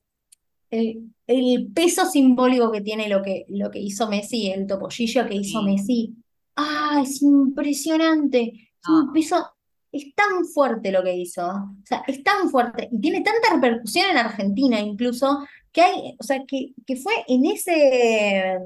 el, 0.70 1.72
peso 1.74 2.06
simbólico 2.06 2.72
que 2.72 2.82
tiene 2.82 3.08
lo 3.08 3.22
que, 3.22 3.46
lo 3.50 3.72
que 3.72 3.80
hizo 3.80 4.10
Messi, 4.10 4.52
el 4.52 4.68
topollillo 4.68 5.28
que 5.28 5.36
hizo 5.36 5.62
Messi, 5.62 6.16
¡ah! 6.56 7.02
Es 7.04 7.22
impresionante. 7.22 8.72
Es 8.82 8.90
un 8.90 9.10
ah. 9.10 9.12
peso, 9.14 9.53
es 9.94 10.14
tan 10.16 10.46
fuerte 10.46 10.92
lo 10.92 11.04
que 11.04 11.16
hizo. 11.16 11.48
O 11.48 11.86
sea, 11.86 12.04
es 12.08 12.22
tan 12.24 12.50
fuerte 12.50 12.90
y 12.92 13.00
tiene 13.00 13.22
tanta 13.22 13.54
repercusión 13.54 14.10
en 14.10 14.18
Argentina 14.18 14.80
incluso, 14.80 15.48
que 15.72 15.82
hay, 15.82 16.16
o 16.20 16.24
sea, 16.24 16.44
que, 16.48 16.74
que 16.86 16.98
fue 16.98 17.14
en 17.28 17.46
ese 17.46 18.58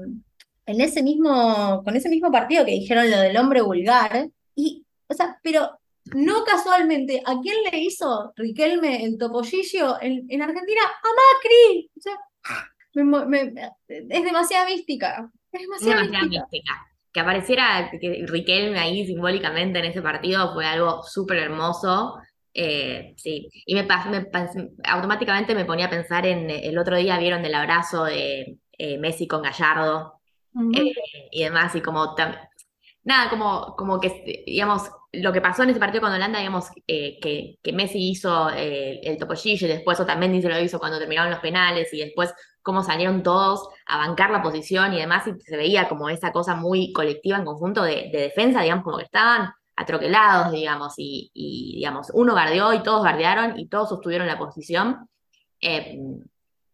en 0.66 0.82
ese 0.82 1.02
mismo, 1.02 1.82
con 1.82 1.96
ese 1.96 2.10
mismo 2.10 2.30
partido 2.30 2.64
que 2.64 2.72
dijeron 2.72 3.10
lo 3.10 3.18
del 3.20 3.36
hombre 3.38 3.62
vulgar, 3.62 4.28
y, 4.54 4.84
o 5.06 5.14
sea, 5.14 5.38
pero 5.42 5.78
no 6.14 6.44
casualmente, 6.44 7.22
¿a 7.24 7.40
quién 7.40 7.56
le 7.70 7.78
hizo 7.78 8.32
Riquelme 8.36 9.04
el 9.04 9.16
topollillo 9.16 10.00
en, 10.00 10.26
en 10.28 10.42
Argentina? 10.42 10.82
¡A 10.82 11.08
Macri! 11.08 11.90
O 11.96 12.00
sea, 12.00 12.18
es 13.88 14.24
demasiada 14.24 14.66
mística. 14.66 15.30
Es 15.52 15.62
demasiada, 15.62 16.02
mística. 16.02 16.87
Que 17.12 17.20
apareciera 17.20 17.90
Riquelme 18.26 18.78
ahí 18.78 19.06
simbólicamente 19.06 19.78
en 19.78 19.86
ese 19.86 20.02
partido 20.02 20.52
fue 20.52 20.66
algo 20.66 21.02
súper 21.02 21.38
hermoso. 21.38 22.16
Eh, 22.54 23.14
sí, 23.16 23.48
y 23.66 23.74
me, 23.74 23.84
me, 23.84 24.26
automáticamente 24.84 25.54
me 25.54 25.64
ponía 25.64 25.86
a 25.86 25.90
pensar 25.90 26.26
en 26.26 26.50
el 26.50 26.76
otro 26.78 26.96
día, 26.96 27.18
vieron 27.18 27.42
del 27.42 27.54
abrazo 27.54 28.04
de 28.04 28.58
eh, 28.76 28.98
Messi 28.98 29.28
con 29.28 29.42
Gallardo, 29.42 30.20
eh, 30.74 30.92
y 31.30 31.44
demás, 31.44 31.74
y 31.76 31.80
como, 31.80 32.16
nada, 33.04 33.30
como, 33.30 33.74
como 33.76 34.00
que, 34.00 34.44
digamos, 34.46 34.90
lo 35.12 35.32
que 35.32 35.40
pasó 35.40 35.62
en 35.62 35.70
ese 35.70 35.80
partido 35.80 36.02
con 36.02 36.12
Holanda, 36.12 36.38
digamos, 36.38 36.66
eh, 36.86 37.18
que, 37.20 37.58
que, 37.62 37.72
Messi 37.72 38.10
hizo 38.10 38.50
eh, 38.50 39.00
el 39.02 39.16
topollillo 39.16 39.66
y 39.66 39.70
después 39.70 39.98
también 40.06 40.40
se 40.42 40.48
lo 40.48 40.60
hizo 40.60 40.78
cuando 40.78 40.98
terminaron 40.98 41.30
los 41.30 41.40
penales 41.40 41.92
y 41.94 42.00
después 42.00 42.34
cómo 42.62 42.82
salieron 42.82 43.22
todos 43.22 43.68
a 43.86 43.98
bancar 43.98 44.30
la 44.30 44.42
posición 44.42 44.92
y 44.92 44.98
demás, 44.98 45.26
y 45.26 45.40
se 45.40 45.56
veía 45.56 45.88
como 45.88 46.10
esa 46.10 46.32
cosa 46.32 46.54
muy 46.54 46.92
colectiva 46.92 47.38
en 47.38 47.46
conjunto 47.46 47.82
de, 47.82 48.10
defensa, 48.12 48.60
digamos, 48.60 48.84
como 48.84 48.98
que 48.98 49.04
estaban 49.04 49.50
atroquelados, 49.76 50.52
digamos, 50.52 50.94
y, 50.98 51.30
digamos, 51.76 52.10
uno 52.12 52.32
guardió 52.32 52.74
y 52.74 52.82
todos 52.82 53.00
guardiaron 53.00 53.58
y 53.58 53.68
todos 53.68 53.88
sostuvieron 53.88 54.26
la 54.26 54.38
posición. 54.38 55.08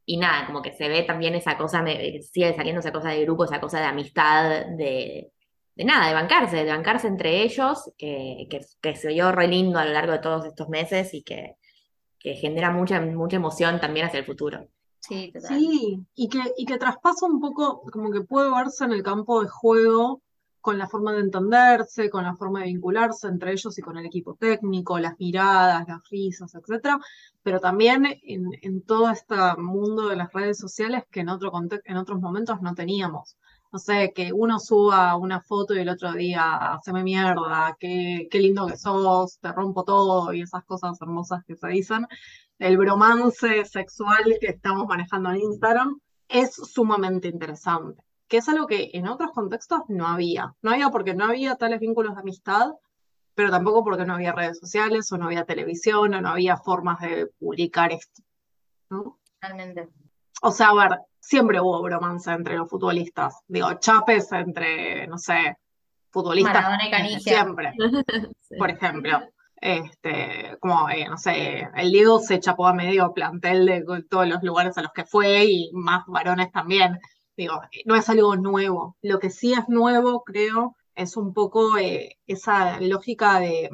Y 0.06 0.16
nada, 0.18 0.46
como 0.46 0.60
que 0.60 0.72
se 0.72 0.88
ve 0.88 1.02
también 1.02 1.34
esa 1.34 1.56
cosa, 1.56 1.80
me, 1.80 2.20
sigue 2.22 2.54
saliendo 2.54 2.80
esa 2.80 2.92
cosa 2.92 3.10
de 3.10 3.24
grupo, 3.24 3.44
esa 3.44 3.60
cosa 3.60 3.80
de 3.80 3.86
amistad, 3.86 4.66
de, 4.76 5.30
de 5.76 5.84
nada, 5.84 6.08
de 6.08 6.14
bancarse, 6.14 6.56
de 6.56 6.70
bancarse 6.70 7.08
entre 7.08 7.42
ellos, 7.42 7.90
que, 7.98 8.48
que, 8.80 8.96
se 8.96 9.08
vio 9.08 9.32
re 9.32 9.48
lindo 9.48 9.78
a 9.78 9.84
lo 9.84 9.92
largo 9.92 10.12
de 10.12 10.18
todos 10.18 10.46
estos 10.46 10.68
meses 10.68 11.12
y 11.14 11.22
que, 11.22 11.56
que 12.18 12.34
genera 12.34 12.70
mucha, 12.70 13.00
mucha 13.00 13.36
emoción 13.36 13.80
también 13.80 14.06
hacia 14.06 14.20
el 14.20 14.26
futuro. 14.26 14.68
Sí, 15.00 15.32
Sí, 15.46 16.02
y 16.14 16.28
que, 16.28 16.40
y 16.56 16.64
que 16.64 16.78
traspasa 16.78 17.26
un 17.26 17.38
poco, 17.40 17.82
como 17.92 18.10
que 18.10 18.22
puede 18.22 18.50
verse 18.50 18.84
en 18.84 18.92
el 18.92 19.02
campo 19.02 19.42
de 19.42 19.48
juego 19.48 20.22
con 20.64 20.78
la 20.78 20.88
forma 20.88 21.12
de 21.12 21.20
entenderse, 21.20 22.08
con 22.08 22.24
la 22.24 22.36
forma 22.36 22.60
de 22.60 22.68
vincularse 22.68 23.28
entre 23.28 23.52
ellos 23.52 23.76
y 23.76 23.82
con 23.82 23.98
el 23.98 24.06
equipo 24.06 24.34
técnico, 24.34 24.98
las 24.98 25.18
miradas, 25.18 25.86
las 25.86 26.08
risas, 26.08 26.54
etcétera, 26.54 26.98
pero 27.42 27.60
también 27.60 28.06
en, 28.22 28.80
todo 28.80 29.10
este 29.10 29.34
mundo 29.58 30.08
de 30.08 30.16
las 30.16 30.32
redes 30.32 30.56
sociales 30.56 31.04
que 31.10 31.20
en, 31.20 31.28
otro 31.28 31.52
en 31.84 31.96
otros 31.98 32.18
momentos 32.18 32.62
no 32.62 32.74
teníamos. 32.74 33.36
No 33.74 33.80
sé, 33.80 34.12
que 34.14 34.32
uno 34.32 34.60
suba 34.60 35.16
una 35.16 35.40
foto 35.40 35.74
y 35.74 35.80
el 35.80 35.88
otro 35.88 36.12
día 36.12 36.78
se 36.84 36.92
me 36.92 37.02
mierda, 37.02 37.76
qué, 37.80 38.28
qué 38.30 38.38
lindo 38.38 38.68
que 38.68 38.76
sos, 38.76 39.40
te 39.40 39.50
rompo 39.50 39.82
todo 39.82 40.32
y 40.32 40.42
esas 40.42 40.62
cosas 40.64 40.96
hermosas 41.02 41.42
que 41.44 41.56
se 41.56 41.66
dicen. 41.66 42.06
El 42.60 42.76
bromance 42.78 43.64
sexual 43.64 44.36
que 44.40 44.46
estamos 44.46 44.86
manejando 44.86 45.30
en 45.30 45.40
Instagram 45.40 45.98
es 46.28 46.54
sumamente 46.54 47.26
interesante 47.26 48.00
que 48.28 48.36
es 48.36 48.48
algo 48.48 48.68
que 48.68 48.90
en 48.92 49.08
otros 49.08 49.32
contextos 49.32 49.80
no 49.88 50.06
había. 50.06 50.54
No 50.62 50.70
había 50.70 50.90
porque 50.90 51.14
no 51.14 51.24
había 51.24 51.56
tales 51.56 51.80
vínculos 51.80 52.14
de 52.14 52.20
amistad, 52.20 52.70
pero 53.34 53.50
tampoco 53.50 53.82
porque 53.82 54.04
no 54.04 54.14
había 54.14 54.32
redes 54.32 54.60
sociales 54.60 55.10
o 55.10 55.18
no 55.18 55.26
había 55.26 55.44
televisión 55.46 56.14
o 56.14 56.20
no 56.20 56.28
había 56.28 56.56
formas 56.58 57.00
de 57.00 57.26
publicar 57.40 57.90
esto. 57.90 58.22
¿no? 58.88 59.18
Realmente. 59.40 59.88
O 60.46 60.50
sea, 60.50 60.68
a 60.68 60.74
ver, 60.74 60.98
siempre 61.18 61.58
hubo 61.58 61.80
bromance 61.80 62.30
entre 62.30 62.56
los 62.58 62.68
futbolistas. 62.68 63.40
Digo, 63.48 63.72
chapes 63.80 64.30
entre, 64.32 65.06
no 65.06 65.16
sé, 65.16 65.56
futbolistas. 66.10 66.78
Siempre. 67.22 67.72
Por 68.58 68.70
ejemplo. 68.70 69.20
Este, 69.56 70.58
como, 70.60 70.90
eh, 70.90 71.08
no 71.08 71.16
sé, 71.16 71.66
el 71.74 71.90
Diego 71.90 72.18
se 72.18 72.40
chapó 72.40 72.66
a 72.66 72.74
medio 72.74 73.14
plantel 73.14 73.64
de 73.64 74.02
todos 74.10 74.28
los 74.28 74.42
lugares 74.42 74.76
a 74.76 74.82
los 74.82 74.92
que 74.92 75.06
fue 75.06 75.46
y 75.46 75.70
más 75.72 76.04
varones 76.06 76.52
también. 76.52 76.98
Digo, 77.34 77.62
no 77.86 77.94
es 77.94 78.06
algo 78.10 78.36
nuevo. 78.36 78.98
Lo 79.00 79.18
que 79.18 79.30
sí 79.30 79.54
es 79.54 79.66
nuevo, 79.68 80.24
creo, 80.24 80.76
es 80.94 81.16
un 81.16 81.32
poco 81.32 81.78
eh, 81.78 82.18
esa 82.26 82.78
lógica 82.80 83.40
de, 83.40 83.70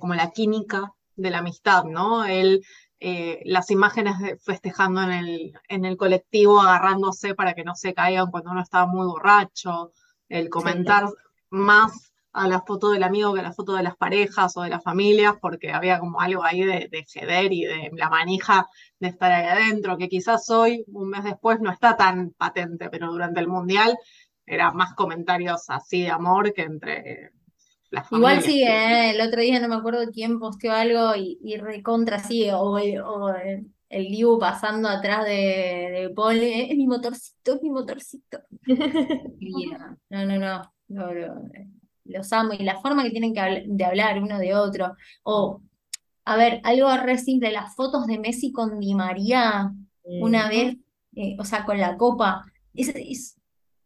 como 0.00 0.14
la 0.14 0.32
química 0.32 0.92
de 1.14 1.30
la 1.30 1.38
amistad, 1.38 1.84
¿no? 1.84 2.24
El, 2.24 2.64
eh, 3.00 3.40
las 3.46 3.70
imágenes 3.70 4.14
festejando 4.44 5.02
en 5.02 5.10
el, 5.10 5.52
en 5.68 5.84
el 5.86 5.96
colectivo, 5.96 6.60
agarrándose 6.60 7.34
para 7.34 7.54
que 7.54 7.64
no 7.64 7.74
se 7.74 7.94
caigan 7.94 8.30
cuando 8.30 8.50
uno 8.50 8.62
estaba 8.62 8.86
muy 8.86 9.06
borracho, 9.06 9.92
el 10.28 10.50
comentar 10.50 11.08
más 11.48 12.12
a 12.32 12.46
la 12.46 12.60
foto 12.60 12.90
del 12.90 13.02
amigo 13.02 13.34
que 13.34 13.40
a 13.40 13.42
la 13.42 13.52
foto 13.52 13.74
de 13.74 13.82
las 13.82 13.96
parejas 13.96 14.56
o 14.56 14.62
de 14.62 14.70
las 14.70 14.84
familias, 14.84 15.34
porque 15.40 15.72
había 15.72 15.98
como 15.98 16.20
algo 16.20 16.44
ahí 16.44 16.62
de, 16.62 16.88
de 16.90 17.04
ceder 17.08 17.52
y 17.52 17.64
de 17.64 17.90
la 17.94 18.10
manija 18.10 18.68
de 19.00 19.08
estar 19.08 19.32
ahí 19.32 19.46
adentro, 19.46 19.96
que 19.96 20.08
quizás 20.08 20.48
hoy, 20.50 20.84
un 20.88 21.08
mes 21.08 21.24
después, 21.24 21.58
no 21.60 21.72
está 21.72 21.96
tan 21.96 22.30
patente, 22.30 22.90
pero 22.90 23.10
durante 23.10 23.40
el 23.40 23.48
Mundial 23.48 23.98
era 24.46 24.72
más 24.72 24.94
comentarios 24.94 25.70
así 25.70 26.02
de 26.02 26.10
amor 26.10 26.52
que 26.52 26.62
entre 26.62 27.32
Igual 28.10 28.42
sí, 28.42 28.62
¿eh? 28.62 29.10
el 29.10 29.20
otro 29.20 29.40
día 29.40 29.58
no 29.60 29.68
me 29.68 29.74
acuerdo 29.74 30.10
quién 30.12 30.38
posteó 30.38 30.72
algo 30.72 31.14
y, 31.16 31.38
y 31.42 31.56
recontra 31.56 32.18
sí, 32.20 32.48
o, 32.50 32.60
o 32.60 33.28
el, 33.34 33.66
el 33.88 34.38
pasando 34.38 34.88
atrás 34.88 35.24
de, 35.24 35.32
de 35.92 36.12
Paul, 36.14 36.38
es 36.38 36.76
mi 36.76 36.86
motorcito, 36.86 37.54
es 37.54 37.62
mi 37.62 37.70
motorcito. 37.70 38.38
no, 40.10 40.24
no, 40.24 40.38
no, 40.38 40.62
no, 40.88 41.04
no 41.14 41.42
los 42.04 42.32
amo, 42.32 42.52
y 42.52 42.62
la 42.62 42.80
forma 42.80 43.02
que 43.04 43.10
tienen 43.10 43.34
que 43.34 43.64
de 43.66 43.84
hablar 43.84 44.22
uno 44.22 44.38
de 44.38 44.54
otro. 44.54 44.94
O, 45.22 45.62
a 46.24 46.36
ver, 46.36 46.60
algo 46.64 46.94
re 46.96 47.18
simple, 47.18 47.50
las 47.50 47.74
fotos 47.74 48.06
de 48.06 48.18
Messi 48.18 48.52
con 48.52 48.78
Di 48.80 48.94
María 48.94 49.72
una 50.04 50.48
vez, 50.48 50.76
eh, 51.14 51.36
o 51.38 51.44
sea, 51.44 51.64
con 51.64 51.78
la 51.78 51.96
copa. 51.96 52.44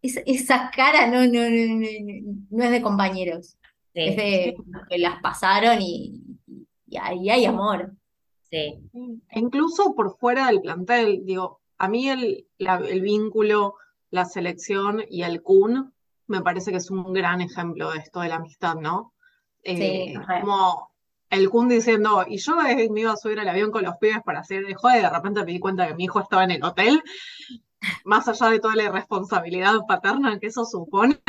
esa 0.03 0.71
cara 0.75 1.07
no, 1.07 1.27
no, 1.27 1.49
no, 2.51 2.65
es 2.65 2.71
de 2.71 2.83
compañeros. 2.83 3.57
Es 3.95 4.17
de 4.17 4.57
que 4.91 4.99
las 4.99 5.21
pasaron 5.21 5.81
y, 5.81 6.21
ahí 7.01 7.31
hay 7.31 7.45
amor. 7.47 7.93
Sí. 8.51 8.79
E 9.31 9.41
incluso 9.41 9.95
por 9.95 10.17
fuera 10.19 10.47
del 10.47 10.61
plantel, 10.61 11.23
digo, 11.25 11.61
a 11.79 11.89
mí 11.89 12.09
el, 12.09 12.47
el 12.59 13.01
vínculo, 13.01 13.75
la 14.11 14.25
selección 14.25 15.03
y 15.09 15.23
el 15.23 15.43
Kun 15.43 15.93
me 16.27 16.41
parece 16.41 16.71
que 16.71 16.79
es 16.79 16.91
un 16.91 17.13
gran 17.13 17.41
ejemplo 17.41 17.91
de 17.93 17.99
esto 17.99 18.21
de 18.21 18.29
la 18.29 18.37
amistad, 18.37 18.77
¿no? 18.77 19.13
Eh, 19.63 20.15
como 20.41 20.91
el 21.31 21.51
Kun 21.51 21.69
diciendo, 21.69 22.25
y 22.27 22.39
yo 22.39 22.57
me 22.57 23.01
iba 23.01 23.13
a 23.13 23.17
subir 23.17 23.41
al 23.41 23.49
avión 23.49 23.71
con 23.71 23.83
los 23.83 23.97
pibes 23.97 24.23
para 24.25 24.41
hacer 24.41 24.65
de 24.65 24.75
joder, 24.75 25.01
y 25.01 25.03
de 25.03 25.11
repente 25.11 25.45
me 25.45 25.53
di 25.53 25.59
cuenta 25.59 25.87
que 25.87 25.95
mi 25.95 26.05
hijo 26.05 26.21
estaba 26.21 26.45
en 26.45 26.53
el 26.53 26.65
hotel, 26.65 27.03
más 28.05 28.29
allá 28.29 28.51
de 28.51 28.61
toda 28.61 28.77
la 28.77 28.85
irresponsabilidad 28.85 29.81
paterna 29.87 30.39
que 30.39 30.47
eso 30.47 30.65
supone, 30.65 31.21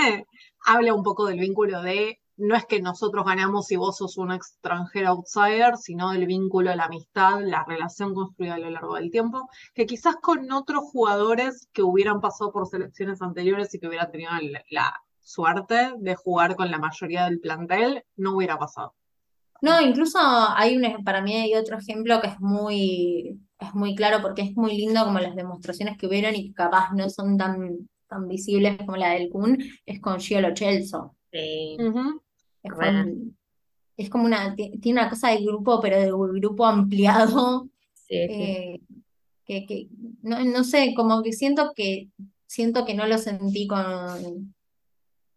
habla 0.66 0.94
un 0.94 1.04
poco 1.04 1.26
del 1.26 1.40
vínculo 1.40 1.82
de 1.82 2.20
no 2.38 2.56
es 2.56 2.66
que 2.66 2.82
nosotros 2.82 3.26
ganamos 3.26 3.68
si 3.68 3.76
vos 3.76 3.98
sos 3.98 4.18
un 4.18 4.32
extranjero 4.32 5.10
outsider, 5.10 5.78
sino 5.78 6.12
el 6.12 6.26
vínculo, 6.26 6.76
la 6.76 6.86
amistad, 6.86 7.42
la 7.42 7.64
relación 7.64 8.14
construida 8.14 8.56
a 8.56 8.60
lo 8.60 8.70
largo 8.70 8.96
del 8.96 9.12
tiempo, 9.12 9.50
que 9.74 9.86
quizás 9.86 10.16
con 10.18 10.52
otros 10.52 10.84
jugadores 10.84 11.68
que 11.72 11.84
hubieran 11.84 12.22
pasado 12.22 12.52
por 12.52 12.68
selecciones 12.68 13.22
anteriores 13.22 13.74
y 13.74 13.80
que 13.80 13.88
hubieran 13.88 14.12
tenido 14.12 14.32
la, 14.70 14.94
suerte 15.20 15.94
de 15.98 16.14
jugar 16.14 16.56
con 16.56 16.70
la 16.70 16.78
mayoría 16.78 17.26
del 17.26 17.40
plantel, 17.40 18.04
no 18.16 18.36
hubiera 18.36 18.60
pasado. 18.60 18.94
No, 19.60 19.82
incluso 19.82 20.20
hay 20.20 20.78
un, 20.78 21.04
para 21.04 21.24
mí 21.24 21.34
hay 21.34 21.56
otro 21.56 21.80
ejemplo 21.80 22.22
que 22.22 22.28
es 22.28 22.40
muy, 22.40 23.40
es 23.60 23.74
muy 23.74 23.96
claro 23.96 24.22
porque 24.22 24.44
es 24.44 24.56
muy 24.56 24.78
lindo 24.78 25.04
como 25.04 25.18
las 25.18 25.36
demostraciones 25.36 25.98
que 25.98 26.06
hubieron 26.06 26.36
y 26.36 26.50
que 26.50 26.54
capaz 26.54 26.92
no 26.94 27.10
son 27.10 27.40
tan, 27.40 27.90
tan 28.08 28.28
visibles 28.28 28.78
como 28.86 28.98
la 28.98 29.12
del 29.12 29.30
Kun, 29.30 29.58
es 29.86 30.00
con 30.00 30.20
Gio 30.20 30.54
Chelso. 30.54 31.16
Sí. 31.32 31.76
Es, 33.98 34.10
como 34.10 34.26
una, 34.26 34.56
tiene 34.56 35.00
una 35.00 35.10
cosa 35.10 35.30
de 35.30 35.44
grupo, 35.44 35.80
pero 35.82 36.00
de 36.00 36.12
grupo 36.40 36.66
ampliado. 36.66 37.70
Eh, 38.08 38.80
que, 39.46 39.88
no, 40.22 40.44
no, 40.44 40.64
sé, 40.64 40.94
como 40.96 41.24
que 41.24 41.34
siento 41.34 41.72
que 41.76 42.10
siento 42.48 42.86
que 42.86 42.94
no 42.94 43.06
lo 43.06 43.18
sentí 43.18 43.68
con, 43.68 44.54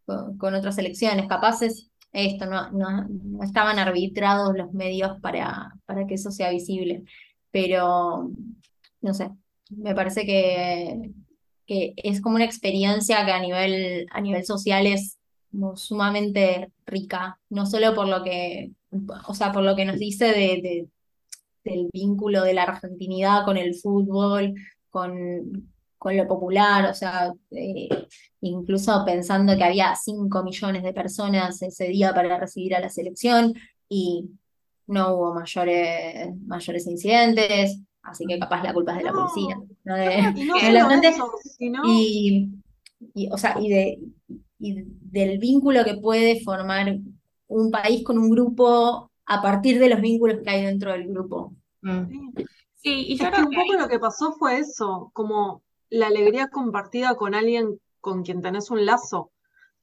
con, 0.07 0.55
otras 0.55 0.79
elecciones. 0.79 1.27
Capaces 1.27 1.91
esto, 2.13 2.47
no, 2.47 2.71
no, 2.71 3.43
estaban 3.43 3.79
arbitrados 3.79 4.57
los 4.57 4.73
medios 4.73 5.21
para, 5.21 5.75
para 5.85 6.07
que 6.07 6.15
eso 6.15 6.31
sea 6.31 6.51
visible. 6.51 7.05
Pero 7.51 8.31
no 9.01 9.15
sé, 9.15 9.31
me 9.71 9.95
parece 9.95 10.25
que, 10.25 11.11
que 11.67 11.95
es 11.97 12.21
como 12.21 12.37
una 12.37 12.45
experiencia 12.45 13.25
que 13.25 13.33
a 13.33 13.41
nivel, 13.41 14.07
a 14.11 14.21
nivel 14.21 14.45
social 14.45 14.87
es 14.87 15.18
sumamente 15.77 16.73
rica, 16.87 17.39
no 17.51 17.67
solo 17.67 17.95
por 17.95 18.09
lo 18.09 18.23
que, 18.23 18.73
o 19.27 19.35
sea, 19.35 19.53
por 19.53 19.63
lo 19.63 19.75
que 19.75 19.85
nos 19.85 19.99
dice 19.99 20.27
de, 20.27 20.89
del 21.65 21.89
vínculo 21.93 22.43
de 22.43 22.55
la 22.55 22.65
argentinidad 22.65 23.45
con 23.45 23.57
el 23.57 23.75
fútbol, 23.75 24.55
con, 24.91 25.73
con 25.99 26.17
lo 26.17 26.27
popular, 26.27 26.91
o 26.91 26.95
sea, 26.95 27.33
eh, 27.51 27.89
incluso 28.41 29.05
pensando 29.05 29.57
que 29.57 29.65
había 29.65 29.95
5 29.95 30.43
millones 30.43 30.83
de 30.83 30.93
personas 30.93 31.61
ese 31.63 31.89
día 31.89 32.15
para 32.15 32.39
recibir 32.39 32.75
a 32.75 32.81
la 32.81 32.89
selección 32.89 33.55
y 33.89 34.31
no 34.87 35.15
hubo 35.15 35.35
mayores, 35.35 36.35
mayores 36.47 36.87
incidentes, 36.87 37.81
así 38.03 38.25
que 38.27 38.39
capaz 38.39 38.63
la 38.63 38.73
culpa 38.73 38.93
es 38.93 38.99
de 38.99 39.05
la 39.05 39.13
policía. 39.13 39.59
y, 41.85 42.49
y, 43.15 43.29
o 43.31 43.37
sea, 43.37 43.57
y 43.61 43.69
de, 43.69 43.99
y 44.59 44.85
del 44.85 45.39
vínculo 45.39 45.85
que 45.85 45.95
puede 45.95 46.41
formar 46.43 46.99
un 47.47 47.71
país 47.71 48.05
con 48.05 48.19
un 48.19 48.31
grupo 48.31 49.11
a 49.27 49.43
partir 49.43 49.79
de 49.79 49.89
los 49.89 50.01
vínculos 50.01 50.39
que 50.43 50.51
hay 50.51 50.65
dentro 50.65 50.93
del 50.93 51.09
grupo. 51.09 51.55
Mm. 51.83 52.33
Sí, 52.75 53.07
y 53.09 53.17
yo 53.17 53.31
creo 53.31 53.49
que 53.49 53.57
un 53.57 53.63
poco 53.63 53.75
lo 53.75 53.89
que 53.89 53.99
pasó 53.99 54.33
fue 54.33 54.59
eso, 54.59 55.11
como 55.13 55.63
la 55.91 56.07
alegría 56.07 56.49
compartida 56.49 57.17
con 57.17 57.35
alguien 57.35 57.81
con 58.01 58.23
quien 58.23 58.41
tenés 58.41 58.71
un 58.71 58.87
lazo. 58.87 59.33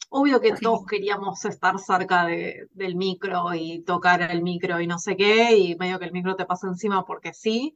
Obvio 0.09 0.39
que 0.39 0.53
todos 0.53 0.85
queríamos 0.85 1.43
estar 1.45 1.77
cerca 1.79 2.25
de, 2.25 2.67
del 2.71 2.95
micro 2.95 3.53
y 3.53 3.81
tocar 3.81 4.21
el 4.21 4.43
micro 4.43 4.79
y 4.79 4.87
no 4.87 4.97
sé 4.97 5.17
qué, 5.17 5.57
y 5.57 5.75
medio 5.75 5.99
que 5.99 6.05
el 6.05 6.11
micro 6.11 6.35
te 6.35 6.45
pasa 6.45 6.67
encima 6.67 7.05
porque 7.05 7.33
sí, 7.33 7.75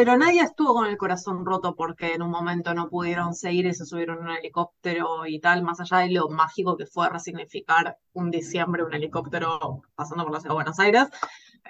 pero 0.00 0.16
nadie 0.16 0.40
estuvo 0.40 0.72
con 0.72 0.86
el 0.86 0.96
corazón 0.96 1.44
roto 1.44 1.76
porque 1.76 2.14
en 2.14 2.22
un 2.22 2.30
momento 2.30 2.72
no 2.72 2.88
pudieron 2.88 3.34
seguir 3.34 3.66
y 3.66 3.74
se 3.74 3.84
subieron 3.84 4.20
en 4.20 4.24
un 4.24 4.30
helicóptero 4.30 5.26
y 5.26 5.38
tal, 5.40 5.62
más 5.62 5.78
allá 5.78 5.98
de 5.98 6.12
lo 6.12 6.30
mágico 6.30 6.74
que 6.74 6.86
fue 6.86 7.10
resignificar 7.10 7.98
un 8.14 8.30
diciembre 8.30 8.82
un 8.82 8.94
helicóptero 8.94 9.82
pasando 9.94 10.24
por 10.24 10.32
la 10.32 10.40
ciudad 10.40 10.52
de 10.52 10.54
Buenos 10.54 10.80
Aires, 10.80 11.06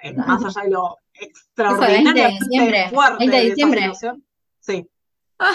eh, 0.01 0.13
más 0.13 0.45
allá 0.45 0.63
de 0.63 0.69
lo 0.69 0.95
extraordinariamente 1.13 2.89
fuerte 2.89 3.29
de, 3.29 3.47
esa. 3.91 4.15
Sí. 4.61 4.89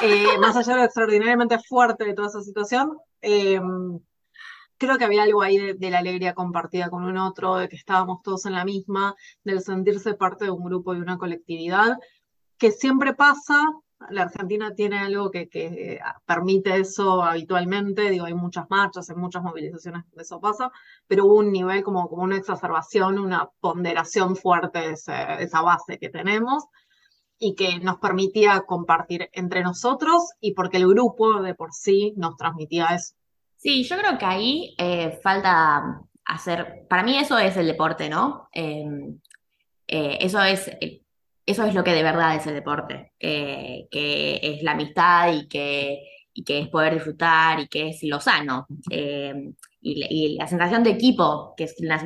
Eh, 0.02 0.38
más 0.38 0.54
allá 0.54 0.74
de 0.74 0.78
lo 0.80 0.84
extraordinariamente 0.84 1.58
fuerte 1.60 2.04
de 2.04 2.12
toda 2.12 2.28
esa 2.28 2.42
situación, 2.42 2.98
em, 3.22 3.98
creo 4.76 4.98
que 4.98 5.04
había 5.06 5.22
algo 5.22 5.40
ahí 5.40 5.56
de, 5.56 5.72
de, 5.72 5.90
la 5.90 6.00
alegría 6.00 6.34
compartida 6.34 6.90
con 6.90 7.04
un 7.04 7.16
otro, 7.16 7.56
de 7.56 7.70
que 7.70 7.76
estábamos 7.76 8.20
todos 8.22 8.44
en 8.44 8.52
la 8.52 8.66
misma, 8.66 9.14
del 9.44 9.62
sentirse 9.62 10.12
parte 10.12 10.44
de 10.44 10.50
un 10.50 10.62
grupo 10.62 10.94
y 10.94 10.98
una 10.98 11.16
colectividad, 11.16 11.96
que 12.58 12.70
siempre 12.70 13.14
pasa, 13.14 13.58
la 14.10 14.22
Argentina 14.22 14.74
tiene 14.74 14.98
algo 14.98 15.30
que, 15.30 15.48
que, 15.48 16.00
permite 16.24 16.76
eso 16.76 17.22
habitualmente, 17.22 18.10
digo, 18.10 18.26
hay 18.26 18.34
muchas 18.34 18.66
marchas, 18.68 19.08
hay 19.10 19.16
muchas 19.16 19.42
movilizaciones 19.42 20.04
eso 20.16 20.40
pasa, 20.40 20.70
pero 21.06 21.24
hubo 21.26 21.36
un 21.36 21.52
nivel 21.52 21.82
como, 21.82 22.08
como 22.08 22.22
una 22.22 22.36
exacerbación, 22.36 23.18
una 23.18 23.48
ponderación 23.60 24.36
fuerte 24.36 24.80
de, 24.80 24.92
esa 24.92 25.62
base 25.62 25.98
que 25.98 26.08
tenemos 26.08 26.64
y 27.38 27.54
que 27.54 27.78
nos 27.80 27.98
permitía 27.98 28.62
compartir 28.62 29.28
entre 29.32 29.62
nosotros 29.62 30.30
y 30.40 30.52
porque 30.52 30.78
el 30.78 30.88
grupo 30.88 31.42
de 31.42 31.54
por 31.54 31.72
sí 31.72 32.14
nos 32.16 32.36
transmitía 32.36 32.86
eso. 32.94 33.14
Sí, 33.56 33.84
yo 33.84 33.96
creo 33.96 34.18
que 34.18 34.24
ahí 34.24 34.74
eh, 34.78 35.18
falta 35.22 36.02
hacer, 36.24 36.86
para 36.88 37.02
mí 37.02 37.18
eso 37.18 37.38
es 37.38 37.56
el 37.56 37.66
deporte, 37.66 38.08
¿no? 38.08 38.48
Em, 38.52 39.20
eh, 39.86 40.18
eso 40.20 40.42
es 40.42 40.70
eso 41.46 41.64
es 41.64 41.74
lo 41.74 41.84
que 41.84 41.92
de 41.92 42.02
verdad 42.02 42.34
es 42.34 42.46
el 42.48 42.54
deporte, 42.54 43.12
eh, 43.20 43.86
que 43.90 44.40
es 44.42 44.62
la 44.64 44.72
amistad 44.72 45.32
y 45.32 45.46
que, 45.46 46.02
es 46.34 46.68
poder 46.68 46.94
disfrutar 46.94 47.60
y 47.60 47.68
que 47.68 47.90
es 47.90 48.02
lo 48.02 48.20
sano. 48.20 48.66
Eh, 48.90 49.52
y, 49.80 50.36
la 50.36 50.48
sensación 50.48 50.82
de 50.82 50.90
equipo, 50.90 51.54
que 51.56 51.64
es 51.64 51.76
la, 51.78 51.98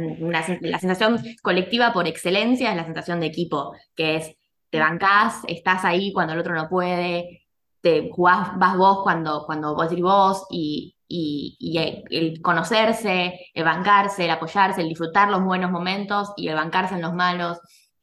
sensación 0.79 1.21
colectiva 1.43 1.93
por 1.93 2.07
excelencia, 2.07 2.71
es 2.71 2.77
la 2.77 2.85
sensación 2.85 3.19
de 3.21 3.27
equipo, 3.27 3.75
que 3.97 4.17
es 4.17 4.37
te 4.69 4.79
bancás, 4.79 5.43
estás 5.49 5.85
ahí 5.85 6.13
cuando 6.13 6.35
el 6.35 6.39
otro 6.39 6.55
no 6.55 6.69
puede, 6.69 7.47
te 7.81 8.09
jugás, 8.13 8.57
vas 8.59 8.77
vos 8.77 9.03
cuando, 9.03 9.45
cuando 9.47 9.75
vos 9.75 9.89
decís 9.89 10.05
vos, 10.05 10.47
y, 10.51 10.95
el 11.09 12.41
conocerse, 12.41 13.41
el 13.53 13.65
bancarse, 13.65 14.27
el 14.27 14.31
apoyarse, 14.31 14.83
el 14.83 14.89
disfrutar 14.89 15.29
los 15.29 15.43
buenos 15.43 15.73
momentos 15.73 16.33
y 16.37 16.47
el 16.49 16.55
bancarse 16.55 16.95
en 16.95 17.03
los 17.03 17.15
malos 17.15 17.59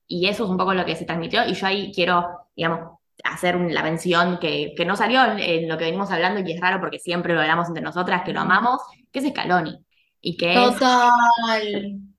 y 0.08 0.28
eso 0.28 0.46
es 0.46 0.50
un 0.50 0.58
poco 0.58 0.74
lo 0.74 0.86
que 0.86 0.96
se 0.96 1.06
transmitió 1.06 1.46
y 1.46 1.54
yo 1.54 1.68
ahí 1.68 1.92
quiero, 1.94 2.26
digamos, 2.56 2.98
hacer 3.24 3.60
la 3.60 3.84
mención 3.84 4.38
que, 4.40 4.74
que 4.76 4.86
no 4.86 4.96
salió 4.96 5.22
en 5.38 5.68
lo 5.68 5.78
que 5.78 5.86
venimos 5.86 6.12
hablando 6.12 6.40
y 6.40 6.44
que 6.44 6.54
es 6.54 6.62
raro 6.62 6.80
porque 6.80 7.00
siempre 7.00 7.34
lo 7.34 7.42
hablamos 7.42 7.68
entre 7.68 7.84
nosotras, 7.84 8.24
que 8.24 8.34
lo 8.34 8.42
amamos, 8.42 8.82
que 9.12 9.20
es 9.20 9.28
Scaloni. 9.28 9.78
Y 10.22 10.38
que 10.38 10.54
Total. 10.54 11.12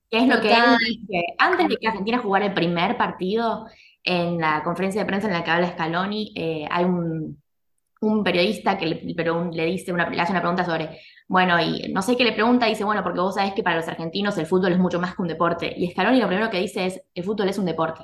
es, 0.09 0.27
lo 0.27 0.41
que 0.41 0.53
él 0.53 0.77
dice. 0.85 1.25
Antes 1.37 1.67
de 1.67 1.77
que 1.77 1.87
Argentina 1.87 2.17
jugara 2.19 2.45
el 2.45 2.53
primer 2.53 2.97
partido, 2.97 3.65
en 4.03 4.39
la 4.39 4.63
conferencia 4.63 5.01
de 5.01 5.07
prensa 5.07 5.27
en 5.27 5.33
la 5.33 5.43
que 5.43 5.51
habla 5.51 5.71
Scaloni, 5.71 6.33
eh, 6.35 6.67
hay 6.69 6.85
un, 6.85 7.41
un 8.01 8.23
periodista 8.23 8.77
que 8.77 8.85
le, 8.85 9.01
le 9.03 9.65
dice 9.65 9.91
una, 9.91 10.09
le 10.09 10.21
hace 10.21 10.31
una 10.31 10.41
pregunta 10.41 10.65
sobre 10.65 10.99
bueno, 11.29 11.59
y 11.61 11.93
no 11.93 12.01
sé 12.01 12.17
qué 12.17 12.23
le 12.23 12.31
pregunta, 12.31 12.65
dice, 12.65 12.83
bueno, 12.83 13.03
porque 13.03 13.19
vos 13.19 13.35
sabés 13.35 13.53
que 13.53 13.61
para 13.61 13.75
los 13.75 13.87
argentinos 13.87 14.35
el 14.39 14.47
fútbol 14.47 14.71
es 14.71 14.79
mucho 14.79 14.99
más 14.99 15.15
que 15.15 15.21
un 15.21 15.27
deporte. 15.27 15.71
Y 15.77 15.91
Scaloni 15.91 16.19
lo 16.19 16.27
primero 16.27 16.49
que 16.49 16.59
dice 16.59 16.87
es, 16.87 17.01
el 17.13 17.23
fútbol 17.23 17.49
es 17.49 17.59
un 17.59 17.65
deporte. 17.65 18.03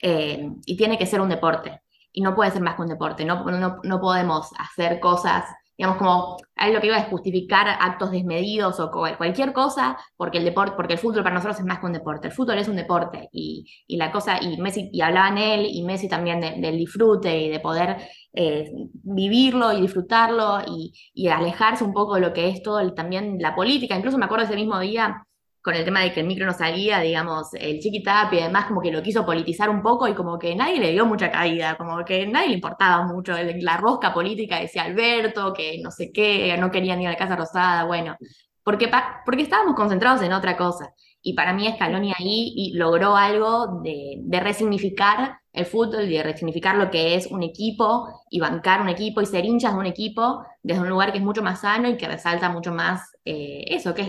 Eh, 0.00 0.50
y 0.64 0.76
tiene 0.76 0.96
que 0.96 1.04
ser 1.04 1.20
un 1.20 1.28
deporte. 1.28 1.82
Y 2.12 2.22
no 2.22 2.34
puede 2.34 2.50
ser 2.50 2.62
más 2.62 2.76
que 2.76 2.82
un 2.82 2.88
deporte. 2.88 3.26
No, 3.26 3.44
no, 3.44 3.80
no 3.82 4.00
podemos 4.00 4.50
hacer 4.58 5.00
cosas 5.00 5.44
digamos, 5.76 5.98
como 5.98 6.36
ahí 6.56 6.72
lo 6.72 6.80
que 6.80 6.86
iba 6.86 6.96
a 6.96 7.04
justificar 7.04 7.68
actos 7.68 8.10
desmedidos 8.10 8.80
o 8.80 8.90
cualquier 8.90 9.52
cosa, 9.52 9.98
porque 10.16 10.38
el 10.38 10.44
deporte, 10.44 10.74
porque 10.76 10.94
el 10.94 10.98
fútbol 10.98 11.22
para 11.22 11.34
nosotros 11.34 11.58
es 11.58 11.66
más 11.66 11.80
que 11.80 11.86
un 11.86 11.92
deporte. 11.92 12.28
El 12.28 12.32
fútbol 12.32 12.58
es 12.58 12.68
un 12.68 12.76
deporte 12.76 13.28
y, 13.32 13.66
y 13.86 13.96
la 13.96 14.10
cosa, 14.10 14.38
y 14.42 14.56
Messi, 14.58 14.88
y 14.92 15.00
hablaban 15.02 15.38
él 15.38 15.66
y 15.70 15.82
Messi 15.82 16.08
también 16.08 16.40
del 16.40 16.78
disfrute 16.78 17.38
y 17.38 17.50
de 17.50 17.60
poder 17.60 17.98
eh, 18.32 18.70
vivirlo 19.02 19.72
y 19.72 19.82
disfrutarlo 19.82 20.60
y, 20.66 20.92
y, 21.14 21.28
alejarse 21.28 21.84
un 21.84 21.92
poco 21.92 22.14
de 22.14 22.20
lo 22.22 22.32
que 22.32 22.48
es 22.48 22.62
todo 22.62 22.92
también 22.94 23.38
la 23.40 23.54
política. 23.54 23.96
Incluso 23.96 24.18
me 24.18 24.24
acuerdo 24.24 24.44
ese 24.44 24.56
mismo 24.56 24.78
día 24.80 25.25
con 25.66 25.74
el 25.74 25.84
tema 25.84 26.02
de 26.02 26.12
que 26.12 26.20
el 26.20 26.28
micro 26.28 26.46
no 26.46 26.52
salía, 26.52 27.00
digamos, 27.00 27.52
el 27.54 27.80
chiquitap 27.80 28.32
además 28.32 28.66
como 28.66 28.80
que 28.80 28.92
lo 28.92 29.02
quiso 29.02 29.26
politizar 29.26 29.68
un 29.68 29.82
poco 29.82 30.06
y 30.06 30.14
como 30.14 30.38
que 30.38 30.54
nadie 30.54 30.78
le 30.78 30.92
dio 30.92 31.04
mucha 31.04 31.28
caída, 31.28 31.76
como 31.76 32.04
que 32.04 32.24
nadie 32.24 32.50
le 32.50 32.54
importaba 32.54 33.04
mucho 33.04 33.32
la 33.36 33.76
rosca 33.76 34.14
política, 34.14 34.60
decía 34.60 34.84
Alberto, 34.84 35.52
que 35.52 35.80
no 35.82 35.90
sé 35.90 36.12
qué, 36.12 36.56
no 36.56 36.70
quería 36.70 36.94
ni 36.94 37.04
a 37.04 37.10
la 37.10 37.16
Casa 37.16 37.34
Rosada, 37.34 37.82
bueno, 37.82 38.16
porque, 38.62 38.88
porque 39.24 39.42
estábamos 39.42 39.74
concentrados 39.74 40.22
en 40.22 40.34
otra 40.34 40.56
cosa. 40.56 40.92
Y 41.20 41.32
para 41.34 41.52
mí 41.52 41.68
Scaloni 41.68 42.12
ahí 42.16 42.52
y 42.54 42.74
logró 42.74 43.16
algo 43.16 43.80
de, 43.82 44.18
de 44.20 44.38
resignificar 44.40 45.40
el 45.52 45.66
fútbol 45.66 46.04
y 46.04 46.16
de 46.16 46.22
resignificar 46.22 46.76
lo 46.76 46.92
que 46.92 47.16
es 47.16 47.26
un 47.26 47.42
equipo 47.42 48.06
y 48.30 48.38
bancar 48.38 48.82
un 48.82 48.88
equipo 48.88 49.20
y 49.20 49.26
ser 49.26 49.44
hinchas 49.44 49.72
de 49.72 49.80
un 49.80 49.86
equipo 49.86 50.44
desde 50.62 50.82
un 50.82 50.88
lugar 50.88 51.10
que 51.10 51.18
es 51.18 51.24
mucho 51.24 51.42
más 51.42 51.62
sano 51.62 51.88
y 51.88 51.96
que 51.96 52.06
resalta 52.06 52.50
mucho 52.50 52.70
más 52.72 53.15
eh, 53.28 53.74
eso, 53.74 53.92
que 53.92 54.02
es 54.02 54.08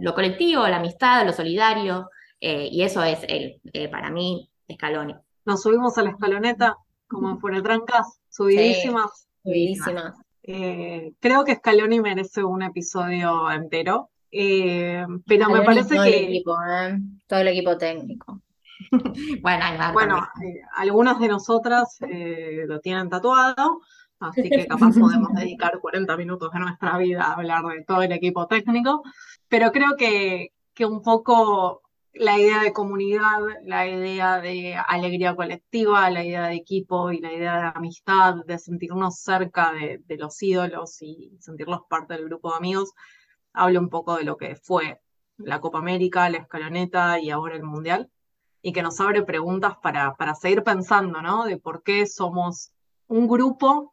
lo 0.00 0.14
colectivo, 0.14 0.66
la 0.66 0.78
amistad, 0.78 1.26
lo 1.26 1.32
solidario, 1.34 2.08
eh, 2.40 2.70
y 2.72 2.82
eso 2.82 3.04
es 3.04 3.18
el, 3.28 3.60
eh, 3.74 3.88
para 3.88 4.10
mí 4.10 4.48
Scaloni. 4.72 5.14
Nos 5.44 5.62
subimos 5.62 5.98
a 5.98 6.02
la 6.02 6.10
escaloneta 6.10 6.74
como 7.06 7.28
en 7.30 7.62
Trancas, 7.62 8.18
subidísimas. 8.30 9.28
subidísimas. 9.42 10.14
creo 10.42 11.44
que 11.44 11.56
Scaloni 11.56 12.00
merece 12.00 12.42
un 12.42 12.62
episodio 12.62 13.50
entero. 13.50 14.08
Pero 14.30 15.06
me 15.06 15.20
Scaloni 15.36 15.66
parece 15.66 15.94
todo 15.94 16.04
el 16.04 16.12
que, 16.12 16.24
equipo, 16.24 16.56
¿eh? 16.62 16.98
Todo 17.26 17.40
el 17.40 17.48
equipo 17.48 17.76
técnico. 17.76 18.40
Bueno, 19.42 20.28
algunas 20.76 21.18
de 21.20 21.28
nosotras 21.28 21.98
lo 22.00 22.80
tienen 22.80 23.10
tatuado, 23.10 23.80
así 24.20 24.48
que 24.48 24.66
capaz 24.66 24.98
podemos 24.98 25.32
dedicar 25.34 25.78
40 25.80 26.16
minutos 26.16 26.52
de 26.52 26.60
nuestra 26.60 26.98
vida 26.98 27.24
a 27.24 27.32
hablar 27.34 27.64
de 27.64 27.84
todo 27.84 28.02
el 28.02 28.12
equipo 28.12 28.46
técnico, 28.46 29.02
pero 29.48 29.72
creo 29.72 29.96
que, 29.96 30.52
que 30.74 30.86
un 30.86 31.02
poco 31.02 31.82
la 32.18 32.38
idea 32.38 32.62
de 32.62 32.72
comunidad, 32.72 33.40
la 33.64 33.86
idea 33.86 34.40
de 34.40 34.76
alegría 34.76 35.36
colectiva, 35.36 36.10
la 36.10 36.24
idea 36.24 36.46
de 36.46 36.54
equipo 36.54 37.12
y 37.12 37.20
la 37.20 37.32
idea 37.32 37.56
de 37.56 37.72
amistad, 37.74 38.36
de 38.46 38.58
sentirnos 38.58 39.20
cerca 39.20 39.72
de, 39.72 40.16
los 40.16 40.42
ídolos 40.42 41.02
y 41.02 41.36
sentirlos 41.40 41.82
parte 41.88 42.14
del 42.14 42.24
grupo 42.24 42.50
de 42.50 42.56
amigos, 42.56 42.92
habla 43.52 43.80
un 43.80 43.90
poco 43.90 44.16
de 44.16 44.24
lo 44.24 44.36
que 44.36 44.56
fue 44.56 45.00
la 45.36 45.60
Copa 45.60 45.78
América, 45.78 46.30
la 46.30 46.38
escaloneta 46.38 47.20
y 47.20 47.30
ahora 47.30 47.56
el 47.56 47.62
Mundial, 47.62 48.10
y 48.62 48.72
que 48.72 48.82
nos 48.82 49.00
abre 49.00 49.22
preguntas 49.22 49.74
para, 49.82 50.16
para 50.16 50.34
seguir 50.34 50.62
pensando, 50.62 51.20
¿no? 51.20 51.44
De 51.44 51.58
por 51.58 51.82
qué 51.82 52.06
somos 52.06 52.72
un 53.06 53.28
grupo 53.28 53.92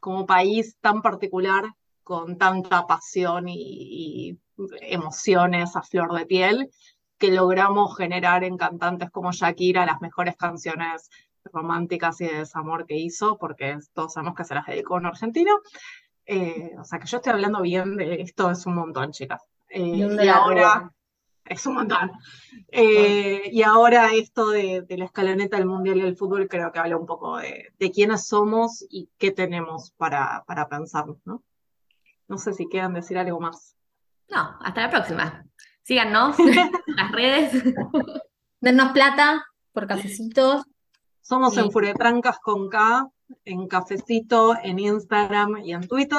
como 0.00 0.26
país 0.26 0.76
tan 0.80 1.02
particular, 1.02 1.64
con 2.02 2.36
tanta 2.38 2.86
pasión 2.86 3.48
y, 3.48 3.54
y 3.56 4.38
emociones 4.80 5.76
a 5.76 5.82
flor 5.82 6.12
de 6.12 6.26
piel, 6.26 6.70
que 7.18 7.30
logramos 7.30 7.96
generar 7.96 8.44
en 8.44 8.56
cantantes 8.56 9.10
como 9.10 9.30
Shakira 9.30 9.86
las 9.86 10.00
mejores 10.00 10.36
canciones 10.36 11.10
románticas 11.44 12.20
y 12.20 12.26
de 12.26 12.38
desamor 12.38 12.86
que 12.86 12.96
hizo, 12.96 13.38
porque 13.38 13.78
todos 13.92 14.14
sabemos 14.14 14.34
que 14.34 14.44
se 14.44 14.54
las 14.54 14.66
dedicó 14.66 14.94
a 14.94 14.98
un 14.98 15.06
argentino. 15.06 15.60
Eh, 16.26 16.74
o 16.78 16.84
sea 16.84 16.98
que 16.98 17.06
yo 17.06 17.18
estoy 17.18 17.32
hablando 17.32 17.60
bien 17.60 17.96
de 17.96 18.22
esto, 18.22 18.50
es 18.50 18.64
un 18.66 18.74
montón, 18.74 19.12
chicas. 19.12 19.42
Eh, 19.68 20.08
Y 20.22 20.28
ahora. 20.28 20.92
Es 21.50 21.66
un 21.66 21.74
montón. 21.74 22.12
Eh, 22.68 23.50
y 23.52 23.62
ahora 23.62 24.12
esto 24.14 24.50
de, 24.50 24.82
de 24.82 24.96
la 24.96 25.04
escaloneta 25.06 25.56
del 25.56 25.66
Mundial 25.66 25.98
y 25.98 26.02
del 26.02 26.16
fútbol 26.16 26.48
creo 26.48 26.70
que 26.72 26.78
habla 26.78 26.96
un 26.96 27.06
poco 27.06 27.36
de, 27.38 27.72
de 27.78 27.90
quiénes 27.90 28.26
somos 28.26 28.84
y 28.88 29.10
qué 29.18 29.32
tenemos 29.32 29.90
para, 29.96 30.44
para 30.46 30.68
pensarnos, 30.68 31.18
¿no? 31.24 31.42
No 32.28 32.38
sé 32.38 32.54
si 32.54 32.66
quieran 32.68 32.94
decir 32.94 33.18
algo 33.18 33.40
más. 33.40 33.74
No, 34.28 34.56
hasta 34.60 34.82
la 34.82 34.90
próxima. 34.90 35.44
Síganos 35.82 36.38
en 36.38 36.70
las 36.96 37.10
redes. 37.12 37.64
Dennos 38.60 38.92
plata 38.92 39.44
por 39.72 39.88
cafecitos. 39.88 40.62
Somos 41.20 41.54
Sí. 41.54 41.60
en 41.60 41.72
Furetrancas 41.72 42.38
con 42.38 42.68
K, 42.68 43.08
en 43.44 43.68
Cafecito, 43.68 44.54
en 44.62 44.78
Instagram 44.78 45.58
y 45.64 45.72
en 45.72 45.86
Twitter. 45.86 46.18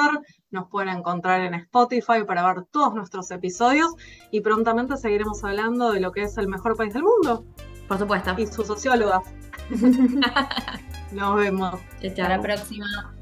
Nos 0.50 0.68
pueden 0.68 0.90
encontrar 0.90 1.40
en 1.40 1.54
Spotify 1.54 2.24
para 2.26 2.46
ver 2.46 2.64
todos 2.70 2.94
nuestros 2.94 3.30
episodios 3.30 3.94
y 4.30 4.40
prontamente 4.40 4.96
seguiremos 4.96 5.42
hablando 5.44 5.92
de 5.92 6.00
lo 6.00 6.12
que 6.12 6.22
es 6.22 6.36
el 6.38 6.48
mejor 6.48 6.76
país 6.76 6.92
del 6.94 7.04
mundo 7.04 7.44
Por 7.88 7.98
supuesto. 7.98 8.34
y 8.38 8.46
sus 8.46 8.66
sociólogas. 8.66 9.22
Nos 11.12 11.36
vemos. 11.36 11.80
Hasta 12.04 12.28
la 12.28 12.40
próxima. 12.40 13.21